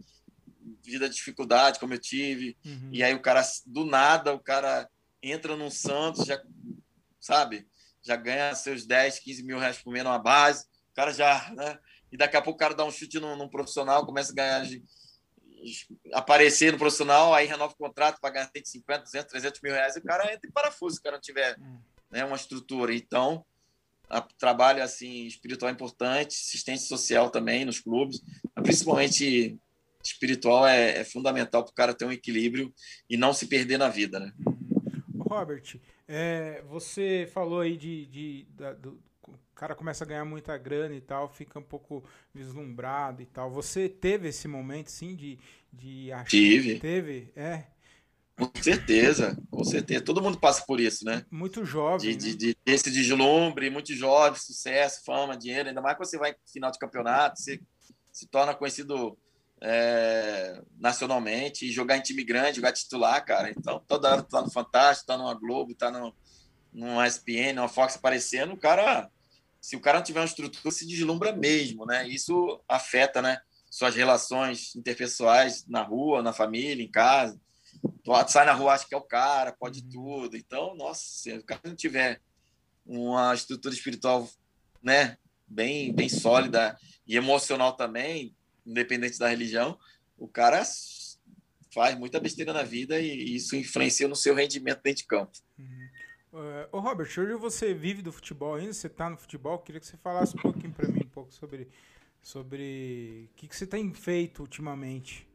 vida 0.83 1.07
de 1.09 1.15
dificuldade, 1.15 1.79
como 1.79 1.93
eu 1.93 1.99
tive. 1.99 2.57
Uhum. 2.65 2.89
E 2.91 3.03
aí 3.03 3.13
o 3.13 3.21
cara, 3.21 3.41
do 3.65 3.85
nada, 3.85 4.33
o 4.33 4.39
cara 4.39 4.89
entra 5.21 5.55
num 5.55 5.69
Santos, 5.69 6.25
já, 6.25 6.41
sabe? 7.19 7.67
Já 8.01 8.15
ganha 8.15 8.53
seus 8.55 8.85
10, 8.85 9.19
15 9.19 9.43
mil 9.43 9.59
reais 9.59 9.77
por 9.77 9.91
mês 9.91 10.03
numa 10.03 10.19
base. 10.19 10.65
O 10.91 10.95
cara 10.95 11.11
já, 11.11 11.51
né? 11.55 11.77
E 12.11 12.17
daqui 12.17 12.37
a 12.37 12.41
pouco 12.41 12.57
o 12.57 12.59
cara 12.59 12.75
dá 12.75 12.85
um 12.85 12.91
chute 12.91 13.19
num, 13.19 13.35
num 13.35 13.49
profissional, 13.49 14.05
começa 14.05 14.31
a 14.31 14.35
ganhar, 14.35 14.65
aparecer 16.13 16.71
no 16.71 16.77
profissional, 16.77 17.33
aí 17.33 17.45
renova 17.45 17.73
o 17.73 17.77
contrato 17.77 18.19
para 18.19 18.33
ganhar 18.33 18.49
150, 18.55 19.03
200, 19.03 19.31
300 19.31 19.61
mil 19.61 19.73
reais. 19.73 19.95
E 19.95 19.99
o 19.99 20.03
cara 20.03 20.33
entra 20.33 20.49
em 20.49 20.53
parafuso 20.53 20.95
se 20.95 20.99
o 20.99 21.03
cara 21.03 21.15
não 21.15 21.21
tiver 21.21 21.57
uhum. 21.57 21.79
né, 22.11 22.25
uma 22.25 22.35
estrutura. 22.35 22.93
Então, 22.93 23.45
trabalho 24.37 24.83
assim 24.83 25.25
espiritual 25.25 25.71
importante, 25.71 26.35
assistência 26.35 26.87
social 26.87 27.29
também 27.29 27.65
nos 27.65 27.79
clubes, 27.79 28.21
principalmente 28.55 29.57
espiritual 30.03 30.67
é, 30.67 30.99
é 30.99 31.03
fundamental 31.03 31.63
para 31.63 31.71
o 31.71 31.75
cara 31.75 31.93
ter 31.93 32.05
um 32.05 32.11
equilíbrio 32.11 32.73
e 33.09 33.17
não 33.17 33.33
se 33.33 33.47
perder 33.47 33.77
na 33.77 33.89
vida, 33.89 34.19
né? 34.19 34.31
Robert, 35.17 35.79
é, 36.07 36.61
você 36.67 37.29
falou 37.33 37.61
aí 37.61 37.75
de, 37.75 38.05
de 38.05 38.47
da, 38.51 38.73
do, 38.73 39.01
cara 39.55 39.73
começa 39.73 40.03
a 40.03 40.07
ganhar 40.07 40.25
muita 40.25 40.57
grana 40.57 40.93
e 40.93 41.01
tal, 41.01 41.29
fica 41.29 41.59
um 41.59 41.63
pouco 41.63 42.03
vislumbrado 42.33 43.21
e 43.21 43.25
tal. 43.25 43.49
Você 43.49 43.87
teve 43.87 44.27
esse 44.27 44.47
momento, 44.47 44.91
sim, 44.91 45.15
de, 45.15 45.39
de 45.71 46.11
achar 46.11 46.29
Tive. 46.29 46.79
teve? 46.79 47.31
É. 47.35 47.63
Com 48.37 48.51
certeza, 48.61 49.37
com 49.49 49.63
certeza. 49.63 50.03
Todo 50.03 50.21
mundo 50.21 50.37
passa 50.37 50.61
por 50.65 50.81
isso, 50.81 51.05
né? 51.05 51.25
Muito 51.31 51.63
jovem. 51.63 52.17
De, 52.17 52.27
né? 52.27 52.35
de, 52.35 52.35
de, 52.35 52.57
esse 52.65 52.91
deslumbre, 52.91 53.69
muito 53.69 53.93
jovem, 53.93 54.37
sucesso, 54.37 55.05
fama, 55.05 55.37
dinheiro. 55.37 55.69
Ainda 55.69 55.81
mais 55.81 55.95
quando 55.95 56.09
você 56.09 56.17
vai 56.17 56.31
em 56.31 56.51
final 56.51 56.69
de 56.69 56.77
campeonato, 56.77 57.39
você 57.39 57.61
se 58.11 58.27
torna 58.27 58.53
conhecido 58.53 59.17
é, 59.61 60.61
nacionalmente. 60.77 61.65
E 61.65 61.71
jogar 61.71 61.95
em 61.95 62.01
time 62.01 62.25
grande, 62.25 62.57
jogar 62.57 62.73
titular, 62.73 63.23
cara. 63.23 63.49
Então, 63.51 63.81
toda 63.87 64.11
hora 64.11 64.23
tá 64.23 64.41
no 64.41 64.51
Fantástico, 64.51 65.07
tá 65.07 65.17
numa 65.17 65.33
Globo, 65.33 65.73
tá 65.73 65.89
no, 65.89 66.13
numa 66.73 67.07
ESPN, 67.07 67.53
numa 67.53 67.69
Fox 67.69 67.95
aparecendo. 67.95 68.51
O 68.51 68.57
cara, 68.57 69.09
se 69.65 69.75
o 69.75 69.79
cara 69.79 69.97
não 69.97 70.05
tiver 70.05 70.19
uma 70.19 70.25
estrutura, 70.27 70.71
se 70.71 70.85
deslumbra 70.85 71.35
mesmo, 71.35 71.87
né? 71.87 72.07
Isso 72.07 72.61
afeta, 72.69 73.19
né? 73.19 73.39
Suas 73.71 73.95
relações 73.95 74.75
interpessoais 74.75 75.65
na 75.67 75.81
rua, 75.81 76.21
na 76.21 76.31
família, 76.31 76.83
em 76.83 76.91
casa 76.91 77.39
sai 78.27 78.45
na 78.45 78.53
rua, 78.53 78.73
acha 78.73 78.87
que 78.87 78.93
é 78.93 78.97
o 78.97 79.01
cara, 79.01 79.51
pode 79.51 79.81
uhum. 79.81 79.89
tudo. 79.89 80.37
Então, 80.37 80.75
nossa, 80.75 81.01
se 81.03 81.33
o 81.33 81.43
cara 81.43 81.61
não 81.65 81.75
tiver 81.75 82.21
uma 82.85 83.33
estrutura 83.33 83.73
espiritual, 83.73 84.29
né, 84.83 85.17
bem, 85.47 85.91
bem 85.91 86.07
sólida 86.07 86.77
e 87.07 87.17
emocional 87.17 87.75
também, 87.75 88.35
independente 88.65 89.17
da 89.17 89.27
religião, 89.27 89.79
o 90.15 90.27
cara 90.27 90.63
faz 91.73 91.97
muita 91.97 92.19
besteira 92.19 92.53
na 92.53 92.61
vida 92.61 92.99
e 92.99 93.35
isso 93.35 93.55
influencia 93.55 94.07
no 94.07 94.15
seu 94.15 94.35
rendimento 94.35 94.83
dentro 94.83 95.01
de 95.01 95.07
campo. 95.07 95.31
Uhum. 95.57 95.89
Uh, 96.35 96.67
ô 96.69 96.81
Robert, 96.81 97.07
hoje 97.07 97.33
você 97.35 97.73
vive 97.73 98.01
do 98.01 98.11
futebol 98.11 98.55
ainda, 98.55 98.73
você 98.73 98.87
está 98.87 99.09
no 99.09 99.15
futebol, 99.15 99.57
queria 99.57 99.79
que 99.79 99.87
você 99.87 99.95
falasse 99.95 100.35
um 100.35 100.41
pouquinho 100.41 100.73
para 100.73 100.85
mim, 100.85 100.99
um 101.05 101.07
pouco 101.07 101.31
sobre 101.31 101.69
sobre 102.21 103.29
o 103.31 103.35
que, 103.37 103.47
que 103.47 103.55
você 103.55 103.65
tem 103.65 103.93
feito 103.93 104.41
ultimamente. 104.41 105.25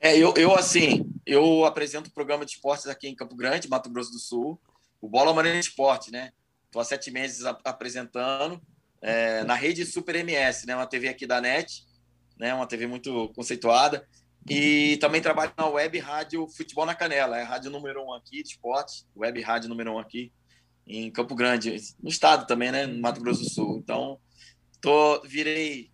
É, 0.00 0.16
eu, 0.16 0.32
eu 0.36 0.54
assim, 0.54 1.12
eu 1.26 1.64
apresento 1.64 2.10
o 2.10 2.12
programa 2.12 2.46
de 2.46 2.52
esportes 2.52 2.86
aqui 2.86 3.08
em 3.08 3.14
Campo 3.16 3.34
Grande, 3.34 3.68
Mato 3.68 3.90
Grosso 3.90 4.12
do 4.12 4.20
Sul, 4.20 4.60
o 5.00 5.08
Bola 5.08 5.34
Maneira 5.34 5.58
Esporte, 5.58 6.12
né? 6.12 6.30
Estou 6.66 6.80
há 6.80 6.84
sete 6.84 7.10
meses 7.10 7.44
apresentando 7.44 8.62
é, 9.02 9.42
na 9.42 9.56
rede 9.56 9.84
Super 9.84 10.14
MS, 10.14 10.64
né? 10.64 10.76
Uma 10.76 10.86
TV 10.86 11.08
aqui 11.08 11.26
da 11.26 11.40
NET, 11.40 11.84
né? 12.38 12.54
Uma 12.54 12.68
TV 12.68 12.86
muito 12.86 13.32
conceituada. 13.34 14.06
E 14.48 14.96
também 14.98 15.20
trabalho 15.20 15.52
na 15.56 15.66
Web 15.66 15.98
Rádio 15.98 16.48
Futebol 16.48 16.86
na 16.86 16.94
Canela, 16.94 17.38
é 17.38 17.42
a 17.42 17.46
rádio 17.46 17.70
número 17.70 18.02
um 18.02 18.12
aqui 18.12 18.42
de 18.42 18.50
esporte, 18.50 19.04
Web 19.16 19.40
Rádio 19.42 19.68
número 19.68 19.92
um 19.92 19.98
aqui 19.98 20.32
em 20.86 21.10
Campo 21.10 21.34
Grande, 21.34 21.76
no 22.02 22.08
estado 22.08 22.46
também, 22.46 22.72
né? 22.72 22.86
No 22.86 23.00
Mato 23.00 23.20
Grosso 23.20 23.44
do 23.44 23.50
Sul. 23.50 23.78
Então, 23.78 24.18
tô, 24.80 25.20
virei, 25.22 25.90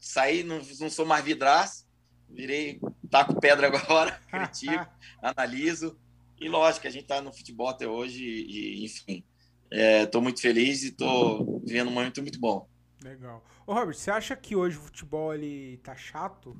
saí, 0.00 0.42
não, 0.42 0.60
não 0.80 0.90
sou 0.90 1.06
mais 1.06 1.24
vidraço, 1.24 1.86
virei 2.28 2.80
taco 3.10 3.38
pedra 3.38 3.68
agora, 3.74 4.20
critico, 4.28 4.86
analiso. 5.22 5.96
E 6.40 6.48
lógico, 6.48 6.88
a 6.88 6.90
gente 6.90 7.04
está 7.04 7.20
no 7.20 7.32
futebol 7.32 7.68
até 7.68 7.86
hoje 7.86 8.24
e, 8.24 8.84
enfim, 8.84 9.22
estou 9.70 10.20
é, 10.20 10.24
muito 10.24 10.40
feliz 10.40 10.82
e 10.82 10.88
estou 10.88 11.62
vivendo 11.64 11.88
um 11.88 11.92
momento 11.92 12.20
muito 12.20 12.40
bom. 12.40 12.66
Legal. 13.02 13.42
Ô, 13.66 13.74
Robert, 13.74 13.94
você 13.94 14.10
acha 14.10 14.36
que 14.36 14.54
hoje 14.54 14.76
o 14.78 14.80
futebol 14.80 15.34
ele 15.34 15.78
tá 15.78 15.94
chato? 15.94 16.56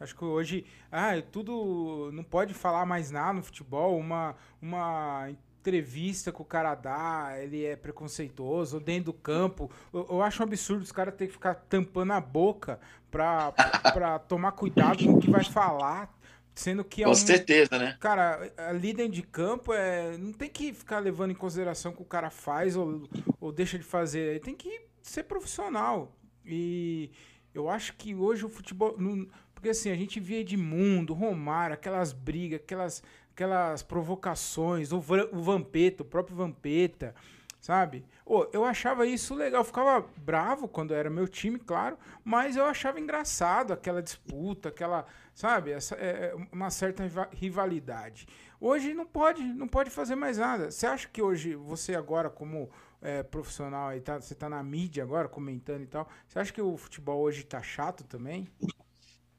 Acho 0.00 0.16
que 0.16 0.24
hoje, 0.24 0.64
ah, 0.90 1.12
tudo 1.30 2.10
não 2.12 2.24
pode 2.24 2.54
falar 2.54 2.86
mais 2.86 3.10
nada 3.10 3.34
no 3.34 3.42
futebol, 3.42 3.98
uma 3.98 4.34
uma 4.60 5.30
entrevista 5.62 6.32
que 6.32 6.42
o 6.42 6.44
cara 6.44 6.74
dá, 6.74 7.34
ele 7.38 7.64
é 7.64 7.76
preconceituoso, 7.76 8.80
dentro 8.80 9.12
do 9.12 9.12
campo. 9.12 9.70
Eu, 9.92 10.06
eu 10.10 10.22
acho 10.22 10.42
um 10.42 10.46
absurdo 10.46 10.82
os 10.82 10.90
caras 10.90 11.14
terem 11.14 11.28
que 11.28 11.34
ficar 11.34 11.54
tampando 11.54 12.12
a 12.12 12.20
boca 12.20 12.80
pra, 13.10 13.52
pra 13.92 14.18
tomar 14.18 14.52
cuidado 14.52 15.04
com 15.04 15.14
o 15.14 15.20
que 15.20 15.30
vai 15.30 15.44
falar. 15.44 16.12
Sendo 16.54 16.84
que 16.84 17.02
é 17.02 17.06
Com 17.06 17.12
um, 17.12 17.14
certeza, 17.14 17.78
né? 17.78 17.96
Cara, 17.98 18.52
ali 18.58 18.92
dentro 18.92 19.12
de 19.12 19.22
campo 19.22 19.72
é, 19.72 20.18
não 20.18 20.34
tem 20.34 20.50
que 20.50 20.74
ficar 20.74 20.98
levando 20.98 21.30
em 21.30 21.34
consideração 21.34 21.92
o 21.92 21.94
que 21.94 22.02
o 22.02 22.04
cara 22.04 22.28
faz 22.28 22.76
ou, 22.76 23.08
ou 23.40 23.50
deixa 23.50 23.78
de 23.78 23.84
fazer. 23.84 24.38
Tem 24.42 24.54
que 24.54 24.91
ser 25.02 25.24
profissional. 25.24 26.16
E 26.44 27.10
eu 27.54 27.68
acho 27.68 27.94
que 27.96 28.14
hoje 28.14 28.44
o 28.44 28.48
futebol. 28.48 28.96
Não, 28.98 29.26
porque 29.54 29.70
assim, 29.70 29.90
a 29.90 29.96
gente 29.96 30.18
via 30.18 30.40
Edmundo, 30.40 31.14
Romário, 31.14 31.74
aquelas 31.74 32.12
brigas, 32.12 32.60
aquelas, 32.60 33.02
aquelas 33.32 33.82
provocações, 33.82 34.92
o, 34.92 34.96
o 34.96 35.42
Vampeta, 35.42 36.02
o 36.02 36.06
próprio 36.06 36.36
Vampeta, 36.36 37.14
sabe? 37.60 38.04
Oh, 38.26 38.44
eu 38.52 38.64
achava 38.64 39.06
isso 39.06 39.36
legal, 39.36 39.60
eu 39.60 39.64
ficava 39.64 40.04
bravo 40.16 40.66
quando 40.66 40.92
era 40.92 41.08
meu 41.08 41.28
time, 41.28 41.60
claro, 41.60 41.96
mas 42.24 42.56
eu 42.56 42.64
achava 42.64 42.98
engraçado 42.98 43.72
aquela 43.72 44.02
disputa, 44.02 44.70
aquela, 44.70 45.06
sabe, 45.32 45.70
essa, 45.70 45.94
é, 45.94 46.32
é 46.32 46.46
uma 46.50 46.70
certa 46.70 47.04
rivalidade. 47.32 48.26
Hoje 48.60 48.92
não 48.94 49.06
pode, 49.06 49.44
não 49.44 49.68
pode 49.68 49.90
fazer 49.90 50.16
mais 50.16 50.38
nada. 50.38 50.72
Você 50.72 50.86
acha 50.86 51.08
que 51.08 51.22
hoje 51.22 51.54
você 51.54 51.94
agora 51.94 52.28
como 52.28 52.68
é, 53.02 53.22
profissional 53.22 53.88
aí, 53.88 54.00
tá, 54.00 54.20
você 54.20 54.34
tá 54.34 54.48
na 54.48 54.62
mídia 54.62 55.02
agora 55.02 55.28
comentando 55.28 55.82
e 55.82 55.86
tal, 55.86 56.08
você 56.26 56.38
acha 56.38 56.52
que 56.52 56.62
o 56.62 56.76
futebol 56.76 57.20
hoje 57.20 57.42
tá 57.42 57.60
chato 57.60 58.04
também? 58.04 58.48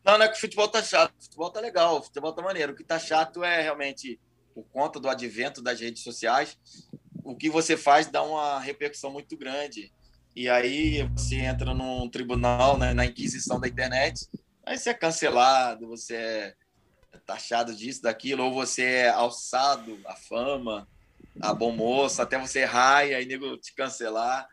Não, 0.04 0.18
não 0.18 0.26
é 0.26 0.28
que 0.28 0.38
o 0.38 0.42
futebol 0.42 0.68
tá 0.68 0.84
chato, 0.84 1.14
o 1.18 1.24
futebol 1.24 1.50
tá 1.50 1.62
legal, 1.62 1.98
o 1.98 2.04
futebol 2.04 2.34
tá 2.34 2.42
maneiro. 2.42 2.74
O 2.74 2.76
que 2.76 2.84
tá 2.84 3.00
chato 3.00 3.42
é 3.42 3.62
realmente 3.62 4.20
por 4.54 4.66
conta 4.66 5.00
do 5.00 5.10
advento 5.10 5.62
das 5.62 5.80
redes 5.80 6.04
sociais, 6.04 6.58
o 7.24 7.36
que 7.36 7.50
você 7.50 7.78
faz 7.78 8.08
dá 8.08 8.22
uma 8.22 8.60
repercussão 8.60 9.12
muito 9.12 9.38
grande. 9.38 9.92
E 10.36 10.50
aí 10.50 11.08
você 11.16 11.38
entra 11.38 11.74
num 11.74 12.10
tribunal, 12.10 12.78
né, 12.78 12.94
na 12.94 13.06
inquisição 13.06 13.60
da 13.60 13.68
internet, 13.68 14.28
aí 14.66 14.78
você 14.78 14.90
é 14.90 14.94
cancelado, 14.94 15.88
você 15.88 16.16
é 16.16 16.56
taxado 17.26 17.74
disso, 17.74 18.02
daquilo, 18.02 18.44
ou 18.44 18.54
você 18.54 18.84
é 18.84 19.10
alçado 19.10 19.98
à 20.06 20.16
fama, 20.16 20.88
a 21.40 21.54
bom 21.54 21.72
moço, 21.72 22.22
até 22.22 22.38
você 22.38 22.60
errar 22.60 23.06
e 23.06 23.14
aí 23.14 23.26
nego 23.26 23.58
te 23.58 23.74
cancelar. 23.74 24.48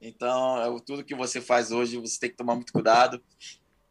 Então, 0.00 0.62
é 0.62 0.80
tudo 0.84 1.04
que 1.04 1.14
você 1.14 1.40
faz 1.40 1.72
hoje, 1.72 1.98
você 1.98 2.18
tem 2.18 2.30
que 2.30 2.36
tomar 2.36 2.54
muito 2.54 2.72
cuidado 2.72 3.22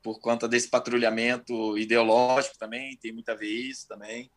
por 0.03 0.19
conta 0.19 0.47
desse 0.47 0.67
patrulhamento 0.67 1.77
ideológico 1.77 2.57
também, 2.59 2.95
tem 2.97 3.11
muito 3.11 3.29
a 3.29 3.35
ver 3.35 3.49
isso 3.49 3.87
também. 3.87 4.29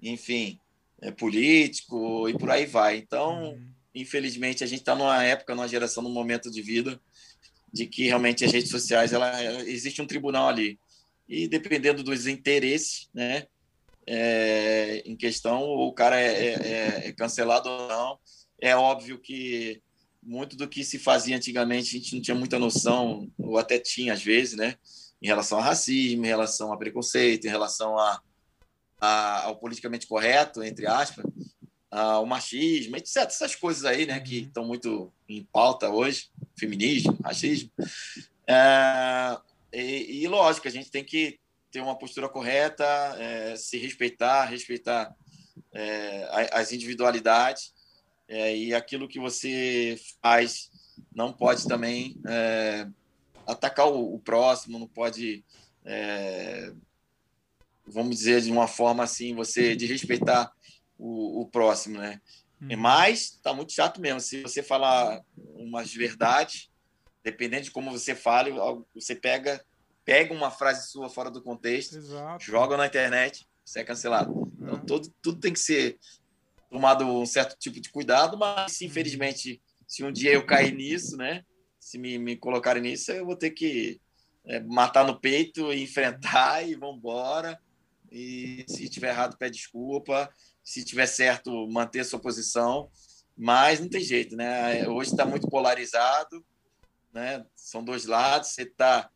Enfim, 0.00 0.60
é 1.00 1.10
político 1.10 2.28
e 2.28 2.38
por 2.38 2.50
aí 2.50 2.66
vai. 2.66 2.98
Então, 2.98 3.52
uhum. 3.52 3.68
infelizmente, 3.94 4.62
a 4.62 4.66
gente 4.66 4.80
está 4.80 4.94
numa 4.94 5.24
época, 5.24 5.54
numa 5.54 5.66
geração, 5.66 6.02
num 6.02 6.12
momento 6.12 6.50
de 6.50 6.62
vida 6.62 7.00
de 7.72 7.86
que 7.86 8.04
realmente 8.04 8.44
as 8.44 8.52
redes 8.52 8.70
sociais, 8.70 9.12
ela, 9.12 9.42
existe 9.64 10.00
um 10.00 10.06
tribunal 10.06 10.48
ali. 10.48 10.78
E 11.28 11.46
dependendo 11.46 12.02
dos 12.02 12.26
interesses, 12.26 13.08
né, 13.12 13.46
é, 14.10 15.02
em 15.04 15.14
questão, 15.14 15.62
o 15.62 15.92
cara 15.92 16.18
é, 16.18 16.26
é, 16.26 17.08
é, 17.08 17.12
cancelado 17.12 17.68
ou 17.68 17.88
não. 17.88 18.18
É 18.60 18.74
óbvio 18.74 19.18
que 19.18 19.82
muito 20.22 20.56
do 20.56 20.66
que 20.66 20.82
se 20.82 20.98
fazia 20.98 21.36
antigamente 21.36 21.94
a 21.94 21.98
gente 21.98 22.14
não 22.14 22.22
tinha 22.22 22.34
muita 22.34 22.58
noção, 22.58 23.30
ou 23.38 23.58
até 23.58 23.78
tinha 23.78 24.14
às 24.14 24.22
vezes, 24.22 24.56
né, 24.56 24.76
em 25.22 25.26
relação 25.26 25.58
ao 25.58 25.64
racismo, 25.64 26.24
em 26.24 26.28
relação 26.28 26.72
a 26.72 26.76
preconceito, 26.76 27.46
em 27.46 27.50
relação 27.50 27.98
a 27.98 28.20
a, 29.00 29.44
ao 29.44 29.56
politicamente 29.56 30.06
correto, 30.06 30.62
entre 30.62 30.86
aspas, 30.86 31.24
ao 31.90 32.26
machismo, 32.26 32.96
etc. 32.96 33.16
Essas 33.18 33.54
coisas 33.54 33.84
aí, 33.84 34.06
né, 34.06 34.18
que 34.20 34.40
estão 34.40 34.62
uhum. 34.64 34.68
muito 34.68 35.12
em 35.28 35.44
pauta 35.52 35.88
hoje, 35.88 36.28
feminismo, 36.58 37.16
racismo. 37.22 37.70
É, 38.46 39.38
e, 39.72 40.22
e, 40.22 40.28
lógico, 40.28 40.66
a 40.66 40.70
gente 40.70 40.90
tem 40.90 41.04
que 41.04 41.38
ter 41.70 41.80
uma 41.80 41.98
postura 41.98 42.28
correta, 42.28 42.84
é, 43.18 43.56
se 43.56 43.78
respeitar, 43.78 44.44
respeitar 44.46 45.14
é, 45.72 46.48
as 46.52 46.72
individualidades 46.72 47.72
é, 48.28 48.56
e 48.56 48.74
aquilo 48.74 49.08
que 49.08 49.20
você 49.20 49.98
faz 50.22 50.70
não 51.14 51.32
pode 51.32 51.66
também 51.66 52.16
atacar 53.46 53.86
o, 53.86 54.14
o, 54.14 54.18
próximo, 54.18 54.78
não 54.78 54.88
pode 54.88 55.44
vamos 57.86 58.16
dizer 58.16 58.42
de 58.42 58.50
uma 58.50 58.68
forma 58.68 59.02
assim, 59.02 59.34
você 59.34 59.74
de 59.74 59.86
respeitar 59.86 60.52
o, 60.98 61.42
o 61.42 61.46
próximo, 61.46 61.98
né? 61.98 62.20
Hum. 62.60 62.76
Mas 62.76 63.38
tá 63.42 63.54
muito 63.54 63.72
chato 63.72 64.00
mesmo. 64.00 64.20
Se 64.20 64.42
você 64.42 64.62
falar 64.62 65.22
umas 65.36 65.94
verdades, 65.94 66.70
dependendo 67.22 67.64
de 67.64 67.70
como 67.70 67.90
você 67.90 68.14
fale, 68.14 68.52
você 68.94 69.14
pega 69.14 69.64
pega 70.08 70.32
uma 70.32 70.50
frase 70.50 70.88
sua 70.88 71.10
fora 71.10 71.30
do 71.30 71.42
contexto, 71.42 71.98
Exato. 71.98 72.42
joga 72.42 72.78
na 72.78 72.86
internet, 72.86 73.46
você 73.62 73.80
é 73.80 73.84
cancelado. 73.84 74.50
Então 74.58 74.76
é. 74.76 74.80
tudo, 74.86 75.14
tudo 75.20 75.38
tem 75.38 75.52
que 75.52 75.58
ser 75.58 75.98
tomado 76.70 77.04
um 77.04 77.26
certo 77.26 77.58
tipo 77.58 77.78
de 77.78 77.90
cuidado, 77.90 78.38
mas 78.38 78.72
se, 78.72 78.86
infelizmente, 78.86 79.60
se 79.86 80.02
um 80.02 80.10
dia 80.10 80.32
eu 80.32 80.46
cair 80.46 80.74
nisso, 80.74 81.14
né? 81.14 81.44
Se 81.78 81.98
me, 81.98 82.16
me 82.16 82.36
colocarem 82.36 82.82
nisso, 82.82 83.12
eu 83.12 83.26
vou 83.26 83.36
ter 83.36 83.50
que 83.50 84.00
é, 84.46 84.60
matar 84.60 85.06
no 85.06 85.20
peito, 85.20 85.70
enfrentar 85.74 86.66
e 86.66 86.74
vamos 86.74 86.96
embora 86.96 87.60
e 88.10 88.64
se 88.66 88.88
tiver 88.88 89.10
errado, 89.10 89.36
pede 89.36 89.58
desculpa. 89.58 90.32
Se 90.64 90.82
tiver 90.82 91.06
certo, 91.06 91.68
manter 91.68 92.02
sua 92.04 92.18
posição. 92.18 92.90
Mas 93.36 93.78
não 93.78 93.88
tem 93.90 94.00
jeito, 94.00 94.34
né? 94.34 94.88
Hoje 94.88 95.10
está 95.10 95.26
muito 95.26 95.48
polarizado, 95.48 96.42
né? 97.12 97.44
São 97.54 97.84
dois 97.84 98.06
lados. 98.06 98.48
Você 98.48 98.64
tá, 98.64 99.10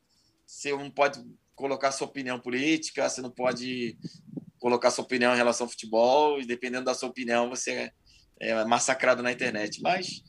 você 0.52 0.70
não 0.70 0.90
pode 0.90 1.24
colocar 1.54 1.90
sua 1.92 2.06
opinião 2.06 2.38
política, 2.38 3.08
você 3.08 3.22
não 3.22 3.30
pode 3.30 3.96
colocar 4.58 4.90
sua 4.90 5.04
opinião 5.04 5.32
em 5.32 5.36
relação 5.36 5.64
ao 5.64 5.70
futebol 5.70 6.40
e 6.40 6.46
dependendo 6.46 6.84
da 6.84 6.94
sua 6.94 7.08
opinião 7.08 7.48
você 7.48 7.70
é, 7.70 7.92
é 8.38 8.64
massacrado 8.64 9.22
na 9.22 9.32
internet. 9.32 9.80
Mas 9.80 10.22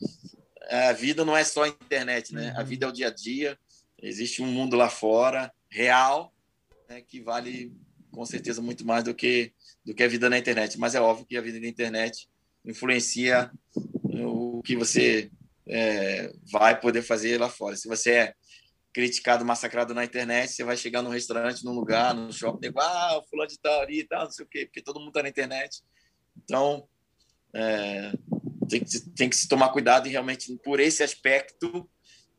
a 0.70 0.92
vida 0.92 1.24
não 1.24 1.36
é 1.36 1.44
só 1.44 1.64
a 1.64 1.68
internet, 1.68 2.32
né? 2.32 2.54
A 2.56 2.62
vida 2.62 2.86
é 2.86 2.88
o 2.88 2.92
dia 2.92 3.08
a 3.08 3.10
dia. 3.10 3.58
Existe 4.02 4.42
um 4.42 4.46
mundo 4.46 4.76
lá 4.76 4.88
fora 4.88 5.52
real 5.68 6.32
né, 6.88 7.02
que 7.02 7.20
vale 7.20 7.72
com 8.10 8.24
certeza 8.24 8.62
muito 8.62 8.84
mais 8.86 9.04
do 9.04 9.14
que 9.14 9.52
do 9.84 9.94
que 9.94 10.02
a 10.02 10.08
vida 10.08 10.30
na 10.30 10.38
internet. 10.38 10.78
Mas 10.78 10.94
é 10.94 11.00
óbvio 11.00 11.26
que 11.26 11.36
a 11.36 11.42
vida 11.42 11.60
na 11.60 11.68
internet 11.68 12.28
influencia 12.64 13.50
o 14.04 14.62
que 14.62 14.74
você 14.74 15.30
é, 15.68 16.32
vai 16.50 16.80
poder 16.80 17.02
fazer 17.02 17.38
lá 17.38 17.50
fora. 17.50 17.76
Se 17.76 17.86
você 17.86 18.10
é 18.10 18.34
criticado, 18.94 19.44
massacrado 19.44 19.92
na 19.92 20.04
internet, 20.04 20.52
você 20.52 20.62
vai 20.62 20.76
chegar 20.76 21.02
num 21.02 21.10
restaurante, 21.10 21.64
num 21.64 21.72
lugar, 21.72 22.14
no 22.14 22.32
shopping, 22.32 22.72
ah, 22.78 23.20
fulano 23.28 23.50
de 23.50 23.58
tal 23.58 23.80
ali, 23.80 24.04
tal, 24.04 24.24
não 24.24 24.30
sei 24.30 24.44
o 24.44 24.48
quê, 24.48 24.66
porque 24.66 24.80
todo 24.80 25.00
mundo 25.00 25.08
está 25.08 25.22
na 25.22 25.28
internet. 25.28 25.82
Então, 26.36 26.86
é, 27.52 28.12
tem, 28.68 28.84
que, 28.84 29.00
tem 29.10 29.28
que 29.28 29.36
se 29.36 29.48
tomar 29.48 29.70
cuidado 29.70 30.06
e 30.06 30.12
realmente, 30.12 30.56
por 30.62 30.78
esse 30.78 31.02
aspecto, 31.02 31.90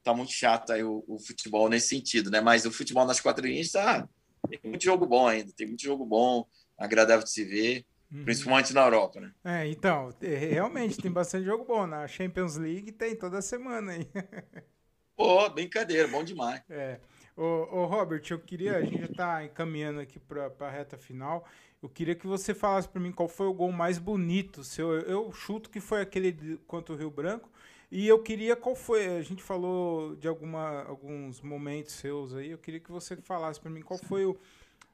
tá 0.02 0.14
muito 0.14 0.32
chato 0.32 0.72
aí 0.72 0.84
o, 0.84 1.04
o 1.08 1.20
futebol 1.20 1.68
nesse 1.68 1.90
sentido, 1.90 2.32
né? 2.32 2.40
Mas 2.40 2.66
o 2.66 2.72
futebol 2.72 3.06
nas 3.06 3.20
quatro 3.20 3.46
linhas 3.46 3.68
está 3.68 4.08
tem 4.48 4.60
muito 4.64 4.84
jogo 4.84 5.06
bom 5.06 5.28
ainda, 5.28 5.52
tem 5.58 5.68
muito 5.68 5.84
jogo 5.84 6.06
bom, 6.06 6.48
agradável 6.78 7.24
de 7.24 7.32
se 7.32 7.44
ver, 7.44 7.86
uhum. 8.12 8.24
principalmente 8.24 8.74
na 8.74 8.82
Europa, 8.82 9.20
né? 9.20 9.32
É, 9.44 9.68
então, 9.68 10.14
realmente 10.22 11.02
tem 11.02 11.12
bastante 11.12 11.46
jogo 11.46 11.66
bom. 11.66 11.86
Na 11.86 12.08
Champions 12.08 12.56
League 12.56 12.92
tem 12.92 13.16
toda 13.16 13.42
semana 13.42 13.94
aí. 13.94 14.08
Pô, 15.16 15.50
brincadeira, 15.50 16.08
bom 16.08 16.24
demais. 16.24 16.62
É. 16.70 17.00
Ô, 17.36 17.44
ô 17.44 17.86
Robert, 17.86 18.24
eu 18.30 18.40
queria, 18.40 18.78
a 18.78 18.82
gente 18.82 19.00
já 19.00 19.06
está 19.06 19.44
encaminhando 19.44 20.00
aqui 20.00 20.20
para 20.20 20.52
a 20.60 20.70
reta 20.70 20.98
final. 20.98 21.46
Eu 21.82 21.90
queria 21.90 22.16
que 22.16 22.26
você 22.26 22.54
falasse 22.54 22.88
para 22.88 23.02
mim 23.02 23.12
qual 23.12 23.28
foi 23.28 23.48
o 23.48 23.54
gol 23.54 23.72
mais 23.72 23.98
bonito 23.98 24.64
seu. 24.64 24.94
Eu 25.02 25.32
chuto 25.32 25.70
que 25.70 25.80
foi 25.80 26.02
aquele 26.02 26.58
contra 26.66 26.94
o 26.94 26.98
Rio 26.98 27.12
Branco, 27.12 27.50
e 27.92 28.08
eu 28.08 28.22
queria 28.22 28.56
qual 28.56 28.76
foi, 28.76 29.18
a 29.18 29.22
gente 29.22 29.44
falou 29.44 30.16
de 30.16 30.28
alguma, 30.28 30.84
alguns 30.84 31.42
momentos 31.42 31.94
seus 31.94 32.34
aí, 32.34 32.52
eu 32.52 32.58
queria 32.58 32.80
que 32.80 32.92
você 32.92 33.16
falasse 33.18 33.60
para 33.60 33.70
mim 33.70 33.82
qual 33.82 34.00
foi 34.00 34.26
o, 34.26 34.38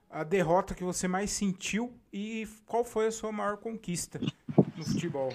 a 0.09 0.23
derrota 0.23 0.75
que 0.75 0.83
você 0.83 1.07
mais 1.07 1.31
sentiu 1.31 1.97
e 2.11 2.47
qual 2.65 2.83
foi 2.83 3.07
a 3.07 3.11
sua 3.11 3.31
maior 3.31 3.57
conquista 3.57 4.19
no 4.75 4.83
futebol. 4.83 5.29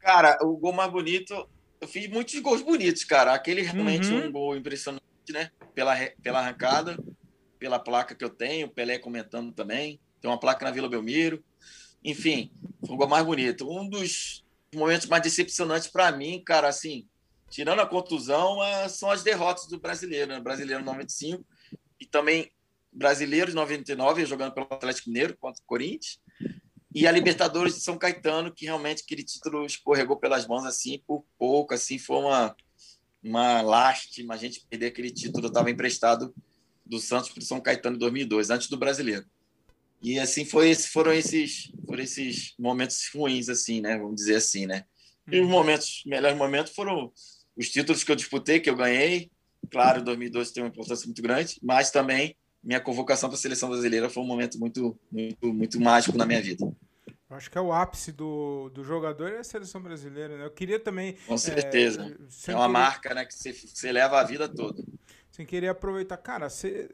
Cara, 0.00 0.38
o 0.42 0.56
gol 0.56 0.72
mais 0.72 0.90
bonito, 0.90 1.48
eu 1.80 1.88
fiz 1.88 2.08
muitos 2.08 2.38
gols 2.40 2.62
bonitos, 2.62 3.04
cara. 3.04 3.34
Aquele 3.34 3.62
realmente 3.62 4.08
uhum. 4.08 4.26
um 4.26 4.32
gol 4.32 4.56
impressionante, 4.56 5.02
né? 5.30 5.50
Pela, 5.74 5.94
pela 6.22 6.40
arrancada, 6.40 6.98
pela 7.58 7.78
placa 7.78 8.14
que 8.14 8.24
eu 8.24 8.30
tenho, 8.30 8.68
Pelé 8.68 8.98
comentando 8.98 9.52
também. 9.52 10.00
Tem 10.20 10.30
uma 10.30 10.40
placa 10.40 10.64
na 10.64 10.70
Vila 10.70 10.88
Belmiro. 10.88 11.44
Enfim, 12.04 12.50
foi 12.84 12.94
o 12.94 12.98
gol 12.98 13.08
mais 13.08 13.24
bonito. 13.24 13.68
Um 13.70 13.88
dos 13.88 14.44
momentos 14.74 15.06
mais 15.06 15.22
decepcionantes 15.22 15.88
para 15.88 16.12
mim, 16.12 16.42
cara, 16.44 16.68
assim, 16.68 17.06
tirando 17.50 17.80
a 17.80 17.86
contusão, 17.86 18.62
é, 18.62 18.88
são 18.88 19.10
as 19.10 19.22
derrotas 19.22 19.66
do 19.66 19.78
brasileiro, 19.78 20.28
né? 20.28 20.40
Brasileiro 20.40 20.84
95 20.84 21.44
e 22.00 22.06
também 22.06 22.52
brasileiros 22.92 23.54
99, 23.54 24.24
jogando 24.24 24.52
pelo 24.52 24.66
Atlético 24.70 25.10
Mineiro 25.10 25.36
contra 25.36 25.62
o 25.62 25.66
Corinthians, 25.66 26.18
e 26.96 27.06
a 27.06 27.12
Libertadores 27.12 27.74
de 27.74 27.82
São 27.82 27.98
Caetano, 27.98 28.50
que 28.50 28.64
realmente 28.64 29.02
aquele 29.02 29.22
título 29.22 29.66
escorregou 29.66 30.16
pelas 30.16 30.46
mãos 30.46 30.64
assim 30.64 31.02
por 31.06 31.26
pouco, 31.38 31.74
assim, 31.74 31.98
foi 31.98 32.16
uma 32.16 32.56
uma 33.22 33.60
lástima 33.60 34.32
a 34.32 34.36
gente 34.38 34.64
perder 34.70 34.86
aquele 34.86 35.10
título, 35.10 35.48
estava 35.48 35.70
emprestado 35.70 36.34
do 36.86 36.98
Santos 36.98 37.28
para 37.28 37.40
o 37.40 37.44
São 37.44 37.60
Caetano 37.60 37.96
em 37.96 37.98
2002, 37.98 38.48
antes 38.48 38.68
do 38.68 38.78
brasileiro. 38.78 39.26
E 40.00 40.18
assim 40.18 40.46
foi, 40.46 40.74
foram 40.74 41.12
esses, 41.12 41.70
foram 41.84 42.02
esses 42.02 42.54
momentos 42.58 43.10
ruins, 43.14 43.50
assim, 43.50 43.82
né? 43.82 43.98
Vamos 43.98 44.14
dizer 44.14 44.36
assim, 44.36 44.64
né? 44.64 44.86
E 45.30 45.38
os 45.38 45.44
uhum. 45.44 45.52
momentos, 45.52 46.02
melhores 46.06 46.38
momentos 46.38 46.72
foram 46.72 47.12
os 47.54 47.68
títulos 47.68 48.04
que 48.04 48.10
eu 48.10 48.16
disputei, 48.16 48.58
que 48.58 48.70
eu 48.70 48.76
ganhei. 48.76 49.30
Claro, 49.70 50.02
2012 50.02 50.54
tem 50.54 50.62
uma 50.62 50.70
importância 50.70 51.04
muito 51.04 51.20
grande, 51.20 51.58
mas 51.62 51.90
também 51.90 52.34
minha 52.66 52.80
convocação 52.80 53.28
para 53.28 53.38
a 53.38 53.40
seleção 53.40 53.68
brasileira 53.68 54.10
foi 54.10 54.24
um 54.24 54.26
momento 54.26 54.58
muito, 54.58 54.98
muito, 55.10 55.46
muito 55.54 55.80
mágico 55.80 56.18
na 56.18 56.26
minha 56.26 56.42
vida. 56.42 56.66
Eu 57.30 57.36
acho 57.36 57.48
que 57.48 57.56
é 57.56 57.60
o 57.60 57.72
ápice 57.72 58.10
do, 58.10 58.68
do 58.70 58.82
jogador 58.82 59.30
e 59.30 59.36
a 59.36 59.44
seleção 59.44 59.80
brasileira, 59.80 60.36
né? 60.36 60.44
Eu 60.44 60.50
queria 60.50 60.80
também. 60.80 61.16
Com 61.28 61.38
certeza. 61.38 62.02
É, 62.02 62.50
é 62.50 62.54
uma 62.54 62.66
querer, 62.66 62.72
marca, 62.72 63.14
né? 63.14 63.24
Que 63.24 63.34
você, 63.34 63.52
você 63.52 63.92
leva 63.92 64.18
a 64.18 64.24
vida 64.24 64.48
toda. 64.48 64.82
Sem 65.30 65.46
querer 65.46 65.68
aproveitar. 65.68 66.16
Cara, 66.16 66.48
você. 66.48 66.90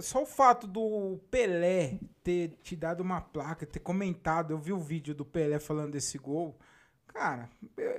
Só 0.00 0.22
o 0.22 0.26
fato 0.26 0.66
do 0.66 1.18
Pelé 1.30 1.98
ter 2.22 2.52
te 2.62 2.76
dado 2.76 3.00
uma 3.00 3.20
placa, 3.20 3.66
ter 3.66 3.80
comentado, 3.80 4.52
eu 4.52 4.58
vi 4.58 4.72
o 4.72 4.78
vídeo 4.78 5.14
do 5.14 5.24
Pelé 5.24 5.58
falando 5.58 5.92
desse 5.92 6.18
gol. 6.18 6.58
Cara, 7.06 7.50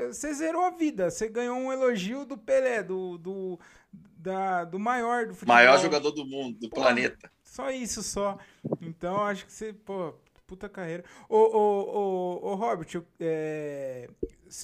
você 0.08 0.34
zerou 0.34 0.64
a 0.64 0.72
vida. 0.72 1.10
Você 1.10 1.28
ganhou 1.28 1.58
um 1.58 1.72
elogio 1.72 2.26
do 2.26 2.38
Pelé, 2.38 2.82
do, 2.82 3.18
do, 3.20 3.60
da, 3.94 4.64
do 4.64 4.80
maior 4.80 5.28
do 5.28 5.34
futebol. 5.34 5.56
Maior 5.56 5.80
jogador 5.80 6.12
do 6.12 6.26
mundo, 6.26 6.60
do 6.60 6.70
pô, 6.70 6.78
planeta. 6.78 7.32
Só 7.44 7.70
isso, 7.70 8.02
só. 8.02 8.38
Então, 8.82 9.22
acho 9.24 9.46
que 9.46 9.54
você, 9.54 9.74
pô, 9.74 10.14
puta 10.48 10.70
carreira. 10.70 11.04
Ô, 11.28 11.38
ô, 11.38 12.41
ô, 12.41 12.52
ô 12.52 12.56
Robert, 12.56 13.04
é, 13.20 14.10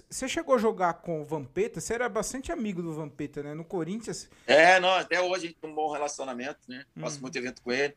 você 0.09 0.27
chegou 0.27 0.55
a 0.55 0.57
jogar 0.57 0.93
com 0.95 1.21
o 1.21 1.25
Vampeta? 1.25 1.81
Você 1.81 1.93
era 1.93 2.07
bastante 2.07 2.51
amigo 2.51 2.81
do 2.81 2.93
Vampeta, 2.93 3.43
né? 3.43 3.53
No 3.53 3.65
Corinthians. 3.65 4.29
É, 4.47 4.79
não, 4.79 4.89
até 4.89 5.21
hoje 5.21 5.45
a 5.45 5.47
gente 5.47 5.59
tem 5.59 5.69
um 5.69 5.75
bom 5.75 5.91
relacionamento, 5.91 6.59
né? 6.67 6.85
Faço 6.99 7.17
hum. 7.17 7.21
muito 7.21 7.37
evento 7.37 7.61
com 7.61 7.71
ele. 7.71 7.95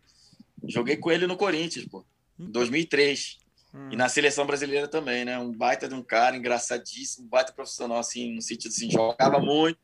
Joguei 0.67 0.97
com 0.97 1.11
ele 1.11 1.27
no 1.27 1.37
Corinthians, 1.37 1.87
pô. 1.87 2.05
Em 2.39 2.51
2003. 2.51 3.39
Hum. 3.75 3.91
E 3.93 3.97
na 3.97 4.09
seleção 4.09 4.47
brasileira 4.47 4.89
também, 4.89 5.25
né? 5.25 5.39
Um 5.39 5.53
baita 5.53 5.89
de 5.89 5.95
um 5.95 6.03
cara, 6.03 6.37
engraçadíssimo, 6.37 7.27
um 7.27 7.29
baita 7.29 7.53
profissional, 7.53 7.99
assim, 7.99 8.35
no 8.35 8.43
sentido 8.43 8.71
assim, 8.71 8.91
jogava 8.91 9.39
muito. 9.39 9.79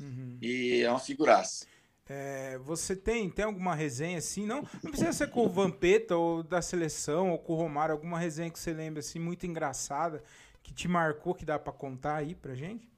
Uhum. 0.00 0.38
E 0.40 0.82
é 0.82 0.90
uma 0.90 1.00
figuraça. 1.00 1.66
É, 2.08 2.56
você 2.58 2.94
tem, 2.94 3.28
tem 3.28 3.44
alguma 3.44 3.74
resenha 3.74 4.18
assim? 4.18 4.46
Não, 4.46 4.62
não 4.82 4.90
precisa 4.90 5.12
ser 5.12 5.28
com 5.28 5.44
o 5.44 5.48
Vampeta 5.48 6.16
ou 6.16 6.42
da 6.42 6.62
seleção 6.62 7.32
ou 7.32 7.38
com 7.38 7.54
o 7.54 7.56
Romário, 7.56 7.92
alguma 7.92 8.18
resenha 8.18 8.50
que 8.50 8.58
você 8.58 8.72
lembra 8.72 9.00
assim 9.00 9.18
muito 9.18 9.44
engraçada 9.44 10.22
que 10.66 10.74
te 10.74 10.88
marcou 10.88 11.34
que 11.34 11.44
dá 11.44 11.58
para 11.58 11.72
contar 11.72 12.16
aí 12.16 12.34
pra 12.34 12.54
gente? 12.54 12.88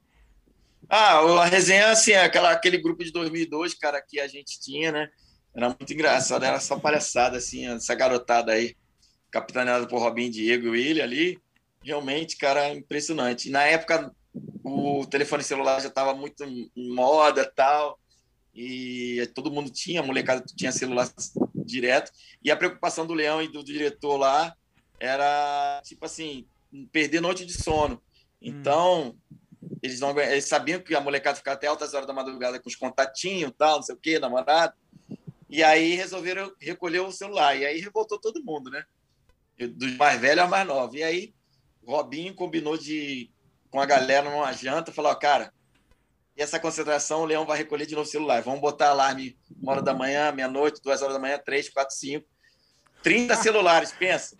Ah, 0.89 1.19
a 1.19 1.45
resenha 1.45 1.91
assim, 1.91 2.11
é 2.11 2.23
aquela 2.23 2.51
aquele 2.51 2.77
grupo 2.77 3.03
de 3.03 3.11
2002, 3.11 3.75
cara, 3.75 4.01
que 4.01 4.19
a 4.19 4.27
gente 4.27 4.59
tinha, 4.59 4.91
né? 4.91 5.09
Era 5.53 5.69
muito 5.69 5.93
engraçado, 5.93 6.43
era 6.43 6.59
só 6.59 6.79
palhaçada 6.79 7.37
assim, 7.37 7.67
essa 7.67 7.93
garotada 7.93 8.53
aí, 8.53 8.75
capitaneada 9.29 9.87
por 9.87 9.99
Robin 9.99 10.31
Diego 10.31 10.67
e 10.67 10.69
William 10.69 11.03
ali, 11.03 11.39
realmente, 11.83 12.37
cara, 12.37 12.73
impressionante. 12.73 13.49
Na 13.51 13.63
época 13.63 14.11
o 14.63 15.05
telefone 15.07 15.43
celular 15.43 15.79
já 15.81 15.87
estava 15.87 16.13
muito 16.13 16.43
em 16.43 16.69
moda, 16.75 17.49
tal 17.55 17.99
e 18.53 19.25
todo 19.33 19.51
mundo 19.51 19.69
tinha, 19.69 20.01
a 20.01 20.05
molecada 20.05 20.43
tinha 20.55 20.71
celular 20.71 21.09
direto, 21.55 22.11
e 22.43 22.51
a 22.51 22.57
preocupação 22.57 23.05
do 23.05 23.13
Leão 23.13 23.41
e 23.41 23.47
do 23.47 23.63
diretor 23.63 24.17
lá 24.17 24.53
era, 24.99 25.81
tipo 25.85 26.05
assim, 26.05 26.45
perder 26.91 27.21
noite 27.21 27.45
de 27.45 27.53
sono. 27.53 28.01
Então, 28.41 29.15
hum. 29.61 29.77
eles, 29.81 29.99
não, 29.99 30.17
eles 30.19 30.45
sabiam 30.45 30.81
que 30.81 30.95
a 30.95 31.01
molecada 31.01 31.37
ficava 31.37 31.55
até 31.55 31.67
altas 31.67 31.93
horas 31.93 32.07
da 32.07 32.13
madrugada 32.13 32.59
com 32.59 32.67
os 32.67 32.75
contatinhos, 32.75 33.53
tal, 33.57 33.77
não 33.77 33.83
sei 33.83 33.95
o 33.95 33.99
quê, 33.99 34.19
namorado, 34.19 34.73
e 35.49 35.63
aí 35.63 35.95
resolveram 35.95 36.51
recolher 36.59 36.99
o 36.99 37.11
celular, 37.11 37.55
e 37.55 37.65
aí 37.65 37.79
revoltou 37.79 38.19
todo 38.19 38.43
mundo, 38.43 38.69
né? 38.69 38.83
Dos 39.57 39.95
mais 39.95 40.19
velhos 40.19 40.41
aos 40.41 40.49
mais 40.49 40.67
novos. 40.67 40.95
E 40.95 41.03
aí, 41.03 41.33
Robinho 41.85 42.35
combinou 42.35 42.77
de, 42.77 43.31
com 43.69 43.79
a 43.79 43.85
galera 43.85 44.29
numa 44.29 44.51
janta, 44.51 44.91
falou, 44.91 45.15
cara, 45.15 45.53
e 46.35 46.41
essa 46.41 46.59
concentração 46.59 47.21
o 47.21 47.25
leão 47.25 47.45
vai 47.45 47.57
recolher 47.57 47.85
de 47.85 47.95
novo 47.95 48.07
o 48.07 48.11
celular. 48.11 48.41
Vamos 48.41 48.61
botar 48.61 48.89
alarme 48.89 49.37
uma 49.61 49.73
hora 49.73 49.81
da 49.81 49.93
manhã, 49.93 50.31
meia-noite, 50.31 50.81
duas 50.81 51.01
horas 51.01 51.13
da 51.13 51.19
manhã, 51.19 51.37
três, 51.37 51.69
quatro, 51.69 51.95
cinco. 51.95 52.25
30 53.03 53.35
celulares, 53.43 53.91
pensa. 53.91 54.37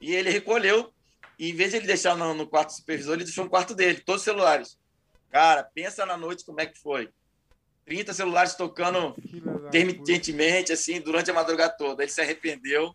E 0.00 0.14
ele 0.14 0.30
recolheu, 0.30 0.92
e 1.38 1.50
em 1.50 1.54
vez 1.54 1.70
de 1.70 1.76
ele 1.76 1.86
deixar 1.86 2.16
no, 2.16 2.32
no 2.34 2.46
quarto 2.46 2.72
supervisor, 2.72 3.14
ele 3.14 3.24
deixou 3.24 3.44
no 3.44 3.50
quarto 3.50 3.74
dele, 3.74 4.00
todos 4.00 4.22
os 4.22 4.24
celulares. 4.24 4.78
Cara, 5.30 5.62
pensa 5.62 6.04
na 6.06 6.16
noite 6.16 6.44
como 6.44 6.60
é 6.60 6.66
que 6.66 6.78
foi. 6.78 7.10
30 7.84 8.14
celulares 8.14 8.54
tocando 8.54 9.14
intermitentemente, 9.66 10.72
assim, 10.72 11.00
durante 11.00 11.30
a 11.30 11.34
madrugada 11.34 11.74
toda. 11.76 12.02
Ele 12.02 12.10
se 12.10 12.20
arrependeu, 12.20 12.94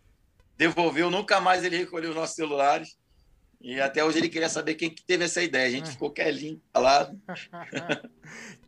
devolveu, 0.58 1.12
nunca 1.12 1.40
mais 1.40 1.64
ele 1.64 1.78
recolheu 1.78 2.12
os 2.12 2.16
nossos 2.16 2.36
celulares. 2.36 2.98
E 3.60 3.82
até 3.82 4.04
hoje 4.04 4.20
ele 4.20 4.30
queria 4.30 4.50
saber 4.50 4.76
quem 4.76 4.90
que 4.90 5.04
teve 5.04 5.26
essa 5.26 5.42
ideia. 5.42 5.68
A 5.68 5.72
gente 5.72 5.90
ficou 5.90 6.12
quietinho, 6.12 6.62
falado. 6.72 7.20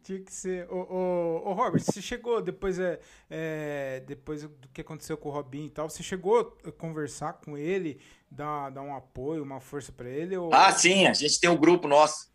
Tinha 0.03 0.19
que 0.21 0.33
ser. 0.33 0.67
Ô, 0.71 0.87
ô, 0.89 1.49
ô, 1.49 1.53
Robert, 1.53 1.81
você 1.81 2.01
chegou 2.01 2.41
depois, 2.41 2.79
é, 2.79 2.99
é, 3.29 4.03
depois 4.07 4.41
do 4.41 4.67
que 4.73 4.81
aconteceu 4.81 5.15
com 5.15 5.29
o 5.29 5.31
Robin 5.31 5.65
e 5.65 5.69
tal, 5.69 5.87
você 5.87 6.01
chegou 6.01 6.57
a 6.65 6.71
conversar 6.71 7.33
com 7.33 7.55
ele, 7.55 7.99
dar, 8.31 8.71
dar 8.71 8.81
um 8.81 8.95
apoio, 8.95 9.43
uma 9.43 9.59
força 9.59 9.91
para 9.91 10.09
ele? 10.09 10.35
Ou... 10.35 10.51
Ah, 10.51 10.71
sim, 10.71 11.05
a 11.05 11.13
gente 11.13 11.39
tem 11.39 11.49
um 11.49 11.57
grupo 11.57 11.87
nosso 11.87 12.31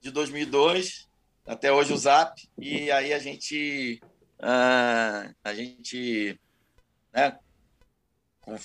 de 0.00 0.12
2002, 0.12 1.08
até 1.44 1.72
hoje 1.72 1.92
o 1.92 1.96
Zap, 1.96 2.40
e 2.56 2.90
aí 2.92 3.12
a 3.12 3.18
gente. 3.18 4.00
Uh, 4.38 5.34
a 5.42 5.54
gente. 5.54 6.38
Né, 7.12 7.36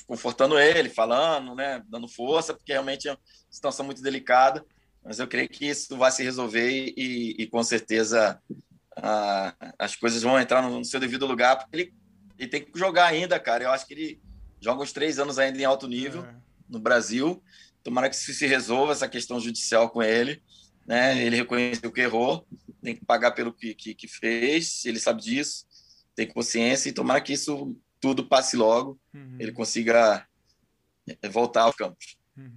confortando 0.08 0.58
ele, 0.58 0.90
falando, 0.90 1.56
né, 1.56 1.84
dando 1.88 2.08
força, 2.08 2.54
porque 2.54 2.72
realmente 2.72 3.08
é 3.08 3.12
uma 3.12 3.20
situação 3.50 3.86
muito 3.86 4.02
delicada, 4.02 4.64
mas 5.04 5.20
eu 5.20 5.28
creio 5.28 5.50
que 5.50 5.66
isso 5.66 5.98
vai 5.98 6.12
se 6.12 6.24
resolver 6.24 6.94
e, 6.96 7.36
e 7.38 7.48
com 7.48 7.62
certeza 7.64 8.42
a, 8.96 9.54
as 9.78 9.96
coisas 9.96 10.22
vão 10.22 10.40
entrar 10.40 10.62
no, 10.62 10.80
no, 10.80 10.86
seu 10.86 11.00
devido 11.00 11.26
lugar, 11.26 11.58
porque 11.58 11.76
ele, 11.76 11.94
ele 12.38 12.50
tem 12.50 12.64
que 12.64 12.78
jogar 12.78 13.08
ainda, 13.08 13.40
cara. 13.40 13.64
Eu 13.64 13.72
acho 13.72 13.86
que 13.86 13.94
ele 13.94 14.22
joga 14.62 14.82
uns 14.82 14.94
três 14.94 15.20
anos 15.20 15.38
ainda 15.38 15.60
em 15.60 15.66
alto 15.66 15.88
nível 15.88 16.24
é. 16.24 16.36
no 16.70 16.80
Brasil. 16.80 17.44
Tomara 17.84 18.10
que 18.10 18.16
isso 18.16 18.34
se 18.34 18.48
resolva, 18.48 18.94
essa 18.94 19.10
questão 19.10 19.40
judicial 19.40 19.90
com 19.90 20.02
ele. 20.02 20.42
Né? 20.86 21.22
Ele 21.22 21.36
reconheceu 21.36 21.92
que 21.92 22.02
errou, 22.02 22.48
tem 22.82 22.96
que 22.96 23.06
pagar 23.06 23.32
pelo 23.32 23.54
que, 23.54 23.74
que, 23.74 23.94
que 23.94 24.08
fez, 24.08 24.86
ele 24.86 25.00
sabe 25.00 25.22
disso, 25.22 25.66
tem 26.16 26.28
consciência, 26.28 26.90
e 26.90 26.94
tomara 26.94 27.22
que 27.22 27.34
isso 27.34 27.76
tudo 28.04 28.26
passe 28.26 28.58
logo, 28.58 29.00
uhum. 29.14 29.38
ele 29.40 29.54
consiga 29.54 30.28
é, 31.22 31.30
voltar 31.30 31.62
aos 31.62 31.76
campos. 31.78 32.18
Uhum. 32.36 32.52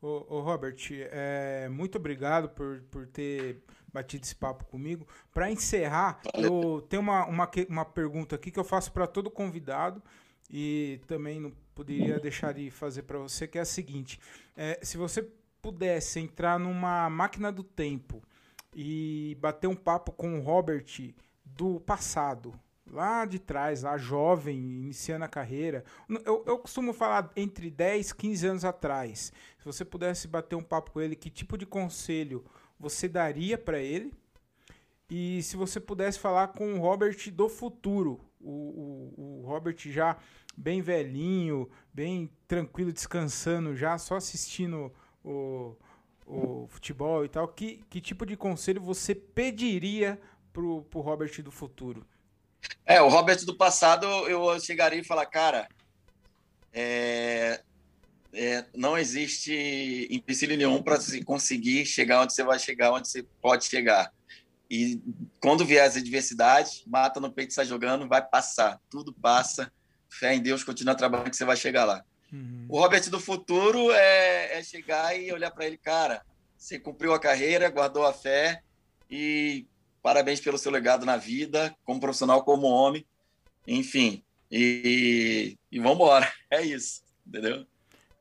Ô, 0.00 0.36
ô, 0.36 0.40
Robert, 0.40 0.74
é, 0.90 1.68
muito 1.68 1.98
obrigado 1.98 2.48
por, 2.48 2.80
por 2.90 3.06
ter 3.06 3.62
batido 3.92 4.24
esse 4.24 4.34
papo 4.34 4.64
comigo. 4.64 5.06
Para 5.34 5.50
encerrar, 5.50 6.22
Valeu. 6.34 6.62
eu 6.62 6.80
tenho 6.80 7.02
uma, 7.02 7.26
uma, 7.26 7.50
uma 7.68 7.84
pergunta 7.84 8.36
aqui 8.36 8.50
que 8.50 8.58
eu 8.58 8.64
faço 8.64 8.90
para 8.90 9.06
todo 9.06 9.30
convidado 9.30 10.02
e 10.50 10.98
também 11.06 11.40
não 11.40 11.52
poderia 11.74 12.18
deixar 12.18 12.54
de 12.54 12.70
fazer 12.70 13.02
para 13.02 13.18
você, 13.18 13.46
que 13.46 13.58
é 13.58 13.60
a 13.60 13.66
seguinte: 13.66 14.18
é, 14.56 14.80
se 14.82 14.96
você 14.96 15.30
pudesse 15.60 16.20
entrar 16.20 16.58
numa 16.58 17.10
máquina 17.10 17.52
do 17.52 17.62
tempo 17.62 18.22
e 18.74 19.36
bater 19.42 19.66
um 19.66 19.76
papo 19.76 20.10
com 20.10 20.38
o 20.38 20.42
Robert 20.42 20.86
do 21.44 21.80
passado, 21.80 22.58
lá 22.90 23.24
de 23.24 23.38
trás, 23.38 23.82
lá 23.82 23.96
jovem, 23.98 24.56
iniciando 24.56 25.24
a 25.24 25.28
carreira. 25.28 25.84
Eu, 26.24 26.44
eu 26.46 26.58
costumo 26.58 26.92
falar 26.92 27.30
entre 27.36 27.70
10 27.70 28.10
e 28.10 28.14
15 28.14 28.46
anos 28.46 28.64
atrás. 28.64 29.32
Se 29.58 29.64
você 29.64 29.84
pudesse 29.84 30.28
bater 30.28 30.56
um 30.56 30.62
papo 30.62 30.92
com 30.92 31.00
ele, 31.00 31.16
que 31.16 31.30
tipo 31.30 31.58
de 31.58 31.66
conselho 31.66 32.44
você 32.78 33.08
daria 33.08 33.58
para 33.58 33.78
ele? 33.78 34.12
E 35.08 35.42
se 35.42 35.56
você 35.56 35.78
pudesse 35.78 36.18
falar 36.18 36.48
com 36.48 36.74
o 36.74 36.80
Robert 36.80 37.16
do 37.32 37.48
futuro, 37.48 38.20
o, 38.40 39.12
o, 39.16 39.40
o 39.40 39.46
Robert 39.46 39.76
já 39.78 40.16
bem 40.56 40.80
velhinho, 40.80 41.68
bem 41.92 42.30
tranquilo, 42.48 42.92
descansando 42.92 43.76
já, 43.76 43.98
só 43.98 44.16
assistindo 44.16 44.92
o, 45.22 45.76
o 46.26 46.66
futebol 46.68 47.24
e 47.24 47.28
tal, 47.28 47.46
que, 47.48 47.84
que 47.88 48.00
tipo 48.00 48.26
de 48.26 48.36
conselho 48.36 48.80
você 48.80 49.14
pediria 49.14 50.20
pro, 50.52 50.82
pro 50.84 51.00
Robert 51.00 51.42
do 51.42 51.52
futuro? 51.52 52.04
É, 52.84 53.00
o 53.00 53.08
Robert 53.08 53.44
do 53.44 53.56
passado, 53.56 54.06
eu 54.28 54.58
chegaria 54.60 55.00
e 55.00 55.04
falar, 55.04 55.26
cara, 55.26 55.68
é, 56.72 57.60
é, 58.32 58.64
não 58.74 58.98
existe 58.98 60.06
empecilho 60.10 60.56
nenhum 60.56 60.82
para 60.82 61.00
se 61.00 61.24
conseguir 61.24 61.86
chegar 61.86 62.22
onde 62.22 62.34
você 62.34 62.44
vai 62.44 62.58
chegar, 62.58 62.92
onde 62.92 63.08
você 63.08 63.22
pode 63.40 63.64
chegar. 63.64 64.12
E 64.70 65.00
quando 65.40 65.64
vier 65.64 65.86
as 65.86 65.96
adversidades, 65.96 66.82
mata 66.86 67.20
no 67.20 67.32
peito, 67.32 67.54
sai 67.54 67.64
jogando, 67.64 68.08
vai 68.08 68.22
passar. 68.22 68.80
Tudo 68.90 69.12
passa. 69.12 69.72
Fé 70.08 70.34
em 70.34 70.42
Deus, 70.42 70.64
continua 70.64 70.94
trabalhando 70.94 71.30
que 71.30 71.36
você 71.36 71.44
vai 71.44 71.56
chegar 71.56 71.84
lá. 71.84 72.04
Uhum. 72.32 72.66
O 72.68 72.80
Robert 72.80 73.08
do 73.08 73.20
futuro 73.20 73.90
é, 73.92 74.58
é 74.58 74.62
chegar 74.62 75.18
e 75.18 75.32
olhar 75.32 75.50
para 75.50 75.66
ele, 75.66 75.76
cara, 75.76 76.22
você 76.56 76.78
cumpriu 76.78 77.14
a 77.14 77.20
carreira, 77.20 77.70
guardou 77.70 78.04
a 78.04 78.12
fé 78.12 78.62
e 79.10 79.66
Parabéns 80.06 80.38
pelo 80.38 80.56
seu 80.56 80.70
legado 80.70 81.04
na 81.04 81.16
vida, 81.16 81.76
como 81.82 81.98
profissional, 81.98 82.44
como 82.44 82.68
homem. 82.68 83.04
Enfim, 83.66 84.24
e, 84.48 85.58
e 85.68 85.80
vamos 85.80 85.96
embora. 85.96 86.32
É 86.48 86.62
isso, 86.62 87.02
entendeu? 87.26 87.66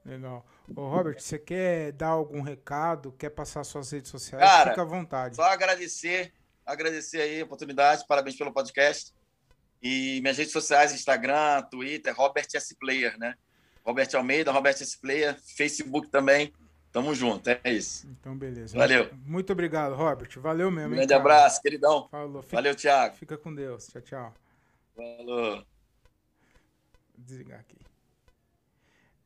Legal. 0.03 0.43
Ô, 0.75 0.89
Robert, 0.89 1.19
você 1.19 1.37
quer 1.37 1.91
dar 1.91 2.07
algum 2.07 2.41
recado? 2.41 3.11
Quer 3.11 3.29
passar 3.29 3.63
suas 3.63 3.91
redes 3.91 4.09
sociais? 4.09 4.43
Cara, 4.43 4.71
Fica 4.71 4.81
à 4.81 4.85
vontade. 4.85 5.35
Só 5.35 5.43
agradecer, 5.43 6.33
agradecer 6.65 7.21
aí 7.21 7.41
a 7.41 7.45
oportunidade, 7.45 8.03
parabéns 8.07 8.35
pelo 8.35 8.51
podcast. 8.51 9.13
E 9.79 10.19
minhas 10.21 10.39
redes 10.39 10.53
sociais, 10.53 10.91
Instagram, 10.91 11.61
Twitter, 11.69 12.15
Robert 12.15 12.47
S. 12.51 12.75
Player, 12.79 13.15
né? 13.19 13.35
Robert 13.85 14.09
Almeida, 14.15 14.51
Robert 14.51 14.79
Player, 14.99 15.39
Facebook 15.55 16.09
também. 16.09 16.51
Tamo 16.95 17.13
junto, 17.13 17.49
é 17.49 17.73
isso. 17.73 18.07
Então, 18.07 18.37
beleza. 18.37 18.77
Valeu. 18.77 19.09
Muito 19.25 19.51
obrigado, 19.51 19.93
Robert. 19.95 20.29
Valeu 20.39 20.71
mesmo. 20.71 20.93
Um 20.93 20.95
grande 20.95 21.11
hein, 21.11 21.19
abraço, 21.19 21.61
queridão. 21.61 22.07
Falou. 22.07 22.41
Fica, 22.41 22.55
Valeu, 22.55 22.73
Thiago. 22.73 23.15
Fica 23.17 23.37
com 23.37 23.53
Deus. 23.53 23.87
Tchau, 23.87 24.01
tchau. 24.01 24.33
Falou. 24.95 25.55
Vou 25.57 25.65
desligar 27.17 27.59
aqui. 27.59 27.75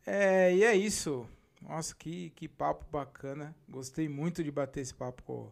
É, 0.04 0.52
e 0.52 0.64
é 0.64 0.76
isso. 0.76 1.30
Nossa, 1.62 1.94
que, 1.96 2.32
que 2.32 2.48
papo 2.48 2.88
bacana. 2.92 3.56
Gostei 3.70 4.10
muito 4.10 4.44
de 4.44 4.50
bater 4.50 4.82
esse 4.82 4.96
papo 4.96 5.22
com, 5.22 5.52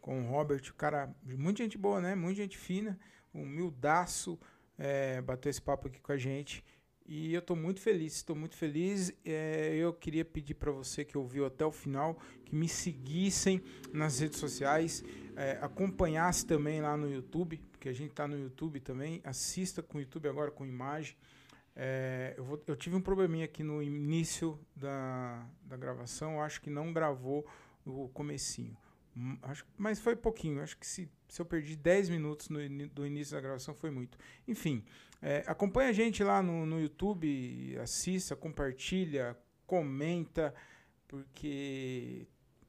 com 0.00 0.22
o 0.22 0.30
Robert. 0.30 0.62
O 0.70 0.74
cara, 0.74 1.14
muita 1.22 1.62
gente 1.62 1.76
boa, 1.76 2.00
né? 2.00 2.14
Muita 2.14 2.36
gente 2.36 2.56
fina, 2.56 2.98
humildaço. 3.34 4.40
É, 4.78 5.20
bateu 5.20 5.50
esse 5.50 5.60
papo 5.60 5.88
aqui 5.88 6.00
com 6.00 6.12
a 6.12 6.16
gente. 6.16 6.64
E 7.08 7.32
eu 7.32 7.38
estou 7.38 7.56
muito 7.56 7.80
feliz, 7.80 8.16
estou 8.16 8.36
muito 8.36 8.54
feliz. 8.54 9.10
É, 9.24 9.74
eu 9.74 9.94
queria 9.94 10.26
pedir 10.26 10.52
para 10.52 10.70
você 10.70 11.06
que 11.06 11.16
ouviu 11.16 11.46
até 11.46 11.64
o 11.64 11.72
final 11.72 12.18
que 12.44 12.54
me 12.54 12.68
seguissem 12.68 13.62
nas 13.94 14.20
redes 14.20 14.38
sociais, 14.38 15.02
é, 15.34 15.58
acompanhasse 15.62 16.44
também 16.44 16.82
lá 16.82 16.98
no 16.98 17.10
YouTube, 17.10 17.62
porque 17.72 17.88
a 17.88 17.94
gente 17.94 18.10
está 18.10 18.28
no 18.28 18.38
YouTube 18.38 18.78
também. 18.80 19.22
Assista 19.24 19.82
com 19.82 19.96
o 19.96 20.00
YouTube 20.02 20.28
agora 20.28 20.50
com 20.50 20.66
imagem. 20.66 21.16
É, 21.74 22.34
eu, 22.36 22.44
vou, 22.44 22.62
eu, 22.66 22.76
tive 22.76 22.94
um 22.94 23.00
probleminha 23.00 23.46
aqui 23.46 23.62
no 23.62 23.82
início 23.82 24.58
da, 24.76 25.46
da 25.62 25.78
gravação, 25.78 26.42
acho 26.42 26.60
que 26.60 26.68
não 26.68 26.92
gravou 26.92 27.46
o 27.86 28.08
comecinho. 28.08 28.76
Hum, 29.16 29.38
acho, 29.42 29.64
mas 29.78 29.98
foi 29.98 30.14
pouquinho, 30.14 30.62
acho 30.62 30.76
que 30.76 30.86
se, 30.86 31.08
se 31.28 31.40
eu 31.40 31.46
perdi 31.46 31.74
10 31.74 32.10
minutos 32.10 32.50
no, 32.50 32.58
do 32.88 33.06
início 33.06 33.34
da 33.34 33.40
gravação 33.40 33.74
foi 33.74 33.90
muito. 33.90 34.18
Enfim, 34.46 34.84
é, 35.20 35.42
acompanha 35.46 35.90
a 35.90 35.92
gente 35.92 36.22
lá 36.22 36.42
no, 36.42 36.64
no 36.64 36.80
YouTube, 36.80 37.76
assista, 37.80 38.36
compartilha, 38.36 39.36
comenta, 39.66 40.54
porque 41.06 42.26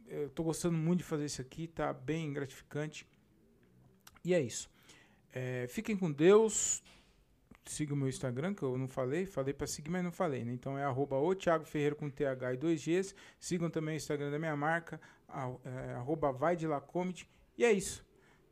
eu 0.08 0.28
estou 0.28 0.46
gostando 0.46 0.78
muito 0.78 1.00
de 1.00 1.06
fazer 1.06 1.26
isso 1.26 1.42
aqui, 1.42 1.68
tá 1.68 1.94
bem 1.94 2.34
gratificante. 2.34 3.08
E 4.24 4.34
é 4.34 4.42
isso. 4.42 4.70
É, 5.32 5.68
fiquem 5.70 5.96
com 5.96 6.12
Deus 6.12 6.82
siga 7.70 7.94
o 7.94 7.98
meu 7.98 8.10
Instagram, 8.10 8.54
que 8.54 8.64
eu 8.64 8.78
não 8.78 8.88
falei, 8.88 9.26
falei 9.26 9.54
para 9.54 9.68
seguir, 9.68 9.90
mas 9.90 10.04
não 10.04 10.12
falei, 10.12 10.44
né? 10.44 10.52
Então 10.52 10.78
é 10.78 10.84
arroba 10.84 11.18
o 11.18 11.36
Thiago 11.36 11.66
Ferreira 11.66 11.96
com 11.96 12.10
TH 12.10 12.54
e 12.54 12.58
2Gs. 12.58 13.16
Sigam 13.40 13.70
também 13.70 13.96
o 13.96 13.98
Instagram 13.98 14.32
da 14.32 14.40
minha 14.40 14.56
marca, 14.56 15.00
é, 15.64 15.94
arroba 15.94 16.32
vai 16.32 16.56
de. 16.56 16.66
E 17.58 17.64
é 17.64 17.72
isso. 17.72 18.06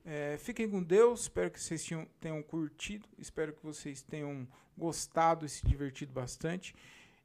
É, 0.10 0.38
fiquem 0.38 0.70
com 0.70 0.82
Deus, 0.82 1.24
espero 1.24 1.52
que 1.52 1.60
vocês 1.60 1.84
tenham, 1.84 2.08
tenham 2.18 2.42
curtido, 2.42 3.06
espero 3.18 3.52
que 3.52 3.62
vocês 3.62 4.02
tenham 4.02 4.48
gostado 4.78 5.46
e 5.46 5.50
se 5.50 5.68
divertido 5.68 6.14
bastante. 6.14 6.74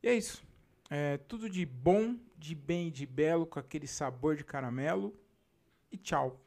E 0.03 0.09
é 0.09 0.15
isso. 0.15 0.45
É, 0.91 1.17
tudo 1.17 1.49
de 1.49 1.65
bom, 1.65 2.19
de 2.37 2.57
bem 2.57 2.89
e 2.89 2.91
de 2.91 3.07
belo, 3.07 3.47
com 3.47 3.61
aquele 3.61 3.87
sabor 3.87 4.35
de 4.35 4.45
caramelo. 4.45 5.17
E 5.93 5.97
tchau. 5.97 6.42